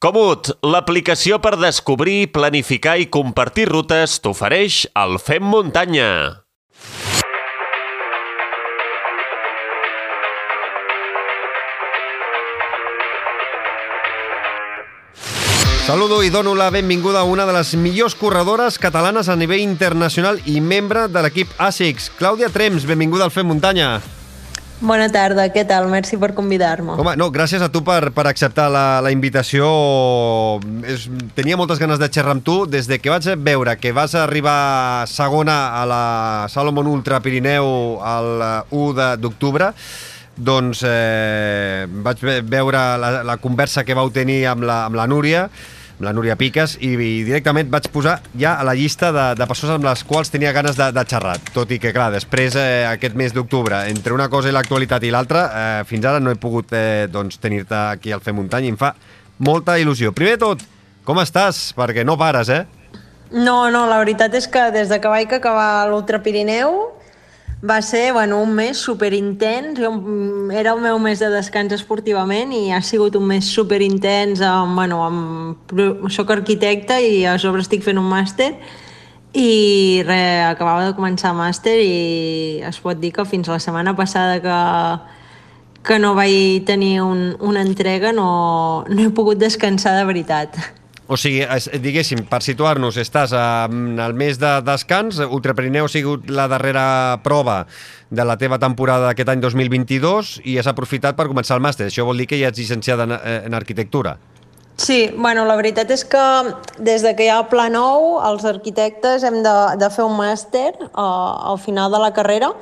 Comut, 0.00 0.48
l'aplicació 0.64 1.36
per 1.44 1.58
descobrir, 1.60 2.30
planificar 2.32 2.94
i 2.96 3.10
compartir 3.12 3.66
rutes 3.68 4.14
t'ofereix 4.24 4.86
el 4.96 5.18
Fem 5.20 5.44
Muntanya. 5.44 6.06
Saludo 15.84 16.22
i 16.24 16.32
dono 16.32 16.54
la 16.56 16.70
benvinguda 16.72 17.20
a 17.20 17.28
una 17.28 17.44
de 17.44 17.52
les 17.58 17.74
millors 17.76 18.16
corredores 18.16 18.78
catalanes 18.80 19.28
a 19.28 19.36
nivell 19.36 19.60
internacional 19.60 20.40
i 20.46 20.62
membre 20.64 21.10
de 21.12 21.26
l'equip 21.26 21.52
ASICS. 21.60 22.08
Clàudia 22.16 22.48
Trems, 22.48 22.88
benvinguda 22.88 23.28
al 23.28 23.36
Fem 23.36 23.52
Muntanya. 23.52 23.98
Bona 24.80 25.10
tarda, 25.12 25.44
què 25.52 25.66
tal? 25.68 25.90
Merci 25.92 26.16
per 26.16 26.30
convidar-me. 26.32 26.94
Home, 26.96 27.12
no, 27.20 27.26
gràcies 27.32 27.60
a 27.60 27.68
tu 27.68 27.82
per, 27.84 28.14
per 28.16 28.24
acceptar 28.30 28.70
la, 28.72 28.84
la 29.04 29.10
invitació. 29.12 29.66
És, 30.88 31.04
tenia 31.36 31.58
moltes 31.60 31.82
ganes 31.82 32.00
de 32.00 32.08
xerrar 32.08 32.38
amb 32.38 32.44
tu 32.46 32.62
des 32.64 32.88
de 32.88 32.96
que 32.96 33.12
vaig 33.12 33.28
veure 33.44 33.76
que 33.76 33.92
vas 33.92 34.16
arribar 34.16 35.04
segona 35.10 35.58
a 35.76 35.84
la 35.88 36.04
Salomon 36.48 36.88
Ultra 36.88 37.20
Pirineu 37.20 38.00
el 38.00 38.46
1 38.72 39.10
d'octubre 39.20 39.74
doncs 40.40 40.80
eh, 40.88 41.84
vaig 41.90 42.24
veure 42.48 42.80
la, 43.02 43.10
la 43.26 43.36
conversa 43.36 43.84
que 43.84 43.96
vau 43.98 44.08
tenir 44.08 44.46
amb 44.48 44.64
la, 44.64 44.86
amb 44.88 44.96
la 44.96 45.06
Núria 45.10 45.44
la 46.00 46.12
Núria 46.16 46.36
Piques, 46.40 46.76
i, 46.80 46.94
i 46.96 47.22
directament 47.26 47.70
vaig 47.72 47.90
posar 47.92 48.16
ja 48.38 48.54
a 48.58 48.64
la 48.66 48.74
llista 48.74 49.10
de, 49.12 49.26
de 49.36 49.46
persones 49.48 49.76
amb 49.76 49.86
les 49.86 50.02
quals 50.08 50.32
tenia 50.32 50.52
ganes 50.56 50.78
de, 50.78 50.88
de 50.96 51.04
xerrar. 51.06 51.36
Tot 51.54 51.70
i 51.70 51.78
que, 51.82 51.92
clar, 51.96 52.08
després, 52.14 52.56
eh, 52.56 52.84
aquest 52.88 53.16
mes 53.20 53.34
d'octubre, 53.36 53.82
entre 53.92 54.16
una 54.16 54.30
cosa 54.32 54.50
i 54.50 54.56
l'actualitat 54.56 55.04
i 55.04 55.12
l'altra, 55.12 55.46
eh, 55.46 55.80
fins 55.88 56.08
ara 56.08 56.22
no 56.22 56.32
he 56.32 56.40
pogut 56.40 56.72
eh, 56.72 57.06
doncs, 57.12 57.40
tenir-te 57.42 57.76
aquí 57.76 58.14
al 58.16 58.24
Fer 58.24 58.34
Muntanya 58.36 58.70
i 58.70 58.74
em 58.74 58.80
fa 58.80 58.94
molta 59.44 59.76
il·lusió. 59.80 60.14
Primer 60.16 60.38
tot, 60.40 60.64
com 61.04 61.20
estàs? 61.20 61.70
Perquè 61.76 62.04
no 62.04 62.16
pares, 62.20 62.48
eh? 62.52 62.64
No, 63.30 63.70
no, 63.70 63.84
la 63.86 64.00
veritat 64.00 64.34
és 64.34 64.48
que 64.50 64.70
des 64.74 64.88
de 64.90 64.98
que 65.00 65.12
vaig 65.12 65.30
acabar 65.36 65.86
l'Ultra 65.90 66.18
Pirineu 66.24 66.99
va 67.62 67.82
ser 67.82 68.12
bueno, 68.12 68.42
un 68.42 68.54
mes 68.54 68.78
superintens, 68.78 69.78
jo, 69.78 69.92
mm, 69.92 70.50
era 70.50 70.72
el 70.72 70.80
meu 70.80 70.98
mes 70.98 71.18
de 71.20 71.28
descans 71.28 71.72
esportivament 71.72 72.52
i 72.56 72.70
ha 72.72 72.80
sigut 72.82 73.16
un 73.16 73.26
mes 73.28 73.44
superintens, 73.44 74.40
amb, 74.40 74.74
bueno, 74.74 75.02
amb, 75.04 75.74
soc 76.08 76.30
arquitecte 76.30 77.00
i 77.04 77.24
a 77.26 77.38
sobre 77.38 77.60
estic 77.60 77.84
fent 77.84 78.00
un 78.00 78.08
màster 78.08 78.54
i 79.36 80.02
re, 80.06 80.42
acabava 80.48 80.88
de 80.88 80.96
començar 80.96 81.34
màster 81.36 81.76
i 81.84 82.62
es 82.66 82.80
pot 82.80 82.98
dir 82.98 83.12
que 83.12 83.24
fins 83.24 83.48
la 83.48 83.60
setmana 83.60 83.94
passada 83.94 84.40
que, 84.42 84.58
que 85.84 85.98
no 85.98 86.14
vaig 86.14 86.64
tenir 86.64 87.00
un, 87.02 87.36
una 87.40 87.62
entrega 87.62 88.12
no, 88.12 88.84
no 88.88 89.02
he 89.04 89.10
pogut 89.10 89.38
descansar 89.38 89.98
de 90.00 90.04
veritat. 90.08 90.79
O 91.10 91.16
sigui, 91.18 91.42
diguéssim, 91.82 92.20
per 92.30 92.38
situar-nos, 92.46 92.94
estàs 93.02 93.32
al 93.34 94.12
mes 94.14 94.38
de 94.38 94.50
descans, 94.62 95.18
Ultrapirineu 95.26 95.88
ha 95.88 95.90
sigut 95.90 96.28
la 96.30 96.44
darrera 96.46 97.18
prova 97.24 97.64
de 98.14 98.26
la 98.26 98.36
teva 98.38 98.60
temporada 98.62 99.08
d'aquest 99.08 99.32
any 99.32 99.42
2022 99.42 100.36
i 100.46 100.54
has 100.60 100.70
aprofitat 100.70 101.18
per 101.18 101.26
començar 101.26 101.58
el 101.58 101.64
màster. 101.66 101.88
Això 101.90 102.06
vol 102.06 102.22
dir 102.22 102.28
que 102.30 102.38
ja 102.38 102.52
ets 102.54 102.62
llicenciada 102.62 103.08
en, 103.08 103.16
eh, 103.18 103.40
en 103.50 103.58
arquitectura. 103.58 104.20
Sí, 104.80 105.10
bueno, 105.16 105.42
la 105.50 105.58
veritat 105.58 105.90
és 105.90 106.06
que 106.06 106.24
des 106.78 107.02
de 107.02 107.16
que 107.18 107.26
hi 107.26 107.34
ha 107.34 107.42
Pla 107.50 107.66
Nou, 107.68 108.20
els 108.30 108.46
arquitectes 108.46 109.26
hem 109.26 109.42
de, 109.42 109.56
de 109.82 109.90
fer 109.90 110.06
un 110.06 110.14
màster 110.16 110.70
uh, 110.78 111.50
al 111.50 111.58
final 111.58 111.90
de 111.90 112.00
la 112.00 112.14
carrera 112.14 112.54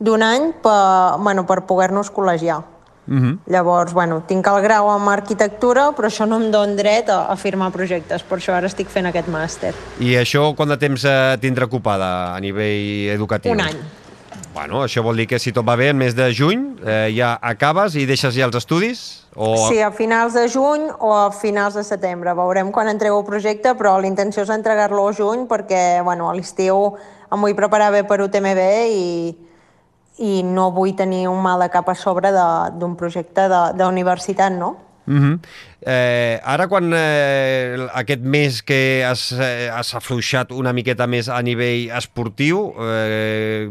d'un 0.00 0.24
any 0.26 0.48
per, 0.64 1.20
bueno, 1.20 1.44
per 1.46 1.60
poder-nos 1.68 2.10
col·legiar. 2.10 2.62
Uh 3.12 3.18
-huh. 3.18 3.38
Llavors, 3.46 3.92
bueno, 3.92 4.22
tinc 4.26 4.46
el 4.46 4.62
grau 4.62 4.88
en 4.96 5.08
arquitectura, 5.08 5.90
però 5.92 6.08
això 6.08 6.26
no 6.26 6.36
em 6.40 6.50
dona 6.50 6.74
dret 6.74 7.10
a, 7.10 7.26
a 7.28 7.36
firmar 7.36 7.70
projectes, 7.70 8.22
per 8.22 8.38
això 8.38 8.54
ara 8.54 8.66
estic 8.66 8.88
fent 8.88 9.06
aquest 9.06 9.28
màster. 9.28 9.74
I 10.00 10.16
això 10.16 10.54
quant 10.56 10.70
de 10.70 10.78
temps 10.78 11.04
eh, 11.04 11.36
tindrà 11.40 11.66
ocupada 11.66 12.34
a 12.34 12.40
nivell 12.40 13.10
educatiu? 13.12 13.52
Un 13.52 13.60
any. 13.60 13.76
Bueno, 14.54 14.82
això 14.84 15.02
vol 15.02 15.16
dir 15.16 15.26
que 15.26 15.38
si 15.38 15.52
tot 15.52 15.68
va 15.68 15.76
bé, 15.76 15.88
en 15.90 15.98
mes 15.98 16.14
de 16.14 16.32
juny 16.32 16.76
eh, 16.86 17.12
ja 17.16 17.38
acabes 17.42 17.94
i 17.94 18.06
deixes 18.06 18.34
ja 18.34 18.46
els 18.46 18.56
estudis? 18.56 19.24
O... 19.34 19.68
Sí, 19.68 19.80
a 19.80 19.90
finals 19.90 20.32
de 20.32 20.48
juny 20.48 20.88
o 20.98 21.14
a 21.14 21.30
finals 21.32 21.74
de 21.74 21.84
setembre. 21.84 22.34
Veurem 22.34 22.70
quan 22.72 22.88
entrego 22.88 23.20
el 23.20 23.26
projecte, 23.26 23.74
però 23.74 23.98
l'intenció 24.00 24.42
és 24.42 24.50
entregar-lo 24.50 25.08
a 25.08 25.12
juny 25.12 25.46
perquè 25.48 26.02
bueno, 26.02 26.28
a 26.28 26.34
l'estiu 26.34 26.96
em 27.32 27.40
vull 27.40 27.54
preparar 27.54 27.92
bé 27.92 28.04
per 28.04 28.20
UTMB 28.20 28.60
i, 28.92 29.36
i 30.18 30.42
no 30.44 30.70
vull 30.74 30.94
tenir 30.96 31.26
un 31.28 31.40
mal 31.42 31.60
de 31.64 31.70
cap 31.72 31.88
a 31.88 31.94
sobre 31.94 32.32
d'un 32.32 32.96
projecte 32.96 33.48
d'universitat, 33.78 34.52
no? 34.52 34.76
Uh 35.04 35.14
-huh. 35.14 35.38
eh, 35.80 36.40
ara 36.44 36.68
quan 36.68 36.92
eh, 36.94 37.88
aquest 37.92 38.20
mes 38.22 38.62
que 38.62 39.04
has, 39.04 39.32
eh, 39.32 39.68
has 39.68 39.94
afluixat 39.94 40.52
una 40.52 40.72
miqueta 40.72 41.06
més 41.08 41.28
a 41.28 41.42
nivell 41.42 41.90
esportiu 41.90 42.72
eh, 42.78 43.68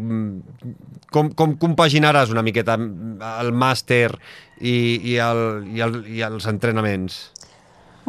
com, 1.09 1.31
com 1.34 1.57
compaginaràs 1.57 2.31
una 2.31 2.41
miqueta 2.41 2.73
el 2.73 3.52
màster 3.53 4.12
i, 4.59 5.00
i, 5.03 5.18
el, 5.18 5.68
i, 5.73 5.79
el, 5.79 6.06
i 6.08 6.22
els 6.22 6.46
entrenaments? 6.46 7.31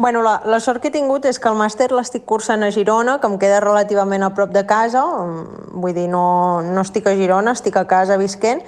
Bueno, 0.03 0.21
la, 0.21 0.41
la 0.43 0.59
sort 0.59 0.81
que 0.83 0.89
he 0.89 0.91
tingut 0.91 1.23
és 1.23 1.37
que 1.39 1.47
el 1.47 1.55
màster 1.55 1.85
l'estic 1.95 2.25
cursant 2.27 2.65
a 2.65 2.67
Girona, 2.75 3.13
que 3.23 3.29
em 3.31 3.37
queda 3.39 3.61
relativament 3.63 4.25
a 4.25 4.33
prop 4.35 4.49
de 4.51 4.65
casa, 4.67 4.99
vull 5.71 5.93
dir, 5.95 6.09
no, 6.11 6.59
no 6.59 6.83
estic 6.83 7.07
a 7.07 7.13
Girona, 7.15 7.53
estic 7.55 7.77
a 7.79 7.85
casa 7.87 8.17
visquent, 8.19 8.59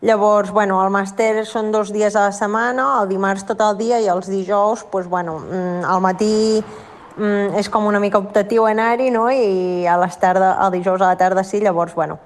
Llavors, 0.00 0.54
bueno, 0.56 0.78
el 0.80 0.88
màster 0.88 1.44
són 1.44 1.68
dos 1.74 1.90
dies 1.92 2.14
a 2.16 2.22
la 2.30 2.32
setmana, 2.32 2.86
el 3.02 3.10
dimarts 3.10 3.44
tot 3.44 3.60
el 3.60 3.76
dia 3.76 3.98
i 4.00 4.08
els 4.08 4.30
dijous, 4.32 4.86
pues, 4.88 5.04
bueno, 5.12 5.34
mm, 5.42 5.84
al 5.84 6.00
matí 6.00 6.32
mm, 6.62 7.60
és 7.60 7.68
com 7.68 7.84
una 7.84 8.00
mica 8.00 8.16
optatiu 8.16 8.64
anar-hi, 8.64 9.10
no? 9.12 9.26
I 9.28 9.84
a 9.84 9.98
les 10.00 10.16
tarda, 10.16 10.54
el 10.64 10.72
dijous 10.78 11.04
a 11.04 11.10
la 11.12 11.20
tarda 11.20 11.44
sí, 11.44 11.60
llavors, 11.60 11.92
bueno, 11.94 12.16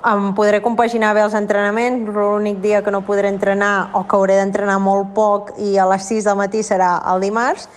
em 0.00 0.28
podré 0.34 0.62
compaginar 0.64 1.12
bé 1.14 1.22
els 1.24 1.34
entrenaments, 1.36 2.08
l'únic 2.08 2.60
dia 2.64 2.82
que 2.82 2.92
no 2.94 3.02
podré 3.04 3.28
entrenar 3.28 3.90
o 3.98 4.04
que 4.08 4.16
hauré 4.16 4.38
d'entrenar 4.40 4.78
molt 4.80 5.12
poc 5.16 5.52
i 5.60 5.76
a 5.76 5.86
les 5.90 6.06
6 6.08 6.28
del 6.30 6.38
matí 6.40 6.62
serà 6.64 6.94
el 7.12 7.20
dimarts, 7.20 7.68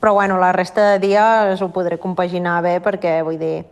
però 0.00 0.12
bueno, 0.18 0.36
la 0.38 0.52
resta 0.52 0.92
de 0.92 0.98
dies 1.06 1.62
ho 1.62 1.70
podré 1.72 1.98
compaginar 1.98 2.60
bé 2.62 2.76
perquè, 2.84 3.22
vull 3.24 3.38
dir, 3.40 3.64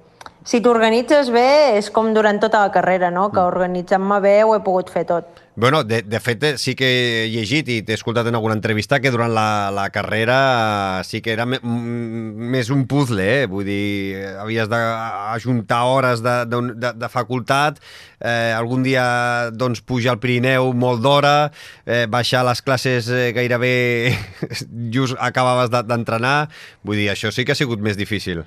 si 0.44 0.62
t'organitzes 0.62 1.30
bé 1.30 1.76
és 1.76 1.90
com 1.92 2.14
durant 2.14 2.40
tota 2.40 2.64
la 2.64 2.72
carrera, 2.72 3.10
no? 3.10 3.28
que 3.30 3.40
mm. 3.40 3.46
organitzant-me 3.46 4.20
bé 4.24 4.36
ho 4.42 4.56
he 4.56 4.62
pogut 4.64 4.90
fer 4.90 5.04
tot. 5.06 5.41
Bueno, 5.54 5.84
de, 5.84 6.00
de 6.00 6.18
fet, 6.18 6.42
eh, 6.44 6.56
sí 6.56 6.72
que 6.72 6.86
he 6.88 7.26
llegit 7.28 7.68
i 7.68 7.74
t'he 7.84 7.92
escoltat 7.92 8.24
en 8.30 8.38
alguna 8.38 8.54
entrevista 8.56 9.02
que 9.04 9.10
durant 9.12 9.34
la, 9.36 9.68
la 9.68 9.90
carrera 9.92 11.02
sí 11.04 11.20
que 11.20 11.34
era 11.34 11.44
més 11.44 12.70
un 12.72 12.86
puzzle, 12.88 13.20
eh? 13.20 13.50
vull 13.52 13.68
dir, 13.68 14.22
havies 14.40 14.70
d'ajuntar 14.72 15.82
hores 15.90 16.24
de, 16.24 16.38
de, 16.48 16.62
de, 16.72 16.94
de 17.02 17.10
facultat, 17.12 17.82
eh, 18.24 18.54
algun 18.56 18.80
dia 18.86 19.04
doncs, 19.52 19.84
pujar 19.84 20.16
al 20.16 20.22
Pirineu 20.24 20.72
molt 20.72 21.04
d'hora, 21.04 21.36
eh, 21.84 22.06
baixar 22.08 22.46
les 22.48 22.64
classes 22.64 23.12
eh, 23.12 23.28
gairebé 23.36 24.16
just 24.96 25.20
acabaves 25.20 25.68
d'entrenar, 25.68 26.48
vull 26.80 26.96
dir, 26.96 27.10
això 27.12 27.28
sí 27.28 27.44
que 27.44 27.52
ha 27.52 27.60
sigut 27.60 27.84
més 27.84 28.00
difícil. 28.00 28.46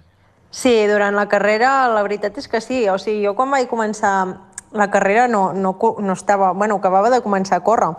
Sí, 0.55 0.73
durant 0.87 1.13
la 1.13 1.25
carrera 1.27 1.69
la 1.91 2.01
veritat 2.05 2.37
és 2.39 2.47
que 2.47 2.61
sí. 2.63 2.85
O 2.87 2.95
sigui, 2.95 3.25
jo 3.25 3.33
quan 3.35 3.51
vaig 3.51 3.67
començar 3.67 4.13
la 4.75 4.91
carrera 4.91 5.27
no, 5.27 5.53
no, 5.53 5.77
no 5.79 6.13
estava... 6.13 6.51
Bueno, 6.53 6.77
acabava 6.77 7.09
de 7.09 7.23
començar 7.23 7.57
a 7.57 7.65
córrer 7.65 7.93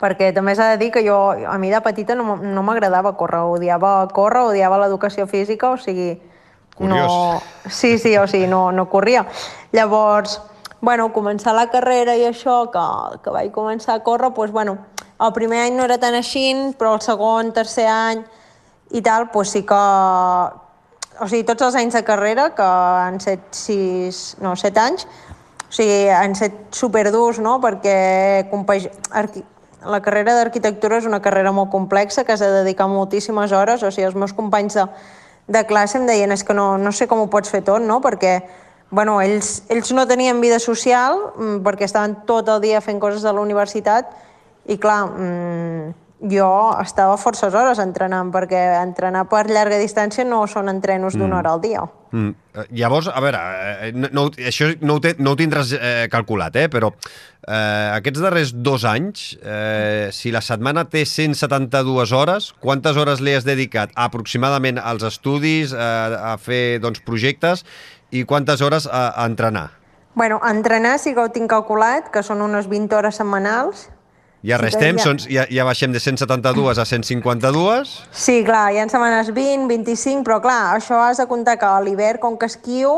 perquè 0.00 0.30
també 0.32 0.54
s'ha 0.56 0.70
de 0.72 0.78
dir 0.80 0.88
que 0.94 1.02
jo, 1.04 1.18
a 1.46 1.58
mi 1.60 1.70
de 1.70 1.80
petita 1.84 2.16
no, 2.16 2.38
no 2.40 2.62
m'agradava 2.64 3.12
córrer, 3.20 3.42
odiava 3.52 4.08
córrer, 4.16 4.46
odiava 4.48 4.78
l'educació 4.80 5.26
física, 5.28 5.74
o 5.74 5.76
sigui, 5.76 6.14
Curiós. 6.78 7.04
no... 7.04 7.42
Sí, 7.68 7.98
sí, 7.98 8.16
o 8.16 8.24
sigui, 8.26 8.48
no, 8.48 8.70
no 8.72 8.88
corria. 8.88 9.26
Llavors, 9.76 10.40
bueno, 10.80 11.10
començar 11.12 11.52
la 11.52 11.68
carrera 11.68 12.16
i 12.16 12.24
això, 12.24 12.62
que, 12.72 12.86
que 13.20 13.34
vaig 13.34 13.52
començar 13.52 13.98
a 13.98 14.04
córrer, 14.06 14.32
doncs, 14.32 14.54
bueno, 14.56 14.78
el 15.20 15.34
primer 15.36 15.66
any 15.66 15.76
no 15.76 15.84
era 15.84 16.00
tan 16.00 16.16
així, 16.16 16.48
però 16.80 16.94
el 16.96 17.04
segon, 17.04 17.52
tercer 17.52 17.86
any 17.92 18.24
i 18.96 19.04
tal, 19.04 19.28
doncs 19.34 19.56
sí 19.56 19.66
que... 19.68 19.84
O 21.20 21.26
sigui, 21.28 21.44
tots 21.44 21.66
els 21.66 21.74
anys 21.76 21.98
de 21.98 22.00
carrera, 22.00 22.46
que 22.56 22.64
han 22.64 23.18
set, 23.20 23.42
sis, 23.52 24.38
no, 24.40 24.54
set 24.56 24.78
anys, 24.80 25.04
o 25.70 25.72
sigui, 25.72 26.08
han 26.10 26.34
set 26.34 26.74
superdurs, 26.74 27.38
no?, 27.38 27.60
perquè 27.62 28.50
la 29.86 30.00
carrera 30.02 30.34
d'arquitectura 30.34 30.98
és 30.98 31.06
una 31.06 31.22
carrera 31.22 31.54
molt 31.54 31.70
complexa 31.70 32.24
que 32.26 32.36
s'ha 32.36 32.50
de 32.50 32.64
dedicar 32.64 32.88
moltíssimes 32.90 33.54
hores, 33.54 33.84
o 33.86 33.90
sigui, 33.94 34.08
els 34.08 34.18
meus 34.18 34.34
companys 34.34 34.74
de, 34.74 34.88
de 35.46 35.62
classe 35.70 35.96
em 35.96 36.10
deien 36.10 36.34
és 36.34 36.42
que 36.42 36.56
no, 36.58 36.74
no 36.76 36.90
sé 36.90 37.06
com 37.06 37.22
ho 37.22 37.30
pots 37.30 37.54
fer 37.54 37.62
tot, 37.62 37.78
no?, 37.86 38.00
perquè 38.02 38.40
bueno, 38.90 39.20
ells, 39.22 39.62
ells 39.70 39.92
no 39.94 40.08
tenien 40.10 40.42
vida 40.42 40.58
social 40.58 41.20
mm, 41.36 41.62
perquè 41.62 41.86
estaven 41.86 42.18
tot 42.26 42.50
el 42.50 42.58
dia 42.66 42.82
fent 42.82 42.98
coses 42.98 43.22
a 43.24 43.32
la 43.32 43.42
universitat 43.46 44.10
i 44.66 44.76
clar, 44.82 45.04
mmm, 45.06 45.94
jo 46.20 46.48
estava 46.80 47.16
forces 47.16 47.54
hores 47.56 47.80
entrenant, 47.80 48.28
perquè 48.32 48.60
entrenar 48.82 49.24
per 49.30 49.46
llarga 49.48 49.78
distància 49.80 50.24
no 50.28 50.42
són 50.50 50.68
entrenos 50.68 51.16
d'una 51.16 51.38
hora 51.38 51.54
al 51.54 51.62
dia. 51.64 51.86
Mm. 52.12 52.34
Eh, 52.54 52.64
Llavors, 52.76 53.08
a 53.08 53.20
veure, 53.22 53.40
eh, 53.86 53.92
no, 53.94 54.10
no, 54.12 54.24
això 54.50 54.68
no 54.82 54.98
ho, 54.98 55.00
te, 55.00 55.14
no 55.18 55.32
ho 55.32 55.38
tindràs 55.38 55.72
eh, 55.78 56.08
calculat, 56.12 56.56
eh, 56.60 56.66
però 56.68 56.90
eh, 56.92 57.96
aquests 57.96 58.20
darrers 58.20 58.52
dos 58.52 58.84
anys, 58.84 59.38
eh, 59.40 60.10
si 60.12 60.32
la 60.34 60.42
setmana 60.44 60.84
té 60.90 61.06
172 61.06 62.12
hores, 62.12 62.50
quantes 62.60 62.98
hores 63.00 63.22
li 63.24 63.36
has 63.38 63.48
dedicat 63.48 63.94
aproximadament 63.94 64.82
als 64.82 65.06
estudis, 65.06 65.72
eh, 65.72 65.78
a 65.80 66.36
fer 66.42 66.80
doncs, 66.82 67.00
projectes, 67.06 67.64
i 68.10 68.26
quantes 68.26 68.60
hores 68.60 68.90
a, 68.90 69.08
a 69.14 69.26
entrenar? 69.30 69.70
Bueno, 70.14 70.40
entrenar 70.44 70.98
sí 70.98 71.14
que 71.14 71.22
ho 71.22 71.30
tinc 71.30 71.48
calculat, 71.48 72.10
que 72.12 72.24
són 72.26 72.42
unes 72.42 72.66
20 72.68 72.98
hores 72.98 73.16
setmanals. 73.22 73.88
Ja 74.42 74.56
Sí, 74.56 74.62
restem, 74.62 74.96
ja- 74.96 75.02
ja... 75.02 75.04
Són, 75.04 75.18
ja, 75.28 75.44
ja 75.52 75.64
baixem 75.68 75.92
de 75.92 76.00
172 76.00 76.78
a 76.78 76.84
152. 76.88 77.90
Sí, 78.10 78.42
clar, 78.44 78.70
hi 78.72 78.78
ha 78.80 78.86
setmanes 78.88 79.32
20, 79.34 79.66
25, 79.68 80.24
però 80.24 80.40
clar, 80.40 80.76
això 80.78 81.00
has 81.04 81.20
de 81.20 81.26
comptar 81.28 81.58
que 81.60 81.68
a 81.68 81.80
l'hivern, 81.84 82.20
com 82.22 82.38
que 82.38 82.46
esquio, 82.48 82.94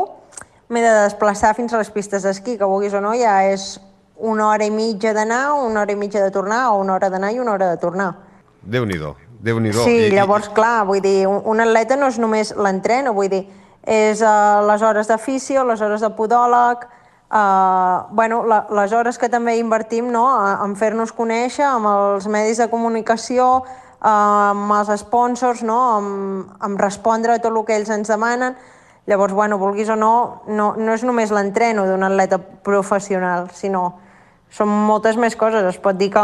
m'he 0.69 0.81
de 0.81 0.93
desplaçar 1.03 1.53
fins 1.55 1.73
a 1.73 1.81
les 1.81 1.91
pistes 1.91 2.23
d'esquí, 2.23 2.57
que 2.57 2.65
vulguis 2.69 2.93
o 2.95 3.01
no, 3.03 3.11
ja 3.19 3.41
és 3.51 3.79
una 4.15 4.47
hora 4.53 4.63
i 4.65 4.71
mitja 4.71 5.11
d'anar, 5.13 5.53
una 5.65 5.81
hora 5.81 5.91
i 5.91 5.99
mitja 5.99 6.23
de 6.23 6.31
tornar, 6.31 6.69
o 6.71 6.79
una 6.79 6.95
hora 6.95 7.09
d'anar 7.11 7.33
i 7.33 7.39
una 7.43 7.57
hora 7.57 7.69
de 7.73 7.77
tornar. 7.81 8.13
Déu-n'hi-do, 8.63 9.15
déu 9.43 9.59
nhi 9.59 9.73
déu 9.73 9.83
Sí, 9.83 9.97
I, 10.07 10.11
llavors, 10.15 10.47
clar, 10.55 10.85
vull 10.87 11.01
dir, 11.03 11.27
un, 11.27 11.41
un 11.43 11.59
atleta 11.59 11.97
no 11.99 12.07
és 12.07 12.19
només 12.21 12.53
l'entreno, 12.55 13.11
vull 13.13 13.27
dir, 13.27 13.43
és 13.83 14.21
uh, 14.23 14.63
les 14.69 14.81
hores 14.81 15.11
de 15.11 15.17
fisio, 15.19 15.65
les 15.67 15.81
hores 15.83 15.99
de 15.99 16.09
podòleg, 16.15 16.87
uh, 17.33 18.05
bueno, 18.13 18.43
la, 18.45 18.67
les 18.69 18.93
hores 18.93 19.17
que 19.17 19.29
també 19.29 19.57
invertim 19.57 20.11
no, 20.13 20.27
en 20.63 20.75
fer-nos 20.77 21.11
conèixer 21.17 21.65
amb 21.65 21.89
els 21.89 22.27
medis 22.29 22.61
de 22.61 22.69
comunicació, 22.69 23.47
uh, 23.63 24.13
amb 24.53 24.71
els 24.77 24.93
sponsors, 25.01 25.63
no, 25.65 25.79
amb, 25.97 26.53
amb 26.63 26.79
respondre 26.79 27.33
a 27.33 27.41
tot 27.41 27.51
el 27.51 27.65
que 27.65 27.75
ells 27.79 27.89
ens 27.89 28.13
demanen. 28.13 28.55
Llavors, 29.09 29.33
bueno, 29.33 29.57
vulguis 29.59 29.89
o 29.91 29.97
no, 29.99 30.43
no, 30.47 30.73
no 30.79 30.93
és 30.93 31.03
només 31.03 31.33
l'entreno 31.35 31.83
d'un 31.89 32.05
atleta 32.07 32.37
professional, 32.39 33.49
sinó 33.51 33.97
són 34.53 34.69
moltes 34.69 35.17
més 35.17 35.35
coses. 35.35 35.65
Es 35.65 35.81
pot 35.81 35.97
dir 35.97 36.11
que 36.13 36.23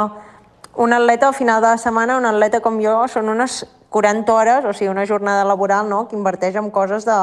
un 0.80 0.94
atleta 0.94 1.28
al 1.28 1.36
final 1.36 1.62
de 1.62 1.74
la 1.74 1.82
setmana, 1.82 2.16
un 2.18 2.30
atleta 2.30 2.62
com 2.64 2.78
jo, 2.80 3.02
són 3.12 3.28
unes 3.34 3.66
40 3.90 4.32
hores, 4.32 4.66
o 4.70 4.74
sigui, 4.74 4.92
una 4.94 5.06
jornada 5.10 5.44
laboral, 5.44 5.90
no?, 5.90 6.06
que 6.08 6.16
inverteix 6.16 6.56
en 6.56 6.70
coses 6.72 7.06
de... 7.10 7.18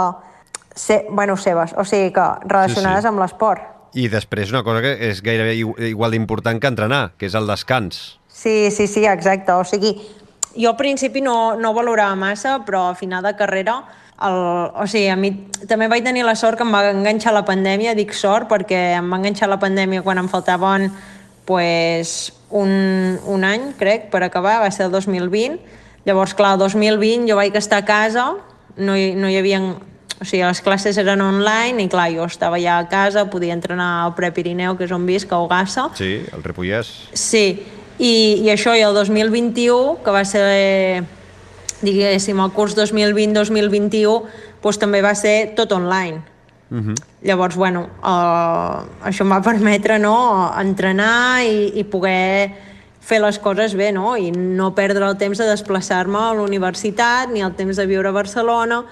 Se, 0.77 1.07
bueno, 1.09 1.39
seves, 1.41 1.73
o 1.73 1.87
sigui, 1.89 2.11
que 2.13 2.27
relacionades 2.45 3.01
Sí, 3.01 3.07
sí. 3.07 3.09
amb 3.09 3.23
l'esport. 3.23 3.76
I 3.97 4.09
després 4.13 4.51
una 4.53 4.61
cosa 4.67 4.83
que 4.85 4.91
és 5.09 5.23
gairebé 5.25 5.55
igu- 5.57 5.77
igual 5.89 6.13
d'important 6.13 6.61
que 6.61 6.69
entrenar, 6.69 7.15
que 7.17 7.27
és 7.31 7.35
el 7.39 7.47
descans. 7.49 8.19
Sí, 8.29 8.71
sí, 8.71 8.87
sí, 8.87 9.07
exacte. 9.09 9.53
O 9.57 9.65
sigui, 9.65 9.95
jo 10.57 10.69
al 10.75 10.77
principi 10.77 11.23
no, 11.25 11.55
no 11.57 11.73
valorava 11.77 12.15
massa, 12.17 12.59
però 12.67 12.91
a 12.91 12.95
final 12.99 13.25
de 13.25 13.33
carrera, 13.39 13.79
el, 14.21 14.37
o 14.77 14.85
sigui, 14.89 15.09
a 15.13 15.17
mi 15.17 15.31
també 15.69 15.89
vaig 15.89 16.05
tenir 16.05 16.27
la 16.29 16.37
sort 16.37 16.61
que 16.61 16.65
em 16.69 16.73
va 16.77 16.83
enganxar 16.93 17.33
la 17.33 17.45
pandèmia, 17.49 17.95
dic 17.97 18.13
sort 18.17 18.49
perquè 18.53 18.83
em 18.99 19.09
va 19.13 19.17
enganxar 19.23 19.49
la 19.49 19.59
pandèmia 19.61 20.05
quan 20.05 20.21
em 20.21 20.29
faltaven 20.29 20.91
pues, 21.47 22.33
un, 22.51 23.19
un 23.25 23.45
any, 23.45 23.71
crec, 23.81 24.11
per 24.13 24.23
acabar, 24.27 24.59
va 24.61 24.71
ser 24.71 24.87
el 24.91 24.93
2020. 24.93 25.61
Llavors, 26.07 26.35
clar, 26.39 26.55
el 26.55 26.61
2020 26.63 27.31
jo 27.31 27.37
vaig 27.39 27.57
estar 27.57 27.81
a 27.83 27.87
casa, 27.89 28.35
no 28.77 28.97
hi, 28.99 29.15
no 29.17 29.31
hi 29.33 29.41
havia... 29.41 29.61
O 30.21 30.25
sigui, 30.25 30.43
les 30.47 30.63
classes 30.65 30.97
eren 30.97 31.21
online 31.21 31.85
i, 31.85 31.89
clar, 31.93 32.09
jo 32.15 32.25
estava 32.25 32.57
ja 32.63 32.79
a 32.81 32.87
casa, 32.89 33.27
podia 33.29 33.53
entrenar 33.53 34.07
al 34.07 34.15
Prepirineu, 34.17 34.77
que 34.79 34.87
és 34.89 34.95
on 34.97 35.05
visc, 35.09 35.33
a 35.33 35.43
Ogassa, 35.45 35.91
Sí, 35.99 36.23
el 36.33 36.45
Ripollès. 36.45 36.89
Sí, 37.13 37.45
i, 37.99 38.13
i 38.45 38.49
això 38.53 38.73
i 38.77 38.85
el 38.85 38.97
2021, 38.97 39.99
que 40.05 40.15
va 40.15 40.25
ser, 40.25 41.05
diguéssim, 41.83 42.41
el 42.41 42.55
curs 42.57 42.77
2020-2021, 42.79 44.17
doncs 44.65 44.81
també 44.81 45.03
va 45.05 45.13
ser 45.15 45.53
tot 45.57 45.73
online. 45.73 46.23
Uh 46.71 46.79
-huh. 46.79 46.95
Llavors, 47.23 47.55
bueno, 47.55 47.89
uh, 48.03 49.07
això 49.07 49.23
em 49.23 49.31
va 49.31 49.43
permetre 49.43 49.99
no, 49.99 50.53
entrenar 50.59 51.45
i, 51.45 51.79
i 51.79 51.85
poder 51.85 52.51
fer 53.01 53.21
les 53.21 53.39
coses 53.39 53.75
bé, 53.75 53.93
no? 53.93 54.17
I 54.17 54.33
no 54.33 54.75
perdre 54.75 55.07
el 55.07 55.17
temps 55.17 55.39
de 55.39 55.45
desplaçar-me 55.45 56.19
a 56.19 56.35
la 56.35 56.43
universitat, 56.43 57.31
ni 57.31 57.41
el 57.41 57.55
temps 57.55 57.77
de 57.77 57.87
viure 57.87 58.09
a 58.09 58.13
Barcelona, 58.13 58.85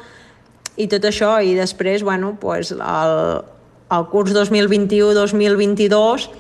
i 0.76 0.88
tot 0.90 1.04
això, 1.06 1.36
i 1.42 1.54
després, 1.54 2.02
bueno, 2.02 2.34
pues, 2.40 2.72
el, 2.74 3.14
el 3.94 4.06
curs 4.10 4.34
2021-2022 4.34 6.30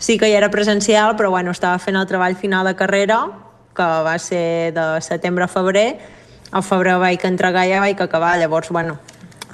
sí 0.00 0.18
que 0.18 0.30
ja 0.30 0.40
era 0.40 0.50
presencial, 0.50 1.16
però 1.16 1.30
bueno, 1.30 1.52
estava 1.52 1.78
fent 1.78 1.96
el 1.96 2.08
treball 2.08 2.36
final 2.36 2.66
de 2.66 2.74
carrera, 2.76 3.20
que 3.76 3.86
va 4.04 4.18
ser 4.18 4.72
de 4.74 4.86
setembre 5.04 5.44
a 5.44 5.48
febrer, 5.48 5.98
al 6.50 6.64
febrer 6.66 6.98
vaig 6.98 7.24
entregar 7.28 7.66
ja 7.68 7.80
vaig 7.84 8.00
acabar, 8.02 8.36
llavors, 8.40 8.72
bueno, 8.74 8.98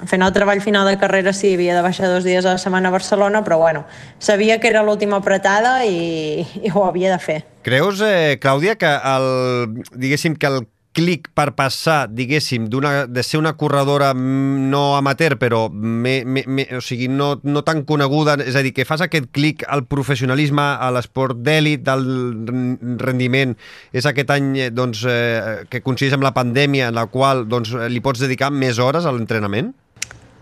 fent 0.05 0.23
el 0.23 0.33
treball 0.33 0.61
final 0.61 0.87
de 0.87 0.97
carrera 1.01 1.33
sí, 1.33 1.53
havia 1.55 1.75
de 1.75 1.83
baixar 1.85 2.09
dos 2.11 2.25
dies 2.27 2.45
a 2.45 2.55
la 2.55 2.61
setmana 2.61 2.89
a 2.89 2.95
Barcelona, 2.95 3.43
però 3.43 3.57
bueno, 3.57 3.85
sabia 4.19 4.59
que 4.59 4.69
era 4.69 4.83
l'última 4.83 5.19
apretada 5.21 5.85
i, 5.85 6.47
i 6.63 6.71
ho 6.73 6.85
havia 6.85 7.11
de 7.13 7.19
fer. 7.19 7.39
Creus, 7.67 8.01
eh, 8.05 8.39
Clàudia, 8.41 8.77
que 8.79 8.89
el, 8.89 9.83
diguéssim 9.93 10.35
que 10.35 10.47
el 10.47 10.67
clic 10.97 11.27
per 11.37 11.51
passar, 11.53 12.07
diguéssim, 12.09 12.65
de 12.71 13.23
ser 13.23 13.37
una 13.37 13.53
corredora 13.59 14.09
mm, 14.15 14.69
no 14.71 14.95
amateur, 14.97 15.35
però 15.37 15.67
me, 15.69 16.23
me, 16.25 16.43
me, 16.47 16.65
o 16.77 16.81
sigui, 16.81 17.07
no, 17.07 17.35
no 17.45 17.61
tan 17.67 17.83
coneguda, 17.85 18.33
és 18.41 18.57
a 18.57 18.63
dir, 18.65 18.73
que 18.73 18.85
fas 18.89 19.03
aquest 19.05 19.29
clic 19.35 19.61
al 19.69 19.85
professionalisme, 19.85 20.63
a 20.63 20.89
l'esport 20.95 21.37
d'èlit, 21.45 21.83
del 21.85 22.03
ren- 22.49 22.97
rendiment, 23.03 23.53
és 23.93 24.09
aquest 24.09 24.33
any 24.33 24.49
eh, 24.65 24.69
doncs, 24.73 25.05
eh, 25.05 25.63
que 25.69 25.83
coincideix 25.85 26.17
amb 26.17 26.25
la 26.25 26.33
pandèmia, 26.33 26.89
en 26.89 26.97
la 26.97 27.05
qual 27.13 27.45
doncs, 27.47 27.75
li 27.93 28.01
pots 28.01 28.25
dedicar 28.25 28.49
més 28.51 28.81
hores 28.81 29.05
a 29.05 29.13
l'entrenament? 29.13 29.73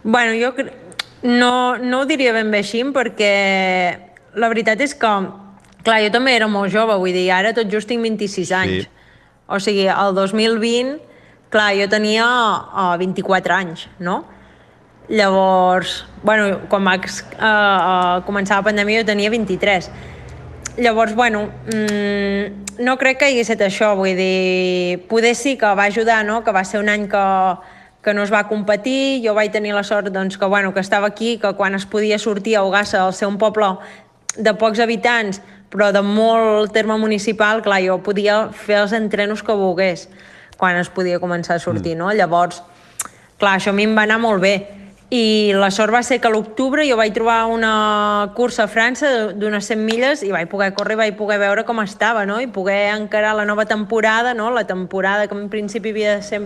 Bueno, 0.06 0.34
jo 0.40 0.54
cre- 0.56 0.72
no, 1.26 1.76
no 1.82 2.02
ho 2.04 2.08
diria 2.10 2.32
ben 2.36 2.52
bé 2.54 2.64
així, 2.64 2.84
perquè 2.96 3.34
la 4.40 4.50
veritat 4.52 4.82
és 4.84 4.96
que, 4.96 5.14
clar, 5.86 6.02
jo 6.08 6.12
també 6.16 6.36
era 6.40 6.48
molt 6.48 6.72
jove, 6.74 6.96
vull 7.02 7.14
dir, 7.16 7.28
ara 7.34 7.52
tot 7.58 7.68
just 7.72 7.92
tinc 7.92 8.04
26 8.06 8.52
anys. 8.64 8.86
Sí. 8.88 8.92
O 9.48 9.60
sigui, 9.60 9.86
el 9.88 10.16
2020, 10.18 10.98
clar, 11.54 11.74
jo 11.78 11.88
tenia 11.90 12.26
uh, 12.26 12.96
24 12.98 13.54
anys, 13.54 13.88
no? 14.00 14.24
Llavors, 15.08 16.06
bueno, 16.24 16.64
quan 16.70 16.86
vaig 16.88 17.06
uh, 17.06 17.46
uh, 17.46 18.22
començar 18.26 18.58
la 18.58 18.66
pandèmia 18.66 19.04
jo 19.04 19.10
tenia 19.12 19.30
23. 19.30 19.92
Llavors, 20.82 21.14
bueno, 21.16 21.46
mmm, 21.70 22.66
no 22.84 22.98
crec 22.98 23.22
que 23.22 23.30
hagués 23.30 23.48
estat 23.48 23.68
això, 23.70 23.94
vull 23.96 24.18
dir, 24.18 25.06
poder 25.08 25.36
sí 25.38 25.56
que 25.62 25.70
va 25.78 25.86
ajudar, 25.88 26.24
no?, 26.26 26.42
que 26.44 26.52
va 26.52 26.66
ser 26.66 26.82
un 26.82 26.90
any 26.90 27.06
que, 27.08 27.26
que 28.04 28.14
no 28.18 28.26
es 28.26 28.34
va 28.34 28.48
competir, 28.50 29.22
jo 29.24 29.38
vaig 29.38 29.54
tenir 29.54 29.78
la 29.78 29.86
sort 29.86 30.10
doncs, 30.12 30.40
que, 30.42 30.50
bueno, 30.50 30.74
que 30.74 30.82
estava 30.82 31.08
aquí, 31.08 31.38
que 31.38 31.54
quan 31.54 31.78
es 31.78 31.86
podia 31.86 32.20
sortir 32.20 32.58
a 32.58 32.64
Ogassa, 32.66 33.06
al 33.06 33.14
ser 33.14 33.30
un 33.30 33.38
poble 33.38 33.76
de 34.36 34.54
pocs 34.58 34.82
habitants, 34.84 35.40
però 35.70 35.92
de 35.92 36.02
molt 36.02 36.74
terme 36.74 36.98
municipal, 36.98 37.62
clar, 37.62 37.82
jo 37.84 38.00
podia 38.04 38.50
fer 38.54 38.82
els 38.84 38.94
entrenos 38.94 39.44
que 39.44 39.54
volgués 39.54 40.08
quan 40.58 40.78
es 40.80 40.90
podia 40.90 41.20
començar 41.20 41.58
a 41.58 41.60
sortir, 41.60 41.98
no? 42.00 42.12
Llavors, 42.14 42.62
clar, 43.40 43.58
això 43.58 43.74
a 43.74 43.76
mi 43.76 43.84
em 43.88 43.96
va 43.98 44.06
anar 44.08 44.20
molt 44.24 44.42
bé. 44.42 44.56
I 45.14 45.54
la 45.54 45.70
sort 45.70 45.94
va 45.94 46.02
ser 46.04 46.18
que 46.20 46.28
a 46.28 46.32
l'octubre 46.34 46.84
jo 46.88 46.96
vaig 46.98 47.14
trobar 47.14 47.46
una 47.52 48.32
cursa 48.36 48.64
a 48.66 48.72
França 48.72 49.12
d'unes 49.38 49.68
100 49.70 49.84
milles 49.86 50.24
i 50.26 50.32
vaig 50.34 50.50
poder 50.50 50.72
córrer 50.74 50.96
i 50.96 51.02
vaig 51.04 51.18
poder 51.20 51.38
veure 51.40 51.66
com 51.68 51.80
estava, 51.84 52.26
no? 52.26 52.40
I 52.42 52.48
poder 52.48 52.96
encarar 52.96 53.36
la 53.38 53.46
nova 53.46 53.68
temporada, 53.70 54.34
no? 54.34 54.50
La 54.52 54.66
temporada 54.66 55.28
que 55.28 55.38
en 55.38 55.50
principi 55.50 55.94
havia 55.94 56.16
de 56.18 56.24
ser 56.24 56.42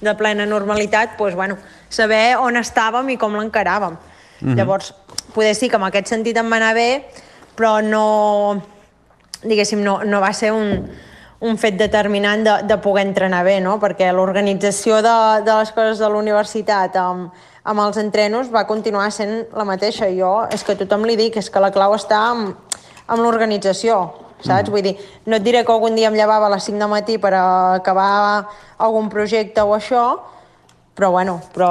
de 0.00 0.14
plena 0.14 0.46
normalitat, 0.46 1.18
doncs, 1.18 1.34
bueno, 1.34 1.58
saber 1.88 2.36
on 2.38 2.60
estàvem 2.60 3.10
i 3.10 3.18
com 3.18 3.34
l'encaràvem. 3.34 3.98
Mm 4.40 4.48
-hmm. 4.48 4.56
Llavors, 4.56 4.94
poder 5.34 5.54
sí 5.54 5.68
que 5.68 5.76
en 5.76 5.82
aquest 5.82 6.06
sentit 6.06 6.36
em 6.36 6.50
va 6.50 6.56
anar 6.56 6.74
bé, 6.74 7.08
però 7.56 7.78
no, 7.84 8.62
diguéssim, 9.44 9.82
no, 9.84 10.00
no 10.04 10.20
va 10.22 10.32
ser 10.34 10.52
un, 10.54 10.88
un 11.44 11.58
fet 11.60 11.76
determinant 11.76 12.44
de, 12.44 12.54
de 12.68 12.78
poder 12.80 13.04
entrenar 13.06 13.44
bé, 13.44 13.58
no? 13.60 13.76
perquè 13.82 14.10
l'organització 14.12 15.00
de, 15.04 15.16
de 15.44 15.56
les 15.60 15.72
coses 15.76 16.00
de 16.00 16.08
la 16.08 16.20
universitat 16.20 16.96
amb, 17.00 17.34
amb 17.64 17.84
els 17.84 17.98
entrenos 18.00 18.52
va 18.52 18.66
continuar 18.68 19.10
sent 19.12 19.48
la 19.56 19.66
mateixa. 19.68 20.10
Jo 20.16 20.44
és 20.52 20.64
que 20.64 20.76
tothom 20.80 21.04
li 21.08 21.16
dic, 21.20 21.36
és 21.40 21.50
que 21.50 21.62
la 21.62 21.72
clau 21.74 21.96
està 21.96 22.20
amb, 22.30 22.54
amb 23.06 23.20
l'organització, 23.20 23.98
saps? 24.40 24.68
Mm. 24.68 24.72
Vull 24.72 24.86
dir, 24.86 24.94
no 25.28 25.36
et 25.36 25.44
diré 25.44 25.64
que 25.64 25.72
algun 25.72 25.96
dia 25.98 26.08
em 26.08 26.16
llevava 26.16 26.48
a 26.48 26.54
les 26.56 26.64
5 26.70 26.80
del 26.80 26.92
matí 26.92 27.18
per 27.20 27.34
acabar 27.36 28.48
algun 28.78 29.10
projecte 29.12 29.64
o 29.64 29.76
això, 29.76 30.06
però 30.94 31.10
bueno, 31.10 31.40
però 31.52 31.70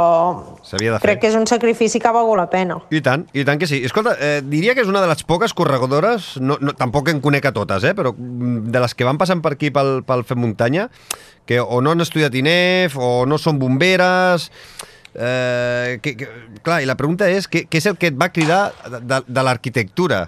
crec 0.99 1.21
que 1.21 1.29
és 1.29 1.35
un 1.39 1.45
sacrifici 1.47 1.99
que 2.01 2.09
ha 2.09 2.13
valgut 2.15 2.37
la 2.41 2.49
pena. 2.51 2.75
I 2.91 2.99
tant, 3.03 3.23
i 3.31 3.45
tant 3.47 3.59
que 3.61 3.69
sí. 3.69 3.79
Escolta, 3.87 4.17
eh, 4.19 4.41
diria 4.43 4.75
que 4.75 4.83
és 4.83 4.91
una 4.91 4.99
de 4.99 5.07
les 5.07 5.23
poques 5.23 5.55
corredores, 5.55 6.33
no, 6.43 6.57
no, 6.59 6.73
tampoc 6.75 7.07
en 7.13 7.21
conec 7.23 7.47
a 7.47 7.53
totes, 7.55 7.85
eh, 7.87 7.93
però 7.95 8.11
mm, 8.11 8.71
de 8.73 8.81
les 8.83 8.95
que 8.99 9.07
van 9.07 9.19
passant 9.21 9.39
per 9.43 9.53
aquí 9.55 9.71
pel, 9.71 10.01
pel 10.03 10.25
Fem 10.27 10.43
Muntanya, 10.43 10.89
que 11.47 11.61
o 11.63 11.79
no 11.79 11.93
han 11.95 12.03
estudiat 12.03 12.35
INEF, 12.35 12.97
o 12.99 13.23
no 13.25 13.39
són 13.39 13.61
bomberes... 13.61 14.51
Eh, 15.13 15.99
que, 16.01 16.15
que, 16.17 16.25
clar, 16.65 16.79
i 16.81 16.87
la 16.89 16.95
pregunta 16.97 17.27
és, 17.29 17.45
què, 17.45 17.67
què 17.69 17.77
és 17.77 17.85
el 17.85 17.99
que 18.01 18.09
et 18.09 18.15
va 18.17 18.31
cridar 18.33 18.71
de, 18.89 18.97
de, 19.05 19.19
de 19.29 19.43
l'arquitectura? 19.45 20.23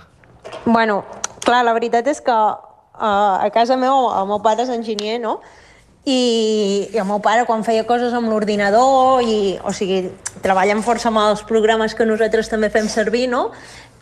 Bueno, 0.68 1.00
clar, 1.42 1.64
la 1.66 1.74
veritat 1.74 2.06
és 2.12 2.22
que 2.22 2.36
a, 2.36 3.10
a 3.42 3.50
casa 3.50 3.80
meu, 3.82 4.12
el 4.14 4.30
meu 4.30 4.44
pare 4.46 4.62
és 4.62 4.70
enginyer, 4.70 5.18
no? 5.24 5.40
I, 6.06 6.90
i 6.94 7.00
el 7.02 7.06
meu 7.10 7.18
pare 7.18 7.48
quan 7.50 7.64
feia 7.66 7.86
coses 7.90 8.14
amb 8.14 8.30
l'ordinador 8.30 9.24
i, 9.26 9.58
o 9.66 9.72
sigui, 9.74 10.04
treballen 10.44 10.84
força 10.86 11.10
amb 11.10 11.24
els 11.24 11.42
programes 11.50 11.96
que 11.98 12.06
nosaltres 12.06 12.52
també 12.52 12.70
fem 12.70 12.86
servir, 12.92 13.26
no? 13.32 13.48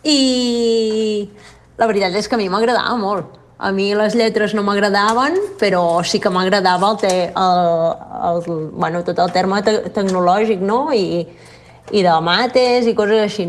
I 0.04 1.24
la 1.80 1.88
veritat 1.88 2.12
és 2.20 2.28
que 2.28 2.36
a 2.36 2.40
mi 2.40 2.50
m'agradava 2.52 2.98
molt. 3.00 3.38
A 3.56 3.70
mi 3.72 3.86
les 3.96 4.12
lletres 4.18 4.52
no 4.52 4.60
m'agradaven, 4.66 5.38
però 5.56 6.02
sí 6.04 6.20
que 6.20 6.28
m'agradava 6.28 6.90
el, 6.92 7.06
el, 7.08 7.62
el, 8.28 8.42
bueno, 8.74 9.00
tot 9.06 9.22
el 9.24 9.32
terme 9.32 9.62
te 9.64 9.78
tecnològic, 9.94 10.60
no? 10.60 10.90
I, 10.92 11.24
i 11.88 12.02
de 12.04 12.16
mates 12.20 12.84
i 12.90 12.92
coses 12.98 13.22
així. 13.22 13.46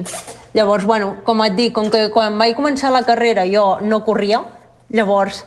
Llavors, 0.56 0.86
bueno, 0.88 1.18
com 1.28 1.44
et 1.44 1.58
dic, 1.58 1.74
com 1.76 1.90
que 1.92 2.06
quan 2.14 2.40
vaig 2.40 2.56
començar 2.56 2.94
la 2.96 3.04
carrera 3.04 3.44
jo 3.52 3.82
no 3.84 4.00
corria, 4.08 4.40
llavors 4.96 5.44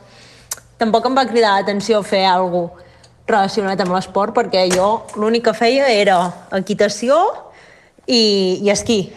tampoc 0.76 1.08
em 1.08 1.16
va 1.16 1.24
cridar 1.30 1.54
l'atenció 1.56 2.02
fer 2.04 2.26
alguna 2.28 2.68
cosa 2.68 2.87
relacionat 3.28 3.80
amb 3.84 3.94
l'esport 3.94 4.34
perquè 4.36 4.66
jo 4.72 4.88
l'únic 5.20 5.46
que 5.48 5.54
feia 5.56 5.88
era 5.92 6.18
equitació 6.56 7.18
i, 8.06 8.58
i 8.64 8.70
esquí. 8.72 9.12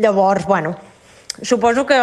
Llavors, 0.00 0.46
bueno, 0.46 0.76
suposo 1.42 1.84
que 1.86 1.98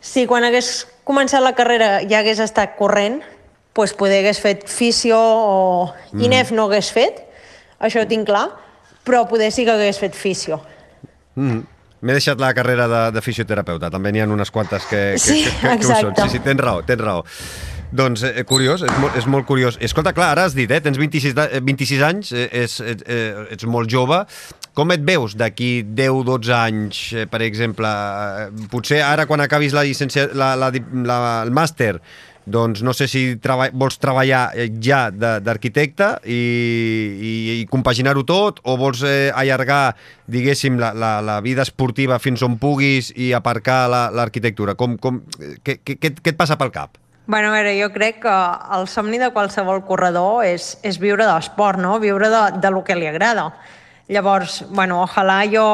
si 0.00 0.24
quan 0.26 0.46
hagués 0.46 0.86
començat 1.04 1.42
la 1.44 1.54
carrera 1.58 1.98
ja 2.08 2.22
hagués 2.22 2.40
estat 2.40 2.76
corrent, 2.78 3.20
doncs 3.76 3.94
poder 3.96 4.22
hagués 4.22 4.40
fet 4.42 4.66
fisio 4.68 5.18
o 5.18 5.58
mm. 6.12 6.22
INEF 6.26 6.54
no 6.56 6.68
hagués 6.68 6.90
fet, 6.92 7.20
això 7.80 8.02
ho 8.04 8.08
tinc 8.08 8.28
clar, 8.28 8.48
però 9.06 9.26
poder 9.28 9.50
sí 9.52 9.66
que 9.66 9.74
hagués 9.74 10.00
fet 10.00 10.16
fisio. 10.16 10.60
Mm. 11.36 11.62
M'he 12.00 12.16
deixat 12.16 12.40
la 12.40 12.54
carrera 12.56 12.86
de, 12.88 13.00
de 13.12 13.20
fisioterapeuta, 13.20 13.90
també 13.92 14.12
n'hi 14.12 14.22
ha 14.24 14.28
unes 14.28 14.50
quantes 14.50 14.86
que, 14.88 15.02
que, 15.16 15.20
sí, 15.20 15.42
que, 15.44 15.52
que, 15.60 15.74
que 15.82 15.90
ho 15.90 15.98
són. 16.06 16.16
Sí, 16.22 16.38
sí, 16.38 16.40
tens 16.44 16.62
raó, 16.64 16.80
tens 16.88 17.02
raó. 17.04 17.26
Doncs 17.90 18.22
eh, 18.22 18.44
curiós, 18.46 18.84
és 18.86 18.98
molt, 19.02 19.16
és 19.18 19.26
molt 19.26 19.46
curiós. 19.48 19.76
Escolta, 19.82 20.12
clar, 20.14 20.30
ara 20.36 20.46
has 20.46 20.54
dit, 20.54 20.70
eh, 20.70 20.78
tens 20.82 20.98
26, 20.98 21.34
26 21.66 22.02
anys, 22.06 22.30
eh, 22.32 22.46
és, 22.62 22.78
ets, 22.80 23.02
eh, 23.06 23.46
ets 23.56 23.66
molt 23.66 23.90
jove. 23.90 24.22
Com 24.78 24.94
et 24.94 25.02
veus 25.02 25.34
d'aquí 25.34 25.82
10-12 25.82 26.54
anys, 26.54 27.00
eh, 27.12 27.26
per 27.26 27.42
exemple? 27.42 27.90
Eh, 27.90 28.68
potser 28.70 29.02
ara 29.02 29.26
quan 29.26 29.42
acabis 29.42 29.74
la 29.74 29.82
llicència, 29.82 30.28
la, 30.32 30.54
la, 30.54 30.70
la, 30.70 31.18
el 31.42 31.50
màster, 31.50 31.98
doncs 32.46 32.82
no 32.86 32.94
sé 32.94 33.08
si 33.10 33.24
treba, 33.42 33.68
vols 33.74 33.98
treballar 33.98 34.52
eh, 34.54 34.70
ja 34.82 35.10
d'arquitecte 35.10 36.12
i, 36.24 36.38
i, 36.38 37.34
i 37.58 37.66
compaginar-ho 37.70 38.22
tot 38.22 38.62
o 38.70 38.78
vols 38.78 39.02
eh, 39.02 39.34
allargar, 39.34 39.96
diguéssim, 40.30 40.78
la, 40.78 40.94
la, 40.94 41.16
la 41.20 41.40
vida 41.42 41.66
esportiva 41.66 42.22
fins 42.22 42.46
on 42.46 42.54
puguis 42.62 43.10
i 43.18 43.34
aparcar 43.34 43.82
l'arquitectura. 43.90 44.78
La, 44.78 44.78
com, 44.78 44.96
com, 44.96 45.24
què, 45.66 45.80
què, 45.82 45.98
què 45.98 46.30
et 46.30 46.38
passa 46.38 46.58
pel 46.60 46.70
cap? 46.70 46.94
Bueno, 47.30 47.50
a 47.50 47.52
veure, 47.52 47.76
jo 47.78 47.92
crec 47.94 48.16
que 48.24 48.36
el 48.74 48.88
somni 48.90 49.18
de 49.22 49.28
qualsevol 49.30 49.84
corredor 49.86 50.42
és, 50.42 50.64
és 50.82 50.96
viure 50.98 51.22
de 51.22 51.30
l'esport, 51.30 51.78
no? 51.78 51.92
viure 52.02 52.26
de, 52.26 52.40
de 52.58 52.72
lo 52.74 52.80
que 52.82 52.96
li 52.98 53.06
agrada. 53.06 53.44
Llavors, 54.10 54.64
bueno, 54.74 54.96
ojalà 55.04 55.36
jo 55.46 55.66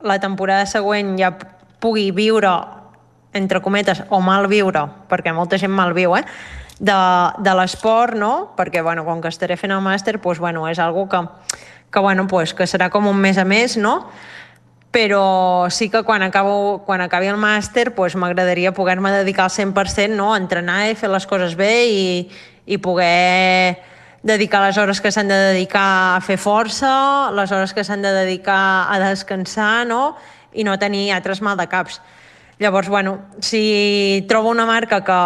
la 0.00 0.16
temporada 0.16 0.64
següent 0.64 1.10
ja 1.20 1.34
pugui 1.84 2.06
viure, 2.16 2.54
entre 3.36 3.60
cometes, 3.60 4.00
o 4.08 4.22
mal 4.24 4.48
viure, 4.48 4.86
perquè 5.12 5.36
molta 5.36 5.60
gent 5.60 5.76
mal 5.76 5.92
viu, 5.92 6.16
eh? 6.16 6.24
de, 6.80 6.96
de 7.36 7.56
l'esport, 7.60 8.16
no? 8.16 8.32
Perquè, 8.56 8.80
bueno, 8.80 9.04
com 9.04 9.20
que 9.20 9.28
estaré 9.28 9.60
fent 9.60 9.76
el 9.76 9.84
màster, 9.84 10.16
doncs, 10.16 10.40
bueno, 10.40 10.64
és 10.72 10.80
algo 10.80 11.04
que, 11.12 11.20
que, 11.92 12.00
bueno, 12.00 12.24
pues, 12.32 12.56
que 12.56 12.64
serà 12.64 12.88
com 12.88 13.12
un 13.12 13.20
mes 13.20 13.36
a 13.36 13.44
més, 13.44 13.76
no? 13.76 14.06
Però 14.90 15.68
sí 15.70 15.90
que 15.90 16.02
quan, 16.02 16.22
acabo, 16.22 16.82
quan 16.86 17.00
acabi 17.00 17.28
el 17.28 17.36
màster 17.36 17.92
pues, 17.94 18.16
m'agradaria 18.16 18.72
poder-me 18.72 19.12
dedicar 19.12 19.48
al 19.48 19.52
100% 19.52 20.16
no? 20.16 20.32
a 20.32 20.38
entrenar 20.40 20.88
i 20.88 20.96
fer 20.96 21.10
les 21.12 21.26
coses 21.28 21.56
bé 21.56 21.72
i, 21.92 22.06
i 22.64 22.78
poder 22.80 23.78
dedicar 24.22 24.62
les 24.64 24.78
hores 24.80 25.00
que 25.00 25.12
s'han 25.12 25.28
de 25.28 25.36
dedicar 25.52 26.16
a 26.16 26.22
fer 26.24 26.38
força, 26.40 27.30
les 27.36 27.52
hores 27.52 27.74
que 27.76 27.84
s'han 27.84 28.02
de 28.02 28.12
dedicar 28.16 28.88
a 28.88 28.98
descansar 29.04 29.86
no? 29.86 30.16
i 30.52 30.64
no 30.64 30.78
tenir 30.80 31.12
altres 31.12 31.42
mal 31.44 31.60
de 31.60 31.68
caps. 31.68 32.00
Llavors, 32.58 32.88
bueno, 32.88 33.20
si 33.38 34.24
trobo 34.28 34.48
una 34.50 34.66
marca 34.66 35.04
que, 35.04 35.20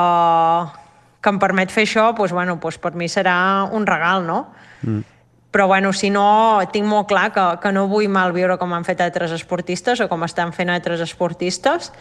que 1.22 1.32
em 1.32 1.38
permet 1.40 1.72
fer 1.72 1.86
això, 1.86 2.10
doncs, 2.12 2.34
bueno, 2.34 2.58
doncs 2.60 2.76
per 2.82 2.92
mi 2.98 3.08
serà 3.08 3.64
un 3.72 3.86
regal, 3.88 4.26
no? 4.26 4.44
Mm 4.82 5.11
però 5.52 5.68
bueno, 5.68 5.92
si 5.92 6.08
no, 6.10 6.58
tinc 6.72 6.88
molt 6.88 7.06
clar 7.12 7.28
que, 7.30 7.44
que 7.60 7.70
no 7.76 7.84
vull 7.86 8.08
mal 8.08 8.32
viure 8.32 8.56
com 8.58 8.72
han 8.72 8.88
fet 8.88 9.04
altres 9.04 9.34
esportistes 9.36 10.00
o 10.00 10.08
com 10.08 10.24
estan 10.24 10.50
fent 10.56 10.72
altres 10.72 11.04
esportistes. 11.04 11.92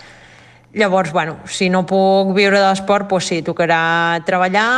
Llavors, 0.73 1.11
bueno, 1.11 1.35
si 1.51 1.67
no 1.69 1.83
puc 1.85 2.31
viure 2.33 2.55
de 2.55 2.69
l'esport, 2.69 3.09
doncs 3.11 3.27
sí, 3.27 3.41
tocarà 3.43 4.23
treballar 4.25 4.71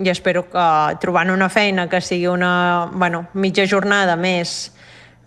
i 0.00 0.08
espero 0.08 0.46
que 0.48 0.64
trobant 1.02 1.30
una 1.34 1.50
feina 1.52 1.88
que 1.90 2.00
sigui 2.00 2.30
una 2.32 2.88
bueno, 2.94 3.26
mitja 3.34 3.66
jornada 3.68 4.16
més, 4.16 4.70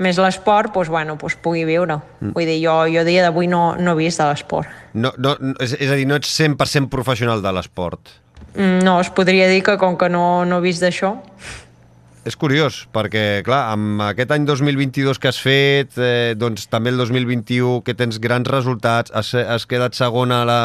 més 0.02 0.18
l'esport, 0.18 0.74
doncs, 0.74 0.90
bueno, 0.90 1.20
doncs 1.22 1.38
pugui 1.44 1.68
viure. 1.70 2.00
Mm. 2.18 2.34
Vull 2.34 2.50
dir, 2.50 2.58
jo, 2.64 2.78
jo 2.90 3.06
dia 3.06 3.28
d'avui 3.28 3.52
no, 3.52 3.76
no 3.78 3.94
he 3.94 4.08
vist 4.08 4.24
de 4.24 4.30
l'esport. 4.32 4.74
No, 4.98 5.14
no, 5.22 5.36
és, 5.62 5.76
és 5.78 5.92
a 5.92 6.00
dir, 6.00 6.10
no 6.10 6.18
ets 6.18 6.34
100% 6.40 6.90
professional 6.90 7.46
de 7.46 7.54
l'esport? 7.54 8.16
Mm, 8.56 8.82
no, 8.88 8.98
es 9.04 9.12
podria 9.14 9.46
dir 9.52 9.62
que 9.68 9.78
com 9.78 10.00
que 10.00 10.10
no, 10.10 10.46
no 10.50 10.58
he 10.58 10.66
vist 10.66 10.82
d'això, 10.82 11.14
és 12.28 12.38
curiós, 12.38 12.84
perquè, 12.94 13.42
clar, 13.46 13.64
amb 13.74 14.04
aquest 14.06 14.32
any 14.36 14.46
2022 14.46 15.18
que 15.18 15.30
has 15.32 15.40
fet, 15.42 15.98
eh, 15.98 16.36
doncs 16.38 16.68
també 16.70 16.94
el 16.94 17.02
2021 17.02 17.82
que 17.86 17.96
tens 17.98 18.22
grans 18.22 18.48
resultats, 18.52 19.14
has, 19.16 19.34
has 19.34 19.66
quedat 19.66 19.98
segona 19.98 20.44
a 20.44 20.48
la, 20.48 20.62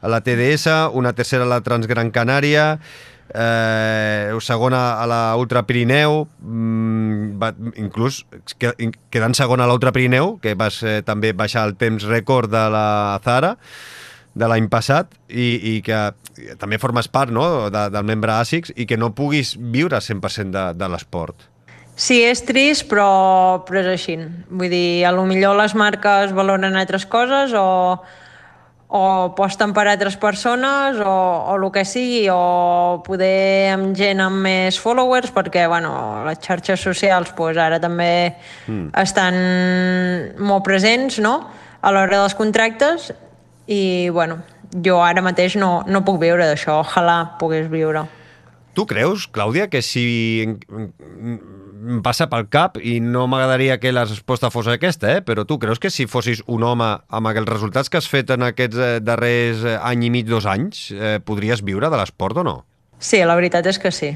a 0.00 0.08
la 0.08 0.20
TDS, 0.24 0.92
una 0.96 1.12
tercera 1.12 1.44
a 1.44 1.50
la 1.50 1.60
Transgran 1.60 2.12
Canària, 2.14 2.78
eh, 3.34 4.32
segona 4.40 5.02
a 5.02 5.06
la 5.06 5.20
Ultra 5.36 5.66
Pirineu, 5.68 6.24
mm, 6.40 7.38
va, 7.40 7.52
inclús 7.76 8.24
quedant 8.56 9.36
segona 9.36 9.66
a 9.66 9.70
l'Ultra 9.70 9.92
Pirineu, 9.92 10.38
que 10.40 10.56
vas 10.56 10.80
eh, 10.82 11.00
també 11.04 11.34
baixar 11.36 11.68
el 11.68 11.76
temps 11.76 12.08
rècord 12.08 12.50
de 12.50 12.68
la 12.72 13.20
Zara, 13.24 13.56
de 14.34 14.48
l'any 14.48 14.68
passat 14.70 15.12
i, 15.28 15.76
i 15.76 15.76
que 15.84 16.10
també 16.60 16.78
formes 16.78 17.08
part 17.10 17.32
no, 17.34 17.68
de, 17.72 17.86
del 17.92 18.06
membre 18.06 18.36
ASICS 18.38 18.74
i 18.76 18.86
que 18.86 18.98
no 19.00 19.12
puguis 19.16 19.56
viure 19.58 19.98
100% 19.98 20.54
de, 20.54 20.66
de 20.78 20.90
l'esport. 20.90 21.48
Sí, 22.00 22.22
és 22.24 22.40
trist, 22.48 22.86
però, 22.88 23.60
però 23.68 23.82
és 23.82 23.90
així. 23.92 24.16
Vull 24.48 24.72
dir, 24.72 25.04
a 25.04 25.12
lo 25.12 25.26
millor 25.28 25.58
les 25.58 25.74
marques 25.76 26.32
valoren 26.32 26.78
altres 26.80 27.04
coses 27.10 27.52
o, 27.52 27.98
o 28.88 29.02
posten 29.36 29.74
per 29.76 29.84
altres 29.90 30.16
persones 30.16 30.96
o, 31.02 31.12
o 31.52 31.56
el 31.58 31.66
que 31.74 31.84
sigui, 31.84 32.22
o 32.32 33.02
poder 33.04 33.74
amb 33.74 33.92
gent 33.98 34.22
amb 34.24 34.40
més 34.46 34.80
followers, 34.80 35.34
perquè 35.34 35.66
bueno, 35.68 35.92
les 36.24 36.40
xarxes 36.40 36.80
socials 36.80 37.34
pues, 37.36 37.60
ara 37.60 37.82
també 37.82 38.32
mm. 38.66 38.94
estan 39.02 39.36
molt 40.40 40.64
presents 40.64 41.20
no? 41.20 41.36
a 41.80 41.92
l'hora 41.92 42.22
dels 42.22 42.38
contractes 42.38 43.10
i 43.70 44.10
bueno, 44.10 44.40
jo 44.84 44.98
ara 45.02 45.22
mateix 45.22 45.54
no, 45.58 45.80
no 45.86 46.02
puc 46.06 46.18
viure 46.22 46.46
d'això, 46.48 46.80
ojalà 46.82 47.36
pogués 47.40 47.70
viure. 47.70 48.04
Tu 48.74 48.86
creus, 48.86 49.26
Clàudia, 49.30 49.66
que 49.70 49.82
si 49.82 50.02
em 51.80 52.00
passa 52.04 52.28
pel 52.30 52.46
cap 52.52 52.76
i 52.82 52.98
no 53.02 53.24
m'agradaria 53.30 53.78
que 53.82 53.92
la 53.92 54.04
resposta 54.04 54.50
fos 54.52 54.68
aquesta, 54.70 55.10
eh? 55.16 55.22
però 55.26 55.46
tu 55.48 55.58
creus 55.62 55.80
que 55.82 55.90
si 55.90 56.06
fossis 56.10 56.42
un 56.46 56.64
home 56.66 56.88
amb 57.08 57.30
els 57.32 57.48
resultats 57.48 57.90
que 57.90 57.98
has 57.98 58.08
fet 58.10 58.30
en 58.34 58.46
aquests 58.50 58.78
eh, 58.78 58.90
darrers 59.02 59.64
eh, 59.64 59.78
any 59.78 60.06
i 60.06 60.10
mig, 60.12 60.28
dos 60.28 60.46
anys, 60.50 60.90
eh, 60.92 61.18
podries 61.24 61.64
viure 61.66 61.90
de 61.90 62.00
l'esport 62.00 62.42
o 62.42 62.46
no? 62.46 62.56
Sí, 63.00 63.22
la 63.24 63.38
veritat 63.38 63.66
és 63.70 63.80
que 63.80 63.94
sí. 63.94 64.12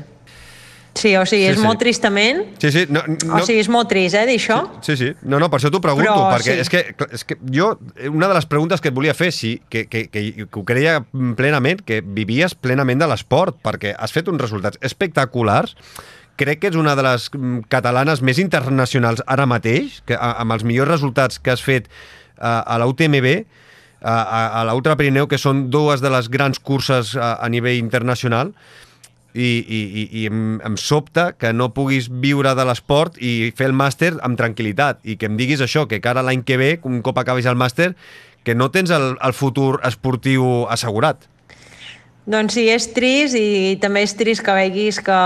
Sí, 0.95 1.11
o 1.19 1.25
sigui, 1.27 1.43
sí, 1.43 1.51
és 1.51 1.59
sí. 1.59 1.65
molt 1.67 1.81
tristament. 1.83 2.45
Sí, 2.63 2.71
sí. 2.71 2.85
No, 2.89 3.03
no... 3.09 3.39
O 3.39 3.43
sigui, 3.45 3.59
és 3.65 3.69
molt 3.73 3.91
trist, 3.91 4.15
eh, 4.15 4.25
dir 4.29 4.37
això. 4.39 4.61
Sí, 4.87 4.95
sí. 5.01 5.11
No, 5.27 5.41
no, 5.43 5.49
per 5.51 5.59
això 5.59 5.71
t'ho 5.75 5.83
pregunto, 5.83 6.07
Però, 6.07 6.29
perquè 6.31 6.55
sí. 6.55 6.63
és, 6.63 6.71
que, 6.71 7.09
és 7.19 7.27
que 7.27 7.37
jo, 7.55 7.73
una 8.13 8.31
de 8.31 8.37
les 8.39 8.47
preguntes 8.51 8.83
que 8.83 8.93
et 8.93 8.97
volia 8.97 9.15
fer, 9.19 9.33
sí, 9.35 9.57
que, 9.69 9.87
que, 9.91 10.07
que, 10.13 10.25
que 10.47 10.61
ho 10.61 10.65
creia 10.67 11.01
plenament, 11.39 11.83
que 11.87 11.99
vivies 12.05 12.55
plenament 12.55 13.03
de 13.03 13.11
l'esport, 13.11 13.59
perquè 13.67 13.97
has 13.99 14.15
fet 14.15 14.31
uns 14.31 14.41
resultats 14.45 14.79
espectaculars, 14.87 15.75
crec 16.39 16.63
que 16.63 16.71
ets 16.71 16.79
una 16.79 16.95
de 16.99 17.05
les 17.07 17.27
mm, 17.33 17.67
catalanes 17.73 18.23
més 18.23 18.39
internacionals 18.43 19.23
ara 19.27 19.49
mateix, 19.51 20.01
que, 20.07 20.19
amb 20.19 20.55
els 20.55 20.67
millors 20.67 20.95
resultats 20.95 21.43
que 21.43 21.55
has 21.55 21.63
fet 21.63 21.91
a, 22.39 22.61
a 22.63 22.79
la 22.79 22.87
UTMB, 22.91 23.35
a, 24.05 24.15
a, 24.15 24.41
a 24.61 24.65
l'Ultra 24.69 24.99
Pirineu, 25.01 25.27
que 25.31 25.41
són 25.41 25.69
dues 25.73 26.03
de 26.05 26.11
les 26.13 26.31
grans 26.31 26.61
curses 26.61 27.15
a, 27.17 27.35
a 27.41 27.51
nivell 27.51 27.81
internacional, 27.81 28.53
i, 29.35 29.49
i, 29.67 29.81
i, 29.83 30.05
i 30.23 30.27
em, 30.31 30.61
em 30.65 30.77
sobta 30.79 31.33
que 31.35 31.53
no 31.53 31.73
puguis 31.75 32.07
viure 32.09 32.55
de 32.55 32.65
l'esport 32.65 33.19
i 33.19 33.51
fer 33.59 33.69
el 33.69 33.77
màster 33.77 34.15
amb 34.23 34.39
tranquil·litat 34.39 35.03
i 35.03 35.19
que 35.19 35.27
em 35.27 35.37
diguis 35.37 35.61
això, 35.65 35.89
que 35.91 36.01
cara 36.01 36.23
l'any 36.23 36.47
que 36.47 36.59
ve, 36.61 36.71
un 36.87 37.03
cop 37.03 37.19
acabis 37.19 37.51
el 37.51 37.59
màster, 37.59 37.93
que 38.47 38.55
no 38.55 38.71
tens 38.71 38.93
el, 38.95 39.17
el 39.19 39.35
futur 39.35 39.81
esportiu 39.83 40.69
assegurat. 40.71 41.27
Doncs 42.31 42.55
sí, 42.57 42.69
és 42.73 42.87
trist 42.97 43.37
i 43.37 43.77
també 43.83 44.05
és 44.07 44.15
trist 44.17 44.45
que 44.45 44.55
veguis 44.57 45.01
que, 45.05 45.19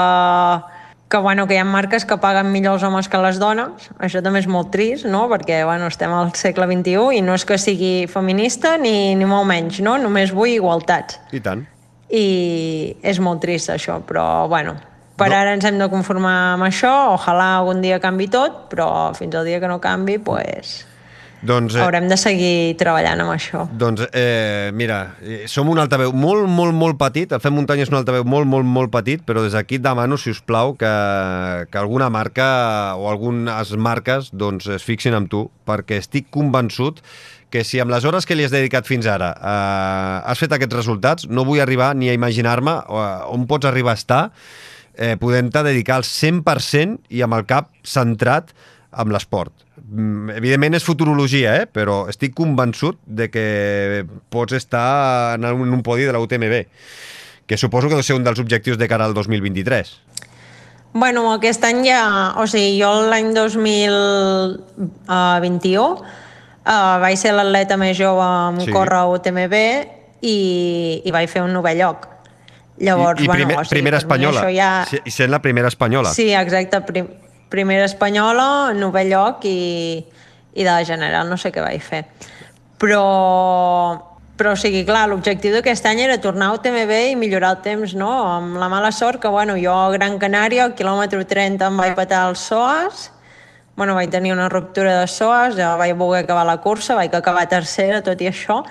que, 1.13 1.21
bueno, 1.23 1.47
que 1.47 1.55
hi 1.55 1.61
ha 1.63 1.67
marques 1.69 2.07
que 2.09 2.19
paguen 2.19 2.51
millor 2.51 2.79
els 2.79 2.87
homes 2.89 3.11
que 3.13 3.21
les 3.23 3.39
dones. 3.39 3.91
Això 4.03 4.23
també 4.25 4.43
és 4.43 4.49
molt 4.51 4.73
trist, 4.75 5.07
no? 5.07 5.27
Perquè 5.31 5.61
bueno, 5.69 5.93
estem 5.93 6.15
al 6.15 6.33
segle 6.39 6.67
XXI 6.67 7.21
i 7.21 7.23
no 7.23 7.37
és 7.39 7.47
que 7.47 7.61
sigui 7.61 8.09
feminista 8.11 8.79
ni, 8.81 9.15
ni 9.19 9.29
molt 9.29 9.47
menys, 9.51 9.83
no? 9.85 9.99
Només 10.01 10.35
vull 10.35 10.57
igualtats. 10.57 11.21
I 11.31 11.45
tant. 11.45 11.69
I 12.11 12.97
és 13.03 13.19
molt 13.21 13.41
trist 13.43 13.69
això, 13.71 14.01
però 14.01 14.49
bueno, 14.49 14.75
per 15.19 15.29
No. 15.29 15.37
ara 15.37 15.53
ens 15.53 15.65
hem 15.65 15.79
de 15.79 15.89
conformar 15.91 16.55
amb 16.55 16.65
això, 16.65 17.15
ojalà 17.15 17.59
algun 17.59 17.83
dia 17.83 17.99
canvi 18.01 18.29
tot, 18.29 18.71
però 18.71 19.15
fins 19.15 19.35
al 19.35 19.45
dia 19.45 19.61
que 19.61 19.69
no 19.69 19.81
canvi, 19.81 20.19
pues, 20.19 20.87
Doncs, 21.43 21.77
eh, 21.77 21.83
haurem 21.85 22.09
de 22.11 22.17
seguir 22.19 22.75
treballant 22.81 23.21
amb 23.23 23.31
això. 23.31 23.69
doncs 23.71 24.09
eh, 24.13 24.71
mira, 24.75 25.15
eh, 25.23 25.45
som 25.47 25.69
un 25.71 25.79
altaveu 25.79 26.13
molt, 26.13 26.49
molt, 26.51 26.75
molt 26.75 26.99
petit, 26.99 27.31
el 27.33 27.41
Fem 27.41 27.55
Muntanya 27.55 27.87
és 27.87 27.93
un 27.93 27.99
altaveu 28.01 28.25
molt, 28.27 28.49
molt, 28.51 28.67
molt 28.67 28.91
petit, 28.91 29.23
però 29.23 29.45
des 29.45 29.55
d'aquí 29.55 29.79
demano, 29.79 30.19
si 30.19 30.31
us 30.35 30.41
plau, 30.43 30.75
que, 30.75 30.93
que 31.71 31.79
alguna 31.79 32.11
marca 32.11 32.97
o 32.99 33.09
algunes 33.11 33.75
marques 33.77 34.33
doncs, 34.33 34.67
es 34.67 34.83
fixin 34.83 35.15
amb 35.15 35.31
tu, 35.31 35.47
perquè 35.69 36.01
estic 36.03 36.27
convençut 36.35 37.03
que 37.51 37.63
si 37.65 37.81
amb 37.81 37.93
les 37.93 38.05
hores 38.05 38.27
que 38.29 38.37
li 38.37 38.45
has 38.45 38.53
dedicat 38.53 38.87
fins 38.87 39.07
ara 39.09 39.31
eh, 39.33 40.31
has 40.31 40.41
fet 40.43 40.53
aquests 40.53 40.77
resultats, 40.77 41.29
no 41.31 41.47
vull 41.49 41.63
arribar 41.63 41.95
ni 41.97 42.11
a 42.11 42.17
imaginar-me 42.17 42.75
eh, 42.83 43.07
on 43.33 43.47
pots 43.49 43.69
arribar 43.71 43.95
a 43.95 44.01
estar 44.01 44.23
eh, 44.99 45.15
podent-te 45.21 45.63
dedicar 45.65 46.01
al 46.01 46.09
100% 46.09 47.15
i 47.15 47.23
amb 47.25 47.39
el 47.39 47.47
cap 47.49 47.71
centrat 47.87 48.53
amb 48.91 49.13
l'esport. 49.13 49.53
Mm, 49.89 50.31
Evidentment 50.39 50.75
és 50.79 50.85
futurologia, 50.85 51.57
eh? 51.63 51.67
però 51.67 52.07
estic 52.09 52.35
convençut 52.37 52.99
de 53.05 53.29
que 53.31 54.05
pots 54.33 54.53
estar 54.57 55.35
en 55.37 55.45
un, 55.45 55.83
podi 55.83 56.05
de 56.09 56.13
la 56.13 56.21
UTMB, 56.21 56.67
que 57.47 57.57
suposo 57.57 57.89
que 57.89 57.95
deu 57.97 58.03
ser 58.05 58.17
un 58.17 58.25
dels 58.25 58.39
objectius 58.41 58.79
de 58.79 58.89
cara 58.89 59.05
al 59.09 59.15
2023. 59.15 60.01
Bueno, 60.93 61.33
aquest 61.35 61.65
any 61.69 61.85
ja... 61.87 62.33
O 62.41 62.47
sigui, 62.49 62.79
jo 62.81 62.89
l'any 63.11 63.35
2021 63.37 65.85
uh, 65.85 66.01
vaig 67.03 67.17
ser 67.21 67.35
l'atleta 67.37 67.77
més 67.81 67.97
jove 67.99 68.25
en 68.25 68.61
Sí. 68.65 68.73
córrer 68.73 68.99
a 69.03 69.07
UTMB 69.13 69.55
i, 70.25 70.39
i 71.05 71.11
vaig 71.15 71.29
fer 71.31 71.43
un 71.45 71.53
novè 71.53 71.75
lloc. 71.79 72.09
Llavors, 72.79 73.21
I, 73.21 73.25
i 73.25 73.27
bueno, 73.27 73.45
primer, 73.45 73.59
o 73.59 73.65
sigui, 73.65 73.75
primera 73.77 73.99
espanyola. 73.99 74.41
Ja... 74.55 74.87
I 75.05 75.11
sent 75.11 75.31
la 75.31 75.43
primera 75.43 75.69
espanyola. 75.69 76.13
Sí, 76.15 76.33
exacte. 76.33 76.81
Prim, 76.87 77.07
primera 77.49 77.87
espanyola, 77.89 78.75
novè 78.77 79.05
lloc 79.09 79.45
i, 79.49 79.99
i 80.53 80.63
de 80.63 80.71
la 80.71 80.85
general 80.85 81.31
no 81.31 81.39
sé 81.41 81.53
què 81.55 81.65
vaig 81.65 81.83
fer. 81.83 82.05
Però, 82.79 83.03
però 84.39 84.55
o 84.55 84.59
sigui, 84.59 84.85
clar, 84.87 85.09
l'objectiu 85.11 85.57
d'aquest 85.57 85.87
any 85.91 86.05
era 86.05 86.21
tornar 86.23 86.51
a 86.51 86.59
UTMB 86.59 86.93
i 87.11 87.17
millorar 87.19 87.57
el 87.57 87.63
temps, 87.65 87.95
no? 87.99 88.11
Amb 88.37 88.59
la 88.61 88.71
mala 88.71 88.93
sort 88.95 89.23
que, 89.23 89.33
bueno, 89.35 89.57
jo 89.59 89.75
a 89.75 89.91
Gran 89.95 90.19
Canària, 90.23 90.69
al 90.69 90.77
quilòmetre 90.79 91.25
30 91.27 91.71
em 91.73 91.81
vaig 91.83 91.97
patar 91.99 92.29
els 92.31 92.45
psoas, 92.45 93.09
bueno, 93.79 93.95
vaig 93.95 94.11
tenir 94.11 94.33
una 94.35 94.49
ruptura 94.51 95.01
de 95.01 95.07
psoas, 95.07 95.55
ja 95.55 95.77
vaig 95.79 95.95
voler 95.99 96.25
acabar 96.25 96.45
la 96.47 96.59
cursa, 96.63 96.97
vaig 96.99 97.15
acabar 97.15 97.47
tercera, 97.51 98.03
tot 98.03 98.19
i 98.23 98.27
això, 98.27 98.65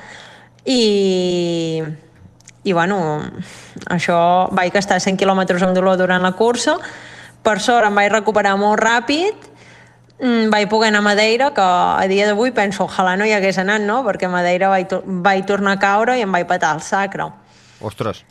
i, 0.68 1.80
i 2.68 2.74
bueno, 2.76 2.98
això 3.88 4.18
vaig 4.52 4.76
estar 4.76 5.00
100 5.00 5.16
quilòmetres 5.20 5.64
amb 5.64 5.76
dolor 5.78 5.96
durant 6.00 6.24
la 6.24 6.34
cursa, 6.36 6.76
per 7.48 7.62
sort 7.64 7.88
em 7.88 7.96
vaig 7.96 8.12
recuperar 8.12 8.58
molt 8.60 8.82
ràpid, 8.82 9.46
mm, 10.20 10.50
vaig 10.52 10.68
poder 10.68 10.90
anar 10.92 11.00
a 11.00 11.08
Madeira, 11.08 11.52
que 11.56 11.64
a 11.64 12.08
dia 12.12 12.28
d'avui 12.28 12.52
penso, 12.52 12.84
ojalà 12.86 13.16
no 13.18 13.26
hi 13.26 13.32
hagués 13.32 13.58
anat, 13.58 13.82
no? 13.82 14.04
perquè 14.04 14.28
a 14.28 14.34
Madeira 14.34 14.68
vaig, 14.74 14.92
vaig 15.24 15.46
tornar 15.46 15.78
a 15.78 15.80
caure 15.80 16.18
i 16.18 16.26
em 16.26 16.32
vaig 16.32 16.48
patar 16.48 16.76
el 16.76 16.82
sacre. 16.82 17.32
Ostres. 17.80 18.26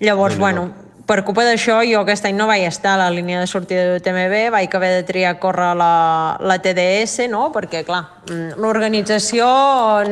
Llavors, 0.00 0.36
Déu-n'hi-do. 0.36 0.40
bueno, 0.40 0.88
per 1.08 1.24
culpa 1.24 1.46
d'això, 1.46 1.80
jo 1.88 2.02
aquest 2.02 2.26
any 2.28 2.36
no 2.36 2.46
vaig 2.46 2.66
estar 2.68 2.98
a 2.98 3.04
la 3.06 3.10
línia 3.10 3.40
de 3.40 3.46
sortida 3.46 3.86
de 3.86 3.94
l'UTMB, 3.94 4.50
vaig 4.52 4.74
haver 4.76 4.92
de 4.98 5.02
triar 5.08 5.38
córrer 5.40 5.72
la, 5.74 6.36
la 6.38 6.58
TDS, 6.60 7.30
no? 7.32 7.48
perquè, 7.54 7.86
clar, 7.88 8.04
mm, 8.28 8.60
l'organització 8.60 9.48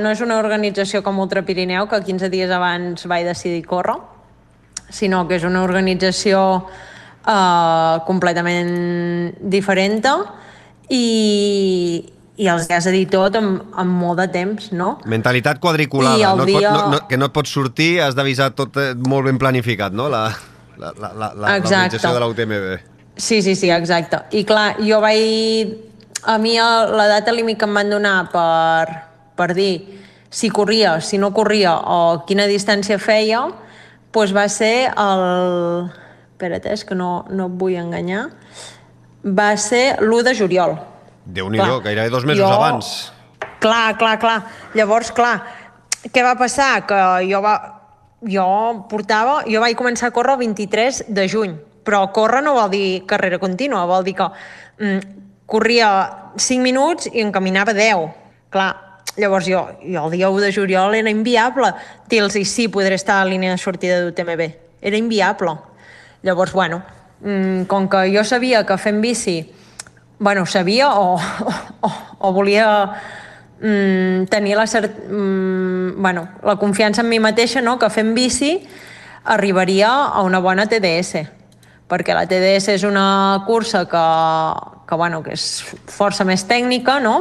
no 0.01 0.17
és 0.17 0.25
una 0.25 0.41
organització 0.41 1.05
com 1.05 1.21
Ultra 1.21 1.45
Pirineu, 1.45 1.91
que 1.93 2.01
15 2.01 2.33
dies 2.33 2.51
abans 2.51 3.05
vaig 3.05 3.29
decidir 3.29 3.67
córrer, 3.69 4.01
sinó 4.89 5.27
que 5.29 5.37
és 5.37 5.45
una 5.45 5.63
organització 5.67 6.41
eh, 7.27 7.95
completament 8.07 8.71
diferent 9.41 10.03
i, 10.89 12.05
i 12.37 12.49
els 12.53 12.69
has 12.71 12.85
de 12.87 12.93
dir 12.95 13.07
tot 13.11 13.37
amb, 13.39 13.63
amb 13.75 13.97
molt 14.03 14.21
de 14.23 14.29
temps, 14.35 14.71
no? 14.77 14.99
Mentalitat 15.09 15.59
quadriculada. 15.63 16.17
El 16.33 16.37
no 16.39 16.45
et 16.47 16.53
pot, 16.53 16.61
dia- 16.61 16.73
no, 16.75 16.91
no, 16.95 17.01
que 17.09 17.17
no 17.19 17.27
et 17.31 17.35
pots 17.35 17.51
sortir, 17.51 18.01
has 18.05 18.15
d'avisar 18.15 18.53
tot 18.55 18.77
eh, 18.77 18.93
molt 18.95 19.27
ben 19.27 19.39
planificat, 19.39 19.93
no? 19.97 20.09
La, 20.13 20.29
la, 20.79 20.93
la, 21.01 21.13
la, 21.15 21.33
la 21.35 21.57
l'organització 21.59 22.13
de 22.15 22.21
la 22.21 22.29
UTMB. 22.29 22.79
Sí, 23.17 23.41
sí, 23.43 23.55
sí, 23.57 23.71
exacte. 23.73 24.23
I 24.37 24.45
clar, 24.45 24.77
jo 24.81 25.01
vaig... 25.01 25.77
A 26.27 26.39
mi 26.43 26.57
el- 26.59 26.91
la 26.97 27.05
data 27.07 27.31
límit 27.31 27.59
que 27.61 27.67
em 27.69 27.75
van 27.77 27.91
donar 27.93 28.17
per, 28.33 28.89
per 29.39 29.53
dir 29.55 30.01
si 30.31 30.49
corria, 30.51 30.97
si 31.01 31.19
no 31.23 31.29
corria 31.33 31.77
o 31.87 32.25
quina 32.27 32.49
distància 32.51 32.99
feia, 32.99 33.45
doncs 34.13 34.33
va 34.35 34.49
ser 34.51 34.89
el... 34.91 35.87
Espera't, 36.37 36.67
eh, 36.69 36.73
és 36.77 36.85
que 36.85 36.95
no, 36.95 37.25
no 37.33 37.47
et 37.49 37.57
vull 37.57 37.77
enganyar. 37.81 38.27
Va 39.25 39.57
ser 39.57 39.97
l'1 40.05 40.23
de 40.23 40.35
juliol. 40.37 40.77
Déu-n'hi-do, 41.25 41.65
Clar, 41.65 41.83
gairebé 41.89 42.11
dos 42.13 42.25
mesos 42.29 42.45
jo- 42.45 42.53
abans. 42.53 43.13
Clar, 43.59 43.97
clar, 43.97 44.19
clar. 44.21 44.37
Llavors, 44.75 45.11
clar, 45.17 45.41
què 46.13 46.23
va 46.23 46.37
passar? 46.39 46.85
Que 46.87 46.99
jo, 47.27 47.41
va, 47.43 47.55
jo 48.23 48.45
portava... 48.91 49.41
Jo 49.49 49.63
vaig 49.65 49.77
començar 49.79 50.11
a 50.11 50.15
córrer 50.15 50.37
el 50.37 50.45
23 50.45 51.07
de 51.09 51.25
juny, 51.29 51.57
però 51.83 52.05
córrer 52.13 52.43
no 52.45 52.55
vol 52.55 52.71
dir 52.71 53.07
carrera 53.09 53.41
contínua, 53.41 53.87
vol 53.89 54.05
dir 54.05 54.15
que 54.15 54.29
mm, 54.79 55.01
corria 55.47 55.89
5 56.37 56.63
minuts 56.63 57.09
i 57.13 57.25
en 57.25 57.33
caminava 57.33 57.73
10. 57.75 58.13
Clar, 58.53 58.69
llavors 59.17 59.49
jo, 59.49 59.65
jo 59.83 60.05
el 60.05 60.13
dia 60.13 60.29
1 60.31 60.45
de 60.45 60.53
juliol 60.53 60.95
era 60.95 61.11
inviable 61.11 61.73
dir-los 62.11 62.37
sí, 62.45 62.69
podré 62.69 62.95
estar 62.95 63.23
a 63.23 63.25
la 63.25 63.31
línia 63.31 63.57
de 63.57 63.59
sortida 63.59 64.03
d'UTMB. 64.05 64.53
Era 64.83 64.97
inviable. 65.01 65.57
Llavors, 66.23 66.53
bueno, 66.53 66.83
mm, 67.21 67.65
com 67.69 67.89
que 67.89 68.09
jo 68.15 68.25
sabia 68.25 68.65
que 68.67 68.79
fent 68.79 69.01
bici 69.01 69.53
bueno, 70.19 70.47
sabia 70.47 70.95
o, 70.95 71.19
o, 71.81 71.93
o 72.19 72.33
volia 72.33 72.93
mm, 73.61 74.25
tenir 74.31 74.57
la, 74.57 74.67
cert, 74.67 74.97
mm, 75.09 76.01
bueno, 76.01 76.29
la 76.43 76.57
confiança 76.57 77.03
en 77.03 77.09
mi 77.09 77.21
mateixa 77.21 77.61
no? 77.61 77.79
que 77.79 77.91
fent 77.91 78.15
bici 78.15 78.63
arribaria 79.25 79.91
a 80.07 80.23
una 80.23 80.41
bona 80.41 80.67
TDS 80.67 81.27
perquè 81.87 82.15
la 82.17 82.27
TDS 82.27 82.73
és 82.75 82.85
una 82.87 83.45
cursa 83.47 83.85
que, 83.87 84.07
que, 84.89 84.97
bueno, 84.99 85.23
que 85.23 85.37
és 85.37 85.45
força 85.87 86.27
més 86.27 86.43
tècnica, 86.49 86.99
no? 86.99 87.21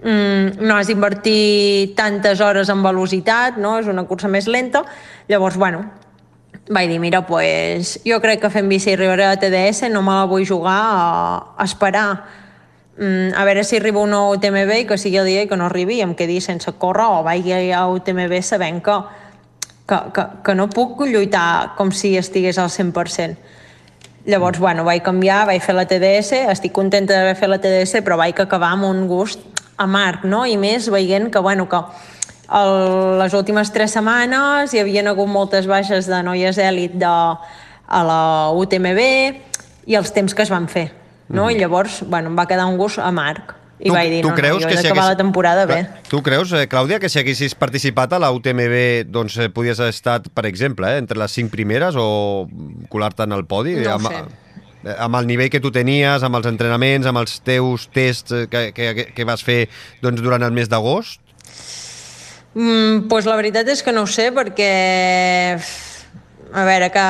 Mm, 0.00 0.62
no 0.64 0.78
has 0.78 0.88
d'invertir 0.88 1.94
tantes 1.98 2.40
hores 2.40 2.70
en 2.72 2.80
velocitat, 2.84 3.58
no? 3.60 3.76
És 3.82 3.90
una 3.90 4.06
cursa 4.08 4.30
més 4.32 4.48
lenta. 4.48 4.84
Llavors, 5.28 5.58
bueno, 5.60 5.82
vaig 6.68 6.88
dir, 6.88 6.98
mira, 7.00 7.26
pues, 7.26 7.98
jo 8.04 8.20
crec 8.20 8.42
que 8.42 8.50
fent 8.52 8.68
bici 8.68 8.92
arribaré 8.92 9.24
a 9.24 9.34
la 9.34 9.40
TDS, 9.40 9.88
no 9.92 10.02
me 10.02 10.12
la 10.12 10.26
vull 10.28 10.46
jugar 10.46 10.76
a, 10.76 11.64
esperar 11.64 12.24
mm, 12.98 13.34
a 13.36 13.44
veure 13.48 13.64
si 13.64 13.78
arriba 13.78 14.02
un 14.02 14.12
nou 14.12 14.34
UTMB 14.36 14.74
i 14.82 14.86
que 14.88 14.98
sigui 15.00 15.20
el 15.22 15.30
dia 15.30 15.44
i 15.46 15.48
que 15.48 15.56
no 15.56 15.68
arribi 15.68 15.98
i 15.98 16.04
em 16.04 16.14
quedi 16.18 16.40
sense 16.44 16.72
córrer 16.78 17.08
o 17.08 17.22
vagi 17.24 17.54
a 17.72 17.86
UTMB 17.88 18.42
sabent 18.42 18.82
que, 18.84 18.98
que, 19.88 20.00
que, 20.14 20.26
que 20.44 20.54
no 20.54 20.68
puc 20.68 21.06
lluitar 21.08 21.74
com 21.76 21.92
si 21.92 22.16
estigués 22.20 22.58
al 22.58 22.68
100%. 22.68 23.56
Llavors, 24.28 24.58
bueno, 24.60 24.84
vaig 24.84 25.00
canviar, 25.00 25.46
vaig 25.48 25.62
fer 25.64 25.72
la 25.72 25.86
TDS, 25.88 26.42
estic 26.52 26.74
contenta 26.76 27.14
d'haver 27.16 27.36
fet 27.38 27.48
la 27.48 27.60
TDS, 27.62 28.02
però 28.04 28.18
vaig 28.20 28.36
acabar 28.36 28.74
amb 28.76 28.84
un 28.84 29.06
gust 29.08 29.40
amarg, 29.80 30.26
no? 30.28 30.42
I 30.44 30.58
més 30.60 30.90
veient 30.92 31.30
que, 31.32 31.40
bueno, 31.40 31.64
que 31.70 31.80
el, 32.48 33.18
les 33.20 33.34
últimes 33.36 33.72
tres 33.74 33.92
setmanes 33.96 34.72
hi 34.72 34.80
havien 34.80 35.10
hagut 35.10 35.28
moltes 35.28 35.68
baixes 35.68 36.08
de 36.08 36.22
noies 36.24 36.58
èlit 36.62 36.96
de, 36.96 37.12
a 37.88 38.00
la 38.04 38.22
UTMB 38.56 39.04
i 39.88 39.96
els 39.98 40.12
temps 40.12 40.34
que 40.34 40.44
es 40.44 40.52
van 40.52 40.68
fer, 40.68 40.88
no? 41.28 41.50
I 41.50 41.58
llavors, 41.60 42.02
bueno, 42.08 42.32
em 42.32 42.36
va 42.38 42.48
quedar 42.48 42.68
un 42.68 42.76
gust 42.80 43.00
amarg. 43.04 43.54
I 43.78 43.92
vaig 43.94 44.08
dir, 44.10 44.22
no, 44.26 44.32
no, 44.34 44.54
jo 44.58 44.66
he 44.66 44.74
d'acabar 44.74 45.04
la 45.12 45.16
temporada 45.16 45.64
bé. 45.68 45.84
Tu 46.10 46.18
creus, 46.26 46.50
eh, 46.50 46.64
Clàudia, 46.66 46.98
que 46.98 47.08
si 47.08 47.20
haguessis 47.20 47.54
participat 47.54 48.16
a 48.16 48.18
la 48.18 48.32
UTMB 48.34 49.06
doncs 49.06 49.36
eh, 49.38 49.46
podies 49.54 49.78
haver 49.78 49.94
estat, 49.94 50.26
per 50.34 50.48
exemple, 50.48 50.88
eh, 50.90 50.98
entre 50.98 51.20
les 51.20 51.30
cinc 51.30 51.52
primeres 51.52 51.94
o 51.96 52.48
colar-te 52.90 53.28
en 53.28 53.36
el 53.36 53.46
podi? 53.46 53.76
No 53.84 53.94
amb, 53.94 54.10
sé. 54.10 54.24
eh, 54.82 54.96
amb 54.98 55.20
el 55.20 55.30
nivell 55.30 55.52
que 55.54 55.62
tu 55.62 55.70
tenies, 55.70 56.26
amb 56.26 56.40
els 56.40 56.50
entrenaments, 56.50 57.06
amb 57.06 57.22
els 57.22 57.38
teus 57.46 57.86
tests 57.94 58.34
eh, 58.34 58.44
que, 58.50 58.64
que, 58.74 59.06
que 59.14 59.28
vas 59.28 59.46
fer 59.46 59.68
doncs, 60.02 60.26
durant 60.26 60.42
el 60.42 60.58
mes 60.58 60.66
d'agost? 60.66 61.22
Mm, 62.54 63.08
pues 63.08 63.26
la 63.28 63.36
veritat 63.36 63.68
és 63.68 63.82
que 63.84 63.92
no 63.92 64.02
ho 64.02 64.08
sé 64.08 64.30
perquè 64.34 64.70
a 66.52 66.64
veure 66.64 66.88
que 66.90 67.04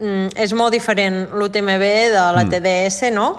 mm, 0.00 0.36
és 0.38 0.54
molt 0.54 0.72
diferent 0.74 1.26
l'UTMB 1.34 1.88
de 2.14 2.28
la 2.36 2.44
TDS, 2.48 3.10
no? 3.12 3.32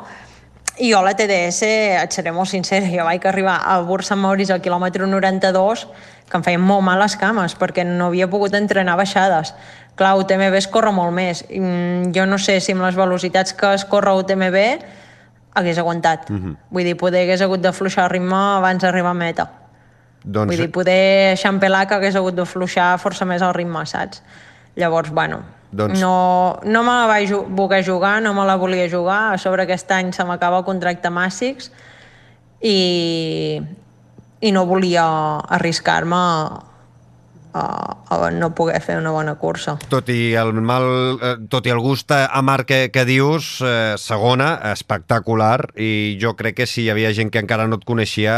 I 0.82 0.90
jo 0.90 1.04
la 1.06 1.14
TDS, 1.14 1.68
et 2.02 2.16
seré 2.16 2.32
molt 2.34 2.50
sincera, 2.50 2.90
jo 2.90 3.06
vaig 3.06 3.26
arribar 3.30 3.60
a 3.70 3.78
Burs 3.86 4.10
Sant 4.10 4.20
Maurice 4.20 4.56
al 4.56 4.62
quilòmetre 4.62 5.06
92 5.06 5.86
que 6.30 6.40
em 6.40 6.44
feien 6.44 6.62
molt 6.66 6.82
mal 6.82 6.98
les 6.98 7.16
cames 7.20 7.54
perquè 7.60 7.86
no 7.86 8.10
havia 8.10 8.28
pogut 8.32 8.56
entrenar 8.58 8.98
baixades. 8.98 9.54
Clar, 9.96 10.16
UTMB 10.18 10.58
es 10.58 10.68
corre 10.68 10.92
molt 10.92 11.14
més. 11.14 11.44
Mm, 11.50 12.10
jo 12.16 12.26
no 12.26 12.40
sé 12.42 12.60
si 12.60 12.74
amb 12.74 12.82
les 12.88 12.98
velocitats 12.98 13.54
que 13.54 13.74
es 13.78 13.86
corre 13.86 14.16
UTMB 14.18 14.58
hagués 15.54 15.78
aguantat. 15.78 16.30
Uh 16.30 16.36
-huh. 16.36 16.56
Vull 16.72 16.84
dir, 16.84 16.98
poder 16.98 17.22
hagués 17.22 17.42
hagut 17.42 17.62
de 17.62 17.72
fluixar 17.72 18.06
el 18.06 18.10
ritme 18.10 18.36
abans 18.36 18.82
d'arribar 18.82 19.12
a 19.12 19.14
meta. 19.14 19.63
Doncs... 20.24 20.54
Vull 20.54 20.62
dir, 20.66 20.72
poder 20.72 21.36
Xampelà 21.40 21.84
que 21.88 21.98
hagués 21.98 22.16
hagut 22.16 22.36
de 22.38 22.46
fluixar 22.48 22.94
força 23.02 23.28
més 23.28 23.44
el 23.44 23.54
ritme, 23.56 23.84
saps? 23.90 24.24
Llavors, 24.80 25.12
bueno, 25.14 25.42
doncs... 25.72 26.00
no, 26.00 26.60
no 26.64 26.84
me 26.88 26.96
la 26.96 27.08
vaig 27.12 27.34
voler 27.54 27.84
jugar, 27.86 28.16
no 28.24 28.34
me 28.34 28.46
la 28.48 28.56
volia 28.58 28.88
jugar. 28.90 29.34
A 29.34 29.38
sobre 29.38 29.68
aquest 29.68 29.92
any 29.92 30.14
se 30.16 30.26
m'acaba 30.26 30.62
el 30.64 30.68
contracte 30.68 31.12
Màssics 31.14 31.70
i, 32.64 33.60
i 34.42 34.54
no 34.56 34.66
volia 34.70 35.06
arriscar-me 35.60 36.24
a, 37.54 38.30
no 38.34 38.54
poder 38.56 38.82
fer 38.82 38.98
una 38.98 39.14
bona 39.14 39.36
cursa. 39.40 39.78
Tot 39.90 40.10
i 40.10 40.34
el 40.40 40.54
mal, 40.66 40.86
eh, 41.22 41.34
tot 41.50 41.68
i 41.68 41.74
el 41.74 41.82
gust 41.84 42.12
amar 42.14 42.64
que, 42.70 42.88
que 42.94 43.06
dius, 43.10 43.56
eh, 43.66 43.96
segona, 44.02 44.56
espectacular, 44.74 45.74
i 45.78 46.18
jo 46.22 46.36
crec 46.40 46.62
que 46.62 46.70
si 46.70 46.86
hi 46.86 46.94
havia 46.94 47.14
gent 47.14 47.32
que 47.34 47.42
encara 47.44 47.68
no 47.68 47.82
et 47.82 47.86
coneixia, 47.88 48.38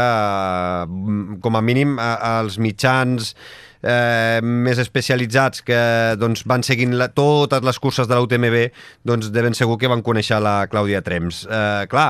eh, 0.84 1.38
com 1.42 1.56
a 1.56 1.64
mínim 1.64 1.96
eh, 1.98 2.12
els 2.36 2.60
mitjans 2.62 3.34
eh, 3.82 4.40
més 4.42 4.78
especialitzats 4.82 5.62
que 5.66 5.80
doncs, 6.20 6.44
van 6.48 6.64
seguint 6.66 6.96
la, 6.98 7.08
totes 7.14 7.64
les 7.66 7.80
curses 7.82 8.08
de 8.08 8.16
la 8.16 8.24
UTMB, 8.24 8.58
doncs 9.06 9.30
de 9.32 9.44
ben 9.44 9.56
segur 9.56 9.78
que 9.80 9.90
van 9.90 10.04
conèixer 10.06 10.40
la 10.42 10.56
Clàudia 10.72 11.02
Trems. 11.06 11.44
Eh, 11.46 11.84
clar, 11.92 12.08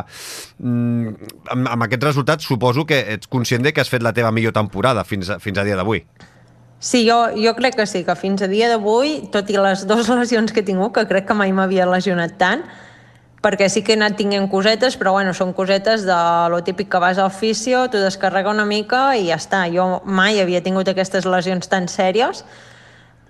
mm, 0.58 1.32
amb, 1.54 1.74
amb 1.74 1.88
aquests 1.88 2.10
resultats 2.10 2.48
suposo 2.48 2.86
que 2.86 3.02
ets 3.16 3.30
conscient 3.30 3.66
de 3.66 3.72
que 3.72 3.82
has 3.82 3.92
fet 3.92 4.04
la 4.04 4.14
teva 4.16 4.32
millor 4.32 4.56
temporada 4.56 5.04
fins 5.04 5.30
a, 5.30 5.38
fins 5.42 5.58
a 5.58 5.66
dia 5.66 5.78
d'avui. 5.78 6.04
Sí, 6.78 7.06
jo, 7.08 7.30
jo 7.34 7.54
crec 7.56 7.76
que 7.76 7.86
sí, 7.86 8.04
que 8.04 8.14
fins 8.14 8.42
a 8.44 8.48
dia 8.48 8.68
d'avui, 8.68 9.30
tot 9.32 9.48
i 9.50 9.56
les 9.56 9.86
dues 9.90 10.08
lesions 10.12 10.52
que 10.52 10.60
he 10.60 10.66
tingut, 10.66 10.92
que 10.94 11.06
crec 11.08 11.26
que 11.28 11.36
mai 11.38 11.54
m'havia 11.56 11.88
lesionat 11.88 12.36
tant, 12.40 12.66
perquè 13.42 13.68
sí 13.70 13.82
que 13.86 13.94
he 13.94 13.96
anat 13.96 14.16
tinguent 14.18 14.48
cosetes, 14.50 14.96
però 14.98 15.12
bueno, 15.14 15.32
són 15.36 15.54
cosetes 15.54 16.04
de 16.06 16.18
lo 16.50 16.62
típic 16.66 16.90
que 16.92 17.00
vas 17.02 17.18
al 17.22 17.30
fisio, 17.30 17.86
tu 17.88 18.00
descarrega 18.02 18.50
una 18.50 18.66
mica 18.66 19.14
i 19.16 19.28
ja 19.30 19.38
està. 19.38 19.64
Jo 19.72 20.00
mai 20.04 20.40
havia 20.42 20.62
tingut 20.64 20.88
aquestes 20.90 21.28
lesions 21.28 21.70
tan 21.70 21.86
sèries. 21.88 22.42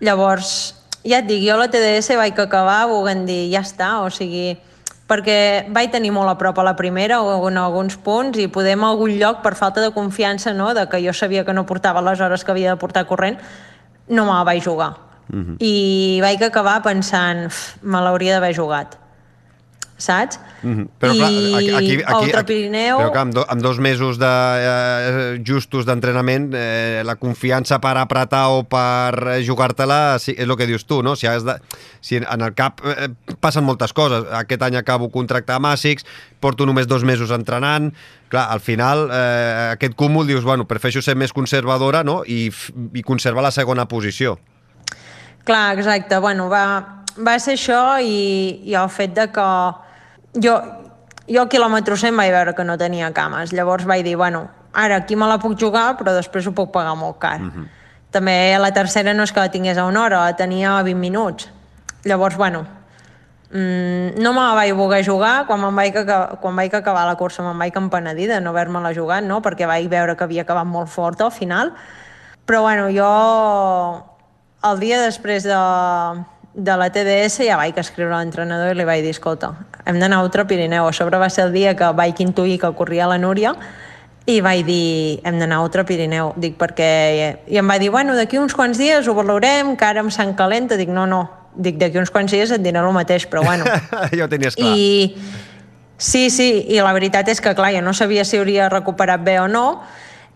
Llavors, 0.00 0.74
ja 1.04 1.20
et 1.20 1.28
dic, 1.28 1.44
jo 1.44 1.58
la 1.60 1.68
TDS 1.72 2.16
vaig 2.18 2.38
acabar 2.40 2.86
volent 2.90 3.26
dir, 3.28 3.46
ja 3.52 3.62
està, 3.64 3.90
o 4.04 4.10
sigui, 4.10 4.56
perquè 5.06 5.66
vaig 5.70 5.92
tenir 5.94 6.10
molt 6.14 6.30
a 6.30 6.36
prop 6.38 6.58
a 6.58 6.66
la 6.66 6.74
primera 6.76 7.20
o 7.22 7.48
en 7.48 7.58
alguns 7.62 7.96
punts 7.96 8.38
i 8.42 8.48
podem 8.50 8.82
a 8.82 8.90
algun 8.90 9.14
lloc 9.20 9.42
per 9.42 9.54
falta 9.54 9.80
de 9.80 9.92
confiança 9.94 10.52
no? 10.52 10.72
de 10.74 10.88
que 10.90 11.02
jo 11.04 11.14
sabia 11.14 11.44
que 11.44 11.54
no 11.54 11.66
portava 11.66 12.02
les 12.02 12.20
hores 12.20 12.44
que 12.44 12.50
havia 12.50 12.74
de 12.74 12.80
portar 12.80 13.06
corrent 13.06 13.38
no 14.08 14.26
me 14.26 14.32
la 14.32 14.44
vaig 14.44 14.62
jugar 14.62 14.92
uh 15.30 15.36
mhm. 15.36 15.44
-huh. 15.44 15.56
i 15.60 16.18
vaig 16.22 16.42
acabar 16.42 16.82
pensant 16.82 17.52
me 17.82 18.00
l'hauria 18.00 18.34
d'haver 18.34 18.54
jugat 18.54 18.98
saps? 19.96 20.38
Mm 20.62 20.74
-hmm. 20.74 20.88
Però 21.00 21.12
I 21.12 21.18
clar, 21.18 21.30
aquí, 21.30 21.70
aquí, 21.74 22.02
aquí, 22.04 22.32
aquí 22.32 22.44
Pirineu... 22.46 22.98
Però 22.98 23.10
clar, 23.10 23.22
amb, 23.22 23.34
do, 23.34 23.44
amb 23.48 23.62
dos 23.62 23.78
mesos 23.78 24.18
de, 24.18 24.26
eh, 24.26 25.42
justos 25.46 25.86
d'entrenament, 25.86 26.52
eh, 26.54 27.02
la 27.04 27.16
confiança 27.16 27.78
per 27.78 27.96
apretar 27.96 28.48
o 28.48 28.64
per 28.64 29.42
jugar-te-la 29.46 30.18
sí, 30.18 30.34
és 30.36 30.48
el 30.48 30.56
que 30.56 30.66
dius 30.66 30.84
tu, 30.84 31.02
no? 31.02 31.16
Si, 31.16 31.26
has 31.26 31.44
de, 31.44 31.56
si 32.00 32.16
en 32.16 32.40
el 32.40 32.54
cap 32.54 32.80
eh, 32.84 33.08
passen 33.40 33.64
moltes 33.64 33.92
coses. 33.92 34.24
Aquest 34.32 34.62
any 34.62 34.76
acabo 34.76 35.10
contracte 35.10 35.52
amb 35.52 35.66
ASICS, 35.66 36.04
porto 36.40 36.66
només 36.66 36.86
dos 36.86 37.04
mesos 37.04 37.30
entrenant, 37.30 37.94
clar, 38.28 38.50
al 38.50 38.60
final 38.60 39.08
eh, 39.12 39.70
aquest 39.72 39.94
cúmul 39.94 40.26
dius, 40.26 40.44
bueno, 40.44 40.66
prefereixo 40.66 41.02
ser 41.02 41.16
més 41.16 41.32
conservadora 41.32 42.04
no? 42.04 42.22
I, 42.26 42.52
i 42.92 43.02
conservar 43.02 43.42
la 43.42 43.50
segona 43.50 43.86
posició. 43.86 44.38
Clar, 45.46 45.78
exacte. 45.78 46.18
Bueno, 46.18 46.48
va, 46.50 47.04
va 47.22 47.38
ser 47.38 47.54
això 47.54 47.98
i, 48.02 48.60
i 48.66 48.74
el 48.74 48.88
fet 48.90 49.14
de 49.14 49.28
que 49.32 49.46
jo, 50.42 50.60
jo 51.28 51.42
a 51.42 51.48
quilòmetre 51.50 51.96
100 51.98 52.16
vaig 52.16 52.32
veure 52.34 52.54
que 52.54 52.64
no 52.64 52.76
tenia 52.78 53.12
cames, 53.16 53.52
llavors 53.56 53.86
vaig 53.88 54.04
dir, 54.06 54.16
bueno, 54.16 54.46
ara 54.72 55.00
aquí 55.02 55.16
me 55.16 55.26
la 55.26 55.40
puc 55.42 55.58
jugar, 55.58 55.96
però 55.98 56.14
després 56.14 56.46
ho 56.46 56.54
puc 56.54 56.72
pagar 56.72 56.94
molt 56.96 57.18
car. 57.18 57.40
Uh 57.40 57.44
mhm. 57.44 57.64
-huh. 57.64 57.68
També 58.10 58.56
la 58.58 58.72
tercera 58.72 59.12
no 59.12 59.24
és 59.24 59.32
que 59.32 59.40
la 59.40 59.50
tingués 59.50 59.76
a 59.78 59.84
una 59.84 60.04
hora, 60.04 60.24
la 60.24 60.36
tenia 60.36 60.78
a 60.78 60.82
20 60.82 60.98
minuts. 60.98 61.50
Llavors, 62.04 62.36
bueno, 62.36 62.66
mm, 63.50 64.22
no 64.22 64.32
me 64.32 64.40
la 64.40 64.54
vaig 64.54 64.72
voler 64.72 65.04
jugar, 65.04 65.46
quan, 65.46 65.74
vaig, 65.74 65.94
quan 66.40 66.56
vaig 66.56 66.74
acabar 66.74 67.04
la 67.06 67.16
cursa 67.16 67.42
me'n 67.42 67.58
vaig 67.58 67.76
empenedir 67.76 68.28
de 68.28 68.40
no 68.40 68.50
haver-me-la 68.50 68.94
jugat, 68.94 69.24
no? 69.24 69.42
perquè 69.42 69.66
vaig 69.66 69.88
veure 69.88 70.16
que 70.16 70.24
havia 70.24 70.42
acabat 70.42 70.64
molt 70.64 70.88
fort 70.88 71.20
al 71.20 71.32
final. 71.32 71.74
Però 72.46 72.62
bueno, 72.62 72.88
jo 72.88 74.04
el 74.70 74.78
dia 74.80 75.00
després 75.02 75.42
de, 75.42 75.60
de 76.56 76.76
la 76.80 76.88
TDS 76.88 77.44
ja 77.44 77.58
vaig 77.60 77.76
escriure 77.76 78.14
a 78.16 78.22
l'entrenador 78.22 78.72
i 78.72 78.78
li 78.78 78.86
vaig 78.88 79.02
dir, 79.04 79.12
escolta, 79.12 79.52
hem 79.84 79.98
d'anar 80.00 80.22
a 80.22 80.24
Ultra 80.24 80.46
Pirineu. 80.48 80.88
A 80.88 80.92
sobre 80.96 81.20
va 81.20 81.28
ser 81.30 81.44
el 81.44 81.52
dia 81.52 81.76
que 81.76 81.90
vaig 81.92 82.22
intuir 82.24 82.56
que 82.62 82.72
corria 82.74 83.06
la 83.10 83.18
Núria 83.20 83.52
i 84.26 84.40
vaig 84.40 84.64
dir, 84.66 85.20
hem 85.22 85.36
d'anar 85.38 85.60
a 85.60 85.66
Ultra 85.66 85.84
Pirineu. 85.86 86.32
Dic, 86.40 86.56
perquè... 86.58 86.88
I 87.52 87.60
em 87.60 87.68
va 87.68 87.76
dir, 87.78 87.92
bueno, 87.92 88.16
d'aquí 88.16 88.40
uns 88.40 88.56
quants 88.56 88.80
dies 88.80 89.06
ho 89.06 89.14
valorem, 89.14 89.76
que 89.76 89.84
ara 89.84 90.02
em 90.02 90.10
sant 90.10 90.32
calenta. 90.34 90.80
Dic, 90.80 90.88
no, 90.88 91.04
no. 91.06 91.20
Dic, 91.54 91.76
d'aquí 91.78 92.00
uns 92.00 92.10
quants 92.10 92.32
dies 92.32 92.50
et 92.50 92.64
diré 92.64 92.80
el 92.80 92.96
mateix, 92.96 93.28
però 93.28 93.44
bueno. 93.44 93.68
ja 94.16 94.24
ho 94.24 94.32
tenies 94.32 94.56
clar. 94.56 94.72
I... 94.72 95.44
Sí, 95.96 96.28
sí, 96.28 96.66
i 96.68 96.80
la 96.84 96.92
veritat 96.92 97.28
és 97.32 97.38
que, 97.40 97.54
clar, 97.56 97.70
jo 97.72 97.80
no 97.84 97.94
sabia 97.96 98.24
si 98.28 98.36
hauria 98.36 98.66
recuperat 98.68 99.22
bé 99.24 99.38
o 99.40 99.46
no, 99.48 99.80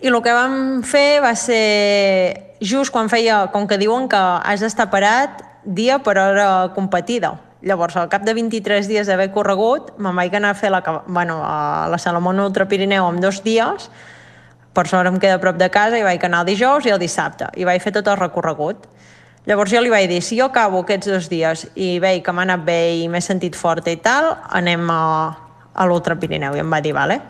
i 0.00 0.08
el 0.08 0.16
que 0.24 0.32
vam 0.32 0.54
fer 0.88 1.20
va 1.20 1.34
ser 1.36 2.56
just 2.64 2.92
quan 2.92 3.10
feia, 3.12 3.42
com 3.52 3.66
que 3.68 3.76
diuen 3.76 4.08
que 4.08 4.16
has 4.16 4.64
d'estar 4.64 4.88
parat 4.88 5.49
dia 5.64 6.00
per 6.02 6.18
hora 6.18 6.70
competida. 6.74 7.34
Llavors, 7.62 7.96
al 8.00 8.08
cap 8.08 8.24
de 8.24 8.32
23 8.32 8.88
dies 8.88 9.08
d'haver 9.08 9.28
corregut, 9.34 9.92
me'n 10.00 10.16
vaig 10.16 10.34
anar 10.34 10.54
a 10.54 10.56
fer 10.56 10.70
la, 10.72 10.80
bueno, 11.06 11.42
a 11.44 11.88
la 11.92 11.98
Salomón 11.98 12.40
Ultra 12.40 12.66
Pirineu 12.68 13.08
en 13.10 13.20
dos 13.20 13.42
dies, 13.44 13.90
per 14.72 14.86
sort 14.88 15.10
em 15.10 15.18
queda 15.20 15.36
a 15.36 15.42
prop 15.42 15.58
de 15.60 15.68
casa, 15.68 15.98
i 15.98 16.06
vaig 16.06 16.24
anar 16.24 16.40
el 16.44 16.54
dijous 16.54 16.86
i 16.86 16.94
el 16.94 17.02
dissabte, 17.02 17.50
i 17.60 17.66
vaig 17.68 17.82
fer 17.84 17.92
tot 17.92 18.08
el 18.08 18.16
recorregut. 18.16 18.86
Llavors 19.48 19.72
jo 19.72 19.80
li 19.80 19.92
vaig 19.92 20.08
dir, 20.08 20.22
si 20.24 20.38
jo 20.38 20.46
acabo 20.48 20.80
aquests 20.84 21.10
dos 21.10 21.28
dies 21.28 21.66
i 21.74 21.98
veig 22.00 22.22
que 22.24 22.32
m'ha 22.32 22.46
anat 22.48 22.64
bé 22.64 22.80
i 23.02 23.08
m'he 23.08 23.20
sentit 23.24 23.56
forta 23.56 23.92
i 23.92 23.98
tal, 24.00 24.34
anem 24.56 24.88
a, 24.92 25.02
a 25.74 25.86
l'Ultra 25.88 26.16
Pirineu. 26.16 26.56
I 26.56 26.64
em 26.64 26.72
va 26.72 26.80
dir, 26.84 26.92
vale, 26.96 27.20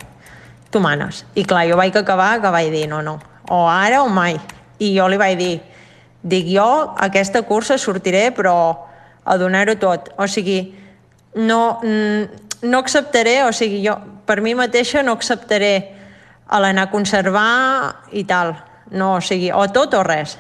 tu 0.71 0.83
manes. 0.83 1.25
I 1.35 1.47
clar, 1.47 1.67
jo 1.71 1.79
vaig 1.79 1.97
acabar 1.97 2.37
que 2.43 2.55
vaig 2.55 2.71
dir, 2.71 2.87
no, 2.91 3.03
no, 3.03 3.19
o 3.51 3.65
ara 3.67 4.03
o 4.03 4.09
mai. 4.11 4.39
I 4.79 4.95
jo 4.95 5.07
li 5.11 5.19
vaig 5.21 5.39
dir, 5.39 5.55
Dic, 6.23 6.51
jo 6.53 6.67
aquesta 7.01 7.43
cursa 7.49 7.79
sortiré, 7.81 8.29
però 8.37 8.55
a 9.25 9.37
donar-ho 9.41 9.77
tot. 9.81 10.11
O 10.21 10.27
sigui, 10.29 10.75
no, 11.35 11.81
no 12.63 12.79
acceptaré, 12.79 13.41
o 13.47 13.53
sigui, 13.57 13.81
jo 13.87 13.97
per 14.27 14.41
mi 14.45 14.55
mateixa 14.55 15.03
no 15.03 15.17
acceptaré 15.17 15.75
l'anar 16.51 16.89
a 16.89 16.93
conservar 16.93 18.11
i 18.13 18.25
tal. 18.29 18.55
No, 18.91 19.17
o 19.17 19.25
sigui, 19.25 19.53
o 19.55 19.65
tot 19.73 19.95
o 19.95 20.03
res. 20.05 20.37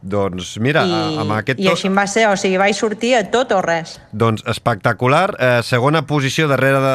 Doncs 0.00 0.54
mira, 0.64 0.82
I, 0.88 1.16
amb 1.20 1.34
aquest... 1.36 1.60
I 1.60 1.68
així 1.68 1.90
va 1.92 2.06
ser, 2.08 2.24
o 2.30 2.36
sigui, 2.40 2.56
vaig 2.60 2.76
sortir 2.76 3.12
a 3.18 3.22
tot 3.32 3.52
o 3.52 3.58
res. 3.64 3.98
Doncs 4.16 4.44
espectacular. 4.48 5.26
Eh, 5.36 5.50
segona 5.66 6.06
posició 6.08 6.48
darrere 6.48 6.80
de 6.80 6.94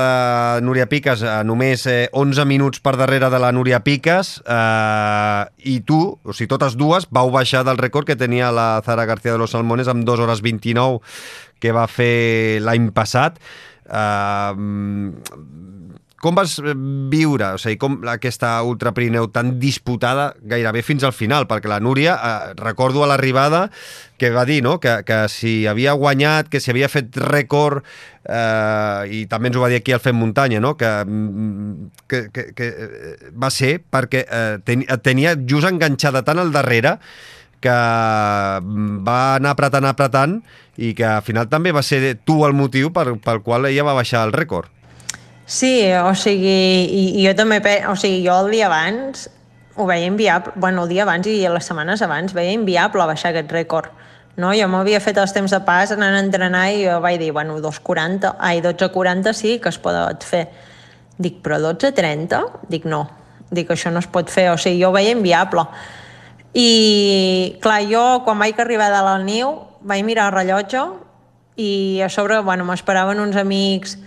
Núria 0.66 0.88
Piques, 0.90 1.22
eh, 1.22 1.36
només 1.46 1.86
eh, 1.92 2.08
11 2.18 2.48
minuts 2.50 2.82
per 2.82 2.96
darrere 2.98 3.30
de 3.30 3.42
la 3.42 3.52
Núria 3.54 3.84
Piques, 3.86 4.40
eh, 4.42 5.44
i 5.70 5.78
tu, 5.86 6.00
o 6.18 6.34
sigui, 6.34 6.50
totes 6.56 6.78
dues, 6.80 7.06
vau 7.14 7.30
baixar 7.34 7.62
del 7.68 7.78
rècord 7.82 8.10
que 8.10 8.18
tenia 8.18 8.50
la 8.56 8.82
Zara 8.86 9.06
García 9.06 9.36
de 9.36 9.44
los 9.44 9.54
Salmones 9.54 9.92
amb 9.92 10.06
2 10.08 10.26
hores 10.26 10.42
29 10.42 11.04
que 11.62 11.76
va 11.76 11.86
fer 11.86 12.60
l'any 12.66 12.90
passat. 12.96 13.38
Eh, 13.86 14.52
com 16.22 16.36
vas 16.38 16.58
eh, 16.60 16.74
viure 17.12 17.52
o 17.56 17.60
sigui, 17.62 17.78
com 17.82 17.98
aquesta 18.10 18.56
Ultra 18.66 18.94
Pirineu 18.96 19.28
tan 19.34 19.56
disputada 19.62 20.34
gairebé 20.42 20.84
fins 20.86 21.04
al 21.04 21.14
final? 21.16 21.48
Perquè 21.50 21.70
la 21.72 21.82
Núria, 21.84 22.16
eh, 22.16 22.56
recordo 22.60 23.04
a 23.04 23.10
l'arribada 23.12 23.70
que 24.18 24.32
va 24.32 24.46
dir 24.48 24.62
no? 24.64 24.80
que, 24.80 25.02
que 25.06 25.26
si 25.30 25.68
havia 25.68 25.94
guanyat, 25.94 26.50
que 26.50 26.62
si 26.64 26.72
havia 26.72 26.90
fet 26.90 27.16
rècord, 27.20 27.84
eh, 28.24 29.04
i 29.12 29.26
també 29.32 29.52
ens 29.52 29.60
ho 29.60 29.64
va 29.64 29.70
dir 29.74 29.82
aquí 29.82 29.96
al 29.96 30.04
Fem 30.04 30.18
Muntanya, 30.18 30.64
no? 30.64 30.76
que, 30.80 30.92
mm, 31.04 31.92
que, 32.08 32.26
que, 32.32 32.50
que 32.56 32.72
eh, 32.72 33.16
va 33.36 33.52
ser 33.52 33.78
perquè 33.84 34.26
eh, 34.26 34.58
ten, 34.66 34.88
tenia 35.04 35.36
just 35.36 35.68
enganxada 35.68 36.24
tant 36.26 36.40
al 36.40 36.56
darrere 36.56 36.98
que 37.66 37.74
mm, 37.74 39.02
va 39.06 39.20
anar 39.40 39.56
apretant, 39.56 39.88
apretant, 39.90 40.40
i 40.78 40.94
que 40.96 41.06
al 41.08 41.24
final 41.26 41.48
també 41.52 41.72
va 41.76 41.84
ser 41.86 42.18
tu 42.28 42.42
el 42.48 42.56
motiu 42.56 42.92
per, 42.96 43.08
pel 43.24 43.42
qual 43.46 43.70
ella 43.70 43.86
va 43.88 43.96
baixar 43.98 44.26
el 44.28 44.36
rècord. 44.36 44.72
Sí, 45.46 45.92
o 45.94 46.14
sigui, 46.18 46.90
i, 46.90 47.02
i 47.22 47.26
jo 47.28 47.36
també, 47.38 47.62
o 47.86 47.94
sigui, 47.94 48.24
jo 48.26 48.34
el 48.42 48.52
dia 48.56 48.66
abans 48.66 49.28
ho 49.76 49.86
veia 49.86 50.08
inviable, 50.08 50.54
bueno, 50.56 50.84
el 50.84 50.90
dia 50.90 51.04
abans 51.04 51.28
i 51.28 51.38
les 51.52 51.68
setmanes 51.68 52.02
abans 52.02 52.34
veia 52.34 52.56
inviable 52.56 53.06
baixar 53.06 53.34
aquest 53.34 53.52
rècord. 53.54 53.92
No? 54.40 54.52
Jo 54.56 54.68
m'havia 54.72 55.00
fet 55.04 55.20
els 55.22 55.36
temps 55.36 55.52
de 55.52 55.60
pas 55.68 55.92
anant 55.94 56.16
a 56.16 56.24
entrenar 56.24 56.66
i 56.74 56.82
jo 56.88 56.98
vaig 57.04 57.20
dir, 57.22 57.32
bueno, 57.36 57.60
2.40, 57.64 58.34
ai, 58.40 58.64
12.40 58.64 59.36
sí 59.36 59.60
que 59.60 59.70
es 59.70 59.78
pot 59.80 60.26
fer. 60.28 60.48
Dic, 61.22 61.40
però 61.44 61.60
12.30? 61.62 62.42
Dic, 62.72 62.88
no. 62.90 63.06
Dic, 63.52 63.70
això 63.72 63.92
no 63.94 64.02
es 64.02 64.10
pot 64.12 64.32
fer, 64.32 64.50
o 64.52 64.58
sigui, 64.58 64.82
jo 64.82 64.90
ho 64.90 64.96
veia 64.96 65.14
inviable. 65.16 65.68
I, 66.56 67.60
clar, 67.64 67.82
jo, 67.88 68.04
quan 68.26 68.40
vaig 68.40 68.60
arribar 68.60 68.90
de 68.92 69.04
la 69.06 69.16
niu, 69.24 69.54
vaig 69.86 70.04
mirar 70.08 70.32
el 70.32 70.36
rellotge 70.40 70.84
i 71.60 72.02
a 72.04 72.10
sobre, 72.12 72.40
bueno, 72.44 72.66
m'esperaven 72.68 73.22
uns 73.24 73.38
amics 73.40 74.00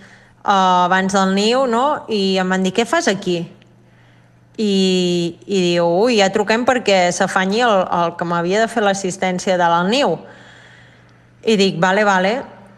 uh, 0.45 0.85
abans 0.87 1.13
del 1.13 1.35
niu, 1.35 1.67
no? 1.67 2.05
I 2.09 2.39
em 2.39 2.49
van 2.49 2.63
dir, 2.67 2.73
què 2.77 2.85
fas 2.87 3.09
aquí? 3.09 3.41
I, 4.59 5.39
i 5.47 5.59
diu, 5.75 5.87
ui, 6.03 6.17
ja 6.19 6.31
truquem 6.35 6.65
perquè 6.67 7.13
s'afanyi 7.15 7.61
el, 7.63 7.77
el 7.95 8.15
que 8.19 8.27
m'havia 8.27 8.65
de 8.65 8.69
fer 8.71 8.83
l'assistència 8.83 9.55
de 9.61 9.69
l'al 9.71 9.87
niu. 9.93 10.17
I 11.47 11.55
dic, 11.61 11.77
vale, 11.81 12.03
vale. 12.05 12.33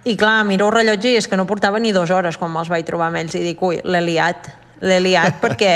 I 0.05 0.15
clar, 0.17 0.43
miro 0.49 0.69
el 0.69 0.75
rellotge 0.75 1.15
i 1.15 1.17
és 1.21 1.27
que 1.29 1.37
no 1.41 1.47
portava 1.49 1.81
ni 1.81 1.93
dues 1.93 2.11
hores 2.13 2.37
quan 2.41 2.53
me'ls 2.53 2.69
vaig 2.73 2.85
trobar 2.89 3.09
amb 3.09 3.21
ells 3.23 3.35
i 3.37 3.43
dic, 3.45 3.63
ui, 3.65 3.81
l'he 3.85 4.01
liat. 4.05 4.51
L'he 4.85 5.01
liat 5.05 5.39
perquè 5.43 5.73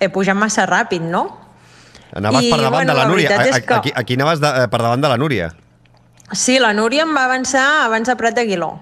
he 0.00 0.08
pujat 0.12 0.36
massa 0.36 0.64
ràpid, 0.68 1.04
no? 1.04 1.26
Anaves 2.16 2.44
I, 2.44 2.50
per 2.52 2.58
davant 2.60 2.74
bueno, 2.80 2.92
de 2.92 2.96
la 2.96 3.04
la 3.04 3.08
Núria. 3.08 3.36
A- 3.36 3.60
que- 3.60 3.74
Aquí, 3.74 3.92
aquí 3.96 4.14
anaves 4.20 4.40
de, 4.40 4.48
eh, 4.64 4.68
per 4.68 4.80
davant 4.84 5.00
de 5.00 5.08
la 5.12 5.16
Núria. 5.20 5.52
Sí, 6.32 6.58
la 6.60 6.72
Núria 6.76 7.04
em 7.04 7.12
va 7.16 7.26
avançar 7.28 7.84
abans 7.84 8.08
de 8.08 8.16
Prat 8.16 8.36
d'Aguiló. 8.36 8.72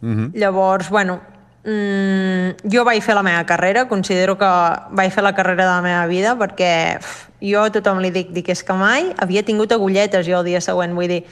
Mhm. 0.00 0.30
Llavors, 0.34 0.88
bueno, 0.88 1.20
mm, 1.64 2.70
jo 2.72 2.84
vaig 2.84 3.02
fer 3.04 3.14
la 3.14 3.22
meva 3.26 3.44
carrera, 3.46 3.86
considero 3.88 4.36
que 4.38 4.48
vaig 4.96 5.12
fer 5.12 5.22
la 5.24 5.34
carrera 5.34 5.64
de 5.66 5.70
la 5.70 5.82
meva 5.84 6.06
vida, 6.06 6.34
perquè 6.38 6.72
uf, 6.98 7.28
jo 7.40 7.62
a 7.64 7.70
tothom 7.72 8.00
li 8.00 8.10
dic, 8.14 8.32
dic 8.36 8.48
és 8.52 8.62
que 8.64 8.72
mai 8.76 9.12
havia 9.18 9.42
tingut 9.44 9.72
agulletes 9.72 10.26
jo 10.26 10.38
el 10.40 10.48
dia 10.48 10.60
següent, 10.60 10.94
vull 10.96 11.08
dir, 11.08 11.22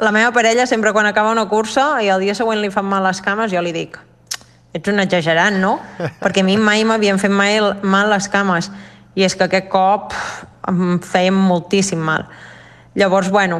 la 0.00 0.12
meva 0.12 0.32
parella 0.32 0.66
sempre 0.66 0.92
quan 0.96 1.06
acaba 1.06 1.32
una 1.32 1.48
cursa 1.48 1.98
i 2.02 2.08
el 2.08 2.20
dia 2.24 2.34
següent 2.34 2.60
li 2.62 2.70
fan 2.72 2.86
mal 2.88 3.04
les 3.04 3.20
cames, 3.20 3.52
jo 3.52 3.60
li 3.60 3.72
dic, 3.72 3.98
ets 4.72 4.88
un 4.88 5.00
exagerant, 5.02 5.58
no? 5.60 5.74
Perquè 6.22 6.40
a 6.40 6.46
mi 6.46 6.56
mai 6.56 6.84
m'havien 6.88 7.18
fet 7.20 7.32
mai 7.32 7.58
el- 7.58 7.74
mal 7.82 8.08
les 8.12 8.28
cames 8.32 8.70
i 9.18 9.24
és 9.26 9.34
que 9.36 9.44
aquest 9.48 9.68
cop 9.68 10.14
em 10.70 11.00
feien 11.02 11.34
moltíssim 11.34 11.98
mal. 11.98 12.28
Llavors, 12.94 13.28
bueno, 13.30 13.58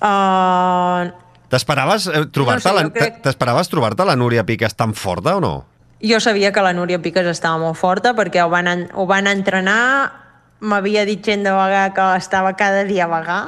uh, 0.00 1.04
T'esperaves 1.48 2.06
eh, 2.08 2.26
trobar-te 2.32 2.68
No 2.68 2.74
sé, 2.76 2.76
la, 2.76 2.90
crec- 2.92 3.20
t'esperaves 3.24 3.68
trobar-te 3.72 4.04
la 4.04 4.16
Núria 4.16 4.44
Piques 4.44 4.74
tan 4.76 4.92
forta 4.94 5.36
o 5.36 5.40
no? 5.40 5.52
Jo 6.04 6.20
sabia 6.20 6.52
que 6.52 6.62
la 6.62 6.72
Núria 6.76 7.00
Piques 7.02 7.26
estava 7.26 7.58
molt 7.58 7.78
forta 7.80 8.12
perquè 8.14 8.42
ho 8.44 8.50
van, 8.52 8.68
en- 8.68 8.88
ho 8.94 9.06
van 9.06 9.26
entrenar, 9.26 10.12
m'havia 10.60 11.04
dit 11.08 11.24
gent 11.24 11.42
de 11.46 11.50
vegada 11.54 11.94
que 11.94 12.06
estava 12.18 12.52
cada 12.58 12.84
dia 12.84 13.04
a 13.04 13.10
vagar, 13.10 13.40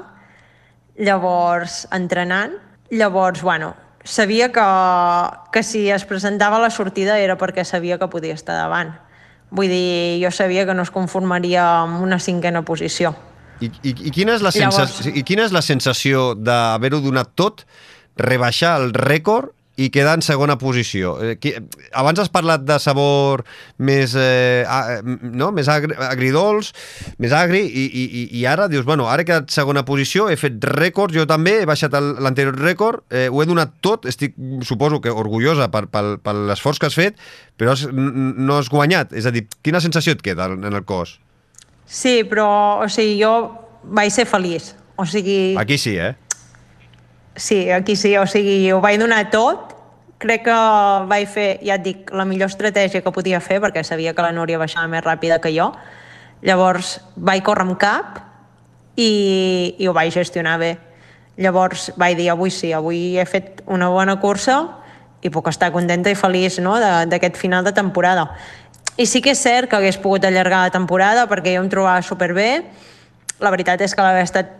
llavors 0.96 1.86
entrenant, 1.92 2.52
llavors, 2.90 3.42
bueno, 3.42 3.74
sabia 4.04 4.50
que, 4.52 4.64
que 5.52 5.62
si 5.62 5.88
es 5.90 6.04
presentava 6.04 6.56
a 6.56 6.60
la 6.64 6.70
sortida 6.70 7.18
era 7.20 7.36
perquè 7.38 7.64
sabia 7.64 7.98
que 7.98 8.08
podia 8.08 8.34
estar 8.34 8.56
davant. 8.56 8.94
Vull 9.50 9.68
dir, 9.68 10.20
jo 10.22 10.30
sabia 10.30 10.64
que 10.66 10.74
no 10.74 10.82
es 10.86 10.90
conformaria 10.94 11.64
amb 11.82 12.02
una 12.04 12.18
cinquena 12.22 12.62
posició. 12.62 13.14
I, 13.60 13.66
i, 13.82 13.90
i, 14.08 14.10
quina, 14.14 14.36
és 14.38 14.42
la 14.42 14.52
sensació, 14.54 15.04
Llavors- 15.04 15.18
I 15.18 15.22
quina 15.26 15.44
és 15.44 15.52
la 15.52 15.60
sensació 15.62 16.34
d'haver-ho 16.34 17.00
donat 17.04 17.32
tot, 17.36 17.66
rebaixar 18.20 18.76
el 18.82 18.92
rècord 18.94 19.50
i 19.80 19.86
quedar 19.88 20.18
en 20.18 20.20
segona 20.20 20.58
posició? 20.60 21.14
Eh, 21.24 21.38
abans 21.96 22.18
has 22.20 22.28
parlat 22.28 22.66
de 22.68 22.74
sabor 22.82 23.46
més, 23.80 24.12
eh, 24.18 24.60
a, 24.68 24.98
no? 25.04 25.48
més 25.56 25.70
agri, 25.72 25.94
agridols, 26.04 26.72
més 27.22 27.32
agri, 27.32 27.62
i, 27.64 27.84
i, 27.88 28.02
i- 28.42 28.42
ara 28.50 28.66
dius, 28.68 28.84
bueno, 28.84 29.06
ara 29.08 29.22
he 29.22 29.28
quedat 29.30 29.48
segona 29.54 29.84
posició, 29.88 30.26
he 30.28 30.36
fet 30.36 30.58
rècords, 30.68 31.16
jo 31.16 31.24
també, 31.24 31.62
he 31.62 31.68
baixat 31.70 31.96
l'anterior 31.96 32.58
rècord, 32.60 33.06
eh, 33.08 33.28
ho 33.32 33.40
he 33.40 33.48
donat 33.48 33.72
tot, 33.80 34.04
estic, 34.10 34.36
suposo 34.68 35.00
que 35.00 35.08
orgullosa 35.14 35.70
per, 35.72 35.86
per, 35.88 36.04
per 36.20 36.34
l'esforç 36.50 36.82
que 36.82 36.90
has 36.90 36.98
fet, 37.00 37.16
però 37.56 37.72
has, 37.72 37.86
no 37.88 38.58
has 38.60 38.68
guanyat. 38.68 39.14
És 39.16 39.24
a 39.24 39.32
dir, 39.32 39.46
quina 39.64 39.80
sensació 39.80 40.12
et 40.12 40.20
queda 40.20 40.50
en 40.52 40.68
el 40.74 40.84
cos? 40.84 41.16
Sí, 41.88 42.20
però, 42.28 42.50
o 42.84 42.88
sigui, 42.92 43.16
jo 43.22 43.32
vaig 43.96 44.12
ser 44.12 44.28
feliç. 44.28 44.74
O 45.00 45.06
sigui, 45.08 45.54
Aquí 45.56 45.78
sí, 45.80 45.96
eh? 45.96 46.12
Sí, 47.40 47.70
aquí 47.70 47.96
sí, 47.96 48.14
o 48.18 48.26
sigui, 48.28 48.70
ho 48.70 48.82
vaig 48.84 48.98
donar 49.00 49.30
tot. 49.32 49.70
Crec 50.20 50.42
que 50.44 50.56
vaig 51.08 51.30
fer, 51.32 51.54
ja 51.64 51.78
et 51.78 51.84
dic, 51.86 52.10
la 52.12 52.26
millor 52.28 52.50
estratègia 52.52 53.00
que 53.00 53.12
podia 53.16 53.38
fer, 53.40 53.62
perquè 53.64 53.80
sabia 53.80 54.12
que 54.12 54.20
la 54.20 54.34
Núria 54.36 54.58
baixava 54.60 54.90
més 54.92 55.00
ràpida 55.00 55.38
que 55.40 55.48
jo. 55.54 55.70
Llavors, 56.44 56.98
vaig 57.16 57.40
córrer 57.46 57.64
amb 57.64 57.78
cap 57.80 58.20
i, 58.92 59.72
i 59.80 59.88
ho 59.88 59.96
vaig 59.96 60.12
gestionar 60.12 60.58
bé. 60.60 60.74
Llavors, 61.40 61.88
vaig 61.96 62.18
dir, 62.20 62.28
avui 62.28 62.52
sí, 62.52 62.74
avui 62.76 63.16
he 63.16 63.24
fet 63.24 63.64
una 63.64 63.88
bona 63.88 64.18
cursa 64.20 64.60
i 65.24 65.32
puc 65.32 65.48
estar 65.48 65.72
contenta 65.72 66.12
i 66.12 66.20
feliç 66.20 66.60
no, 66.60 66.76
d'aquest 67.08 67.40
final 67.40 67.64
de 67.64 67.72
temporada. 67.72 68.28
I 69.00 69.08
sí 69.08 69.24
que 69.24 69.32
és 69.32 69.40
cert 69.40 69.72
que 69.72 69.80
hagués 69.80 69.96
pogut 69.96 70.28
allargar 70.28 70.66
la 70.66 70.76
temporada 70.76 71.24
perquè 71.24 71.56
jo 71.56 71.64
em 71.64 71.72
trobava 71.72 72.04
superbé. 72.04 72.66
La 73.40 73.48
veritat 73.48 73.80
és 73.80 73.96
que 73.96 74.04
l'haver 74.04 74.28
estat 74.28 74.59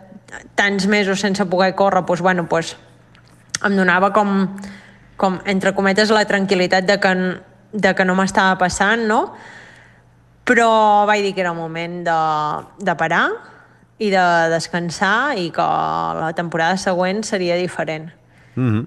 tants 0.55 0.87
mesos 0.87 1.19
sense 1.19 1.45
poder 1.45 1.73
córrer, 1.75 2.03
doncs, 2.07 2.21
bueno, 2.21 2.47
doncs, 2.49 2.75
em 3.65 3.75
donava 3.77 4.11
com, 4.11 4.47
com, 5.17 5.39
entre 5.45 5.73
cometes, 5.77 6.11
la 6.13 6.25
tranquil·litat 6.25 6.87
de 6.87 6.97
que, 7.01 7.13
de 7.73 7.93
que 7.95 8.05
no 8.05 8.15
m'estava 8.17 8.57
passant, 8.59 9.05
no? 9.07 9.21
Però 10.47 10.71
vaig 11.07 11.21
dir 11.25 11.35
que 11.35 11.43
era 11.43 11.53
moment 11.53 12.01
de, 12.07 12.19
de 12.81 12.95
parar 12.97 13.27
i 14.01 14.09
de 14.09 14.23
descansar 14.49 15.37
i 15.37 15.51
que 15.53 15.67
la 16.17 16.31
temporada 16.37 16.79
següent 16.81 17.21
seria 17.23 17.55
diferent. 17.59 18.09
Mm 18.55 18.69
-hmm. 18.69 18.85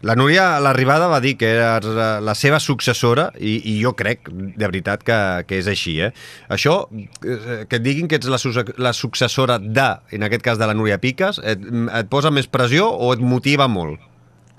La 0.00 0.14
Núria 0.16 0.56
a 0.56 0.60
l'arribada 0.64 1.10
va 1.12 1.18
dir 1.20 1.34
que 1.36 1.48
era 1.52 2.20
la 2.24 2.34
seva 2.34 2.56
successora 2.60 3.26
i, 3.36 3.58
i 3.68 3.74
jo 3.82 3.92
crec, 3.92 4.30
de 4.32 4.64
veritat, 4.64 5.02
que, 5.04 5.18
que 5.44 5.58
és 5.60 5.68
així. 5.68 5.98
Eh? 6.00 6.08
Això, 6.48 6.86
eh, 7.20 7.66
que 7.68 7.76
et 7.76 7.84
diguin 7.84 8.08
que 8.08 8.16
ets 8.16 8.30
la, 8.32 8.40
la 8.80 8.94
successora 8.96 9.58
de, 9.60 9.88
en 10.16 10.24
aquest 10.24 10.46
cas 10.46 10.60
de 10.60 10.68
la 10.70 10.76
Núria 10.76 10.96
Piques, 11.02 11.42
et, 11.44 11.66
et 12.00 12.08
posa 12.08 12.32
més 12.32 12.48
pressió 12.48 12.88
o 12.88 13.12
et 13.12 13.20
motiva 13.20 13.68
molt? 13.68 14.00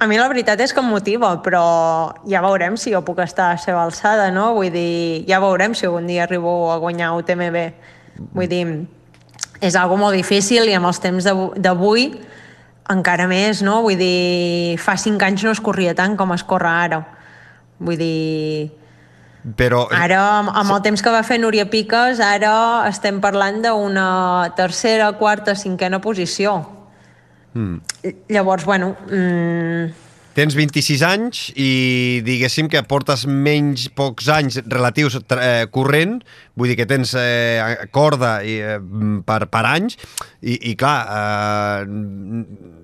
A 0.02 0.08
mi 0.10 0.18
la 0.18 0.28
veritat 0.30 0.62
és 0.62 0.74
que 0.74 0.82
em 0.82 0.94
motiva, 0.94 1.36
però 1.46 1.66
ja 2.30 2.42
veurem 2.46 2.78
si 2.78 2.94
jo 2.94 3.02
puc 3.06 3.20
estar 3.26 3.50
a 3.50 3.58
la 3.58 3.62
seva 3.62 3.82
alçada, 3.86 4.30
no? 4.34 4.52
Vull 4.58 4.70
dir, 4.74 5.26
ja 5.30 5.42
veurem 5.42 5.74
si 5.78 5.90
algun 5.90 6.10
dia 6.10 6.28
arribo 6.28 6.72
a 6.74 6.78
guanyar 6.82 7.16
UTMB. 7.18 7.58
Vull 8.38 8.50
dir, 8.50 8.66
és 9.62 9.78
algo 9.78 9.98
molt 9.98 10.18
difícil 10.18 10.70
i 10.70 10.78
amb 10.78 10.90
els 10.90 11.02
temps 11.02 11.26
d'avui 11.58 12.12
encara 12.90 13.28
més, 13.28 13.62
no? 13.62 13.82
Vull 13.86 14.00
dir, 14.00 14.78
fa 14.82 14.98
cinc 14.98 15.22
anys 15.24 15.44
no 15.46 15.52
es 15.52 15.62
corria 15.62 15.94
tant 15.96 16.18
com 16.18 16.34
es 16.34 16.44
corre 16.44 16.70
ara. 16.70 17.02
Vull 17.82 17.98
dir, 17.98 18.72
Però 19.58 19.88
ara, 19.90 20.20
amb, 20.38 20.52
amb 20.54 20.72
el 20.76 20.84
temps 20.86 21.02
que 21.02 21.10
va 21.14 21.24
fer 21.26 21.40
Núria 21.42 21.66
Piques, 21.66 22.20
ara 22.22 22.54
estem 22.86 23.18
parlant 23.24 23.58
d'una 23.64 24.52
tercera, 24.58 25.08
quarta, 25.18 25.56
cinquena 25.58 25.98
posició. 26.02 26.60
Mm. 27.54 27.80
Llavors, 28.30 28.66
bueno, 28.66 28.96
mm, 29.10 30.11
tens 30.36 30.56
26 30.56 31.02
anys 31.04 31.42
i 31.60 32.22
diguéssim 32.26 32.70
que 32.72 32.82
portes 32.88 33.26
menys 33.28 33.90
pocs 33.96 34.30
anys 34.32 34.62
relatius 34.66 35.18
eh, 35.20 35.66
corrent, 35.74 36.22
vull 36.56 36.72
dir 36.72 36.78
que 36.80 36.88
tens 36.88 37.14
eh, 37.20 37.88
corda 37.92 38.38
i, 38.44 38.58
eh, 38.64 38.80
per, 39.28 39.46
per 39.52 39.66
anys 39.68 39.98
i, 40.42 40.56
i 40.72 40.76
clar, 40.80 41.00
eh, 41.12 42.80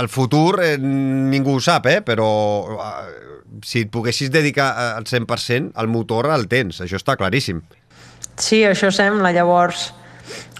el 0.00 0.08
futur 0.08 0.62
eh, 0.64 0.76
ningú 0.80 1.56
ho 1.56 1.62
sap, 1.62 1.86
eh, 1.90 2.00
però 2.04 2.30
eh, 2.76 3.26
si 3.64 3.84
et 3.84 3.92
poguessis 3.92 4.32
dedicar 4.32 4.72
eh, 4.72 4.88
al 5.00 5.06
100%, 5.08 5.76
el 5.76 5.92
motor 5.92 6.30
el 6.32 6.48
tens, 6.48 6.80
això 6.84 6.98
està 7.00 7.16
claríssim. 7.20 7.62
Sí, 8.36 8.62
això 8.68 8.90
sembla. 8.92 9.32
Llavors, 9.32 9.90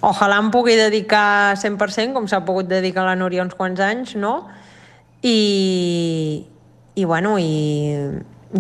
ojalà 0.07 0.39
em 0.41 0.53
pugui 0.53 0.77
dedicar 0.79 1.57
100%, 1.61 2.15
com 2.17 2.29
s'ha 2.29 2.45
pogut 2.47 2.69
dedicar 2.71 3.05
la 3.09 3.17
Núria 3.19 3.45
uns 3.45 3.57
quants 3.57 3.83
anys, 3.85 4.15
no? 4.21 4.39
I, 5.23 6.45
i 6.95 7.05
bueno, 7.05 7.39
i 7.39 8.11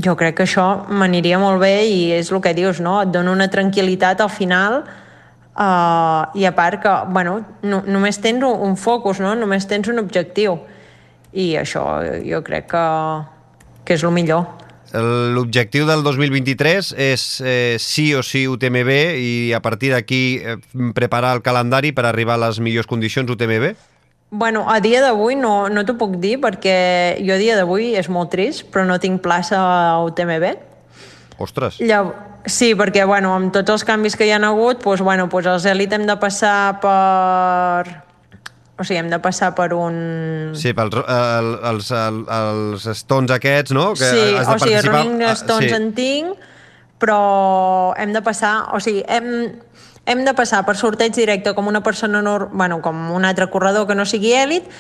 jo 0.03 0.16
crec 0.19 0.37
que 0.38 0.47
això 0.47 0.66
m'aniria 0.88 1.38
molt 1.40 1.61
bé 1.62 1.87
i 1.88 2.12
és 2.16 2.31
el 2.33 2.42
que 2.45 2.55
dius, 2.57 2.81
no? 2.85 3.01
Et 3.05 3.12
dona 3.12 3.33
una 3.33 3.49
tranquil·litat 3.53 4.21
al 4.21 4.33
final 4.33 4.83
uh, 4.83 6.27
i 6.35 6.45
a 6.45 6.53
part 6.57 6.83
que, 6.83 6.95
bueno, 7.12 7.38
no, 7.62 7.83
només 7.87 8.21
tens 8.21 8.45
un, 8.45 8.77
focus, 8.77 9.21
no? 9.23 9.35
Només 9.38 9.69
tens 9.69 9.88
un 9.92 10.03
objectiu. 10.03 10.59
I 11.37 11.55
això 11.61 11.85
jo 12.25 12.42
crec 12.45 12.71
que, 12.73 12.87
que 13.85 13.97
és 13.97 14.05
el 14.05 14.14
millor. 14.16 14.47
L'objectiu 14.97 15.85
del 15.85 16.05
2023 16.07 16.92
és 17.03 17.23
eh, 17.45 17.77
sí 17.83 18.12
o 18.14 18.23
sí 18.25 18.47
UTMB 18.49 18.92
i 19.19 19.33
a 19.53 19.59
partir 19.61 19.90
d'aquí 19.92 20.38
eh, 20.38 20.57
preparar 20.95 21.35
el 21.37 21.42
calendari 21.45 21.90
per 21.92 22.07
arribar 22.07 22.38
a 22.38 22.47
les 22.47 22.61
millors 22.62 22.88
condicions 22.88 23.31
UTMB? 23.35 23.75
Bueno, 24.31 24.65
a 24.69 24.81
dia 24.83 25.01
d'avui 25.05 25.37
no, 25.39 25.69
no 25.71 25.85
t'ho 25.87 25.95
puc 26.01 26.17
dir 26.23 26.37
perquè 26.43 27.17
jo 27.23 27.35
a 27.35 27.39
dia 27.39 27.55
d'avui 27.57 27.93
és 27.97 28.09
molt 28.11 28.33
trist, 28.35 28.65
però 28.75 28.83
no 28.89 28.99
tinc 28.99 29.21
plaça 29.23 29.61
a 29.61 30.01
UTMB. 30.05 30.49
Ostres. 31.39 31.79
Llav 31.81 32.11
sí, 32.47 32.73
perquè 32.79 33.05
bueno, 33.07 33.35
amb 33.37 33.53
tots 33.55 33.71
els 33.75 33.85
canvis 33.87 34.17
que 34.19 34.27
hi 34.27 34.33
ha 34.35 34.41
hagut, 34.43 34.83
doncs, 34.83 35.03
bueno, 35.07 35.29
doncs 35.31 35.47
els 35.55 35.69
elit 35.71 35.93
hem 35.95 36.07
de 36.09 36.17
passar 36.19 36.81
per... 36.83 38.03
O 38.77 38.85
sigui, 38.85 38.99
hem 39.01 39.09
de 39.09 39.19
passar 39.25 39.55
per 39.57 39.71
un... 39.73 39.95
Sí, 40.59 40.75
pels 40.77 40.93
el, 41.01 41.47
els, 41.71 41.87
el, 41.97 42.19
els 42.29 42.85
stones 42.99 43.33
aquests, 43.33 43.73
no? 43.73 43.93
Que 43.97 44.11
sí, 44.11 44.25
has 44.37 44.51
de 44.51 44.53
o 44.53 44.59
sigui, 44.59 44.75
participar- 44.75 44.99
Running 45.07 45.23
Ah, 45.25 45.33
Stones 45.39 45.71
sí. 45.71 45.77
en 45.79 45.87
tinc, 45.97 46.43
però 47.01 47.95
hem 47.97 48.12
de 48.12 48.21
passar... 48.27 48.53
O 48.77 48.81
sigui, 48.85 49.01
hem, 49.09 49.31
hem 50.07 50.25
de 50.25 50.35
passar 50.38 50.62
per 50.64 50.77
sorteig 50.79 51.14
directe 51.14 51.53
com 51.55 51.66
una 51.66 51.83
persona... 51.83 52.23
Nor 52.23 52.49
bueno, 52.53 52.81
com 52.83 53.11
un 53.12 53.27
altre 53.27 53.51
corredor 53.51 53.88
que 53.88 53.99
no 53.99 54.07
sigui 54.07 54.33
èlit 54.38 54.71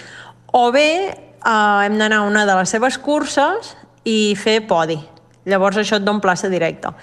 o 0.54 0.70
bé 0.72 0.88
eh, 1.10 1.80
hem 1.84 1.98
d'anar 1.98 2.22
a 2.22 2.28
una 2.30 2.46
de 2.46 2.54
les 2.56 2.70
seves 2.70 2.98
curses 3.02 3.74
i 4.06 4.34
fer 4.38 4.60
podi. 4.70 4.98
Llavors 5.46 5.78
això 5.82 5.98
et 5.98 6.06
dona 6.06 6.22
plaça 6.22 6.50
directa. 6.50 6.94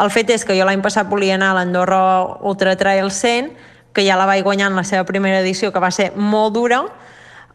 El 0.00 0.10
fet 0.12 0.32
és 0.32 0.44
que 0.44 0.56
jo 0.56 0.64
l'any 0.68 0.82
passat 0.84 1.08
volia 1.08 1.36
anar 1.36 1.52
a 1.52 1.58
l'Andorra 1.60 2.00
Ultra 2.48 2.74
Trail 2.76 3.08
100, 3.12 3.52
que 3.96 4.04
ja 4.04 4.16
la 4.16 4.26
vaig 4.28 4.42
guanyar 4.44 4.68
en 4.68 4.76
la 4.76 4.84
seva 4.84 5.06
primera 5.08 5.40
edició, 5.40 5.70
que 5.72 5.80
va 5.80 5.92
ser 5.92 6.10
molt 6.16 6.52
dura. 6.56 6.82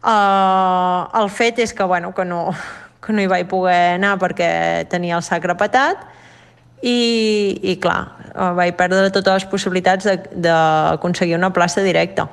Uh, 0.02 1.06
el 1.20 1.30
fet 1.30 1.60
és 1.62 1.74
que, 1.74 1.86
bueno, 1.86 2.10
que, 2.14 2.24
no, 2.26 2.48
que 3.02 3.14
no 3.14 3.22
hi 3.22 3.30
vaig 3.30 3.46
poder 3.50 3.98
anar 4.00 4.16
perquè 4.18 4.50
tenia 4.90 5.18
el 5.18 5.22
sacre 5.22 5.54
patat 5.58 6.02
i, 6.82 7.60
i 7.62 7.76
clar, 7.80 8.00
vaig 8.58 8.74
perdre 8.78 9.10
totes 9.14 9.42
les 9.42 9.48
possibilitats 9.50 10.08
d'aconseguir 10.34 11.38
una 11.38 11.52
plaça 11.54 11.84
directa. 11.84 12.26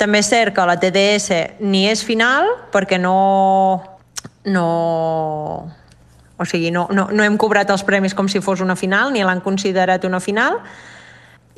També 0.00 0.22
és 0.22 0.30
cert 0.32 0.54
que 0.56 0.64
la 0.64 0.78
TDS 0.80 1.60
ni 1.60 1.84
és 1.90 2.00
final 2.06 2.48
perquè 2.72 2.96
no, 2.98 3.16
no, 4.48 4.68
o 6.40 6.48
sigui, 6.48 6.70
no, 6.72 6.86
no, 6.96 7.10
no 7.12 7.26
hem 7.26 7.36
cobrat 7.36 7.68
els 7.68 7.84
premis 7.84 8.16
com 8.16 8.30
si 8.32 8.40
fos 8.40 8.64
una 8.64 8.78
final, 8.80 9.12
ni 9.12 9.20
l'han 9.20 9.44
considerat 9.44 10.06
una 10.08 10.22
final, 10.24 10.56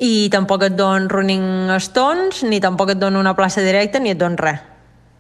i 0.03 0.27
tampoc 0.35 0.67
et 0.67 0.75
don 0.75 1.07
running 1.13 1.71
stones, 1.79 2.43
ni 2.43 2.59
tampoc 2.61 2.97
et 2.97 2.99
don 2.99 3.15
una 3.21 3.37
plaça 3.39 3.63
directa, 3.63 4.03
ni 4.03 4.11
et 4.17 4.19
don 4.19 4.35
res. 4.41 4.72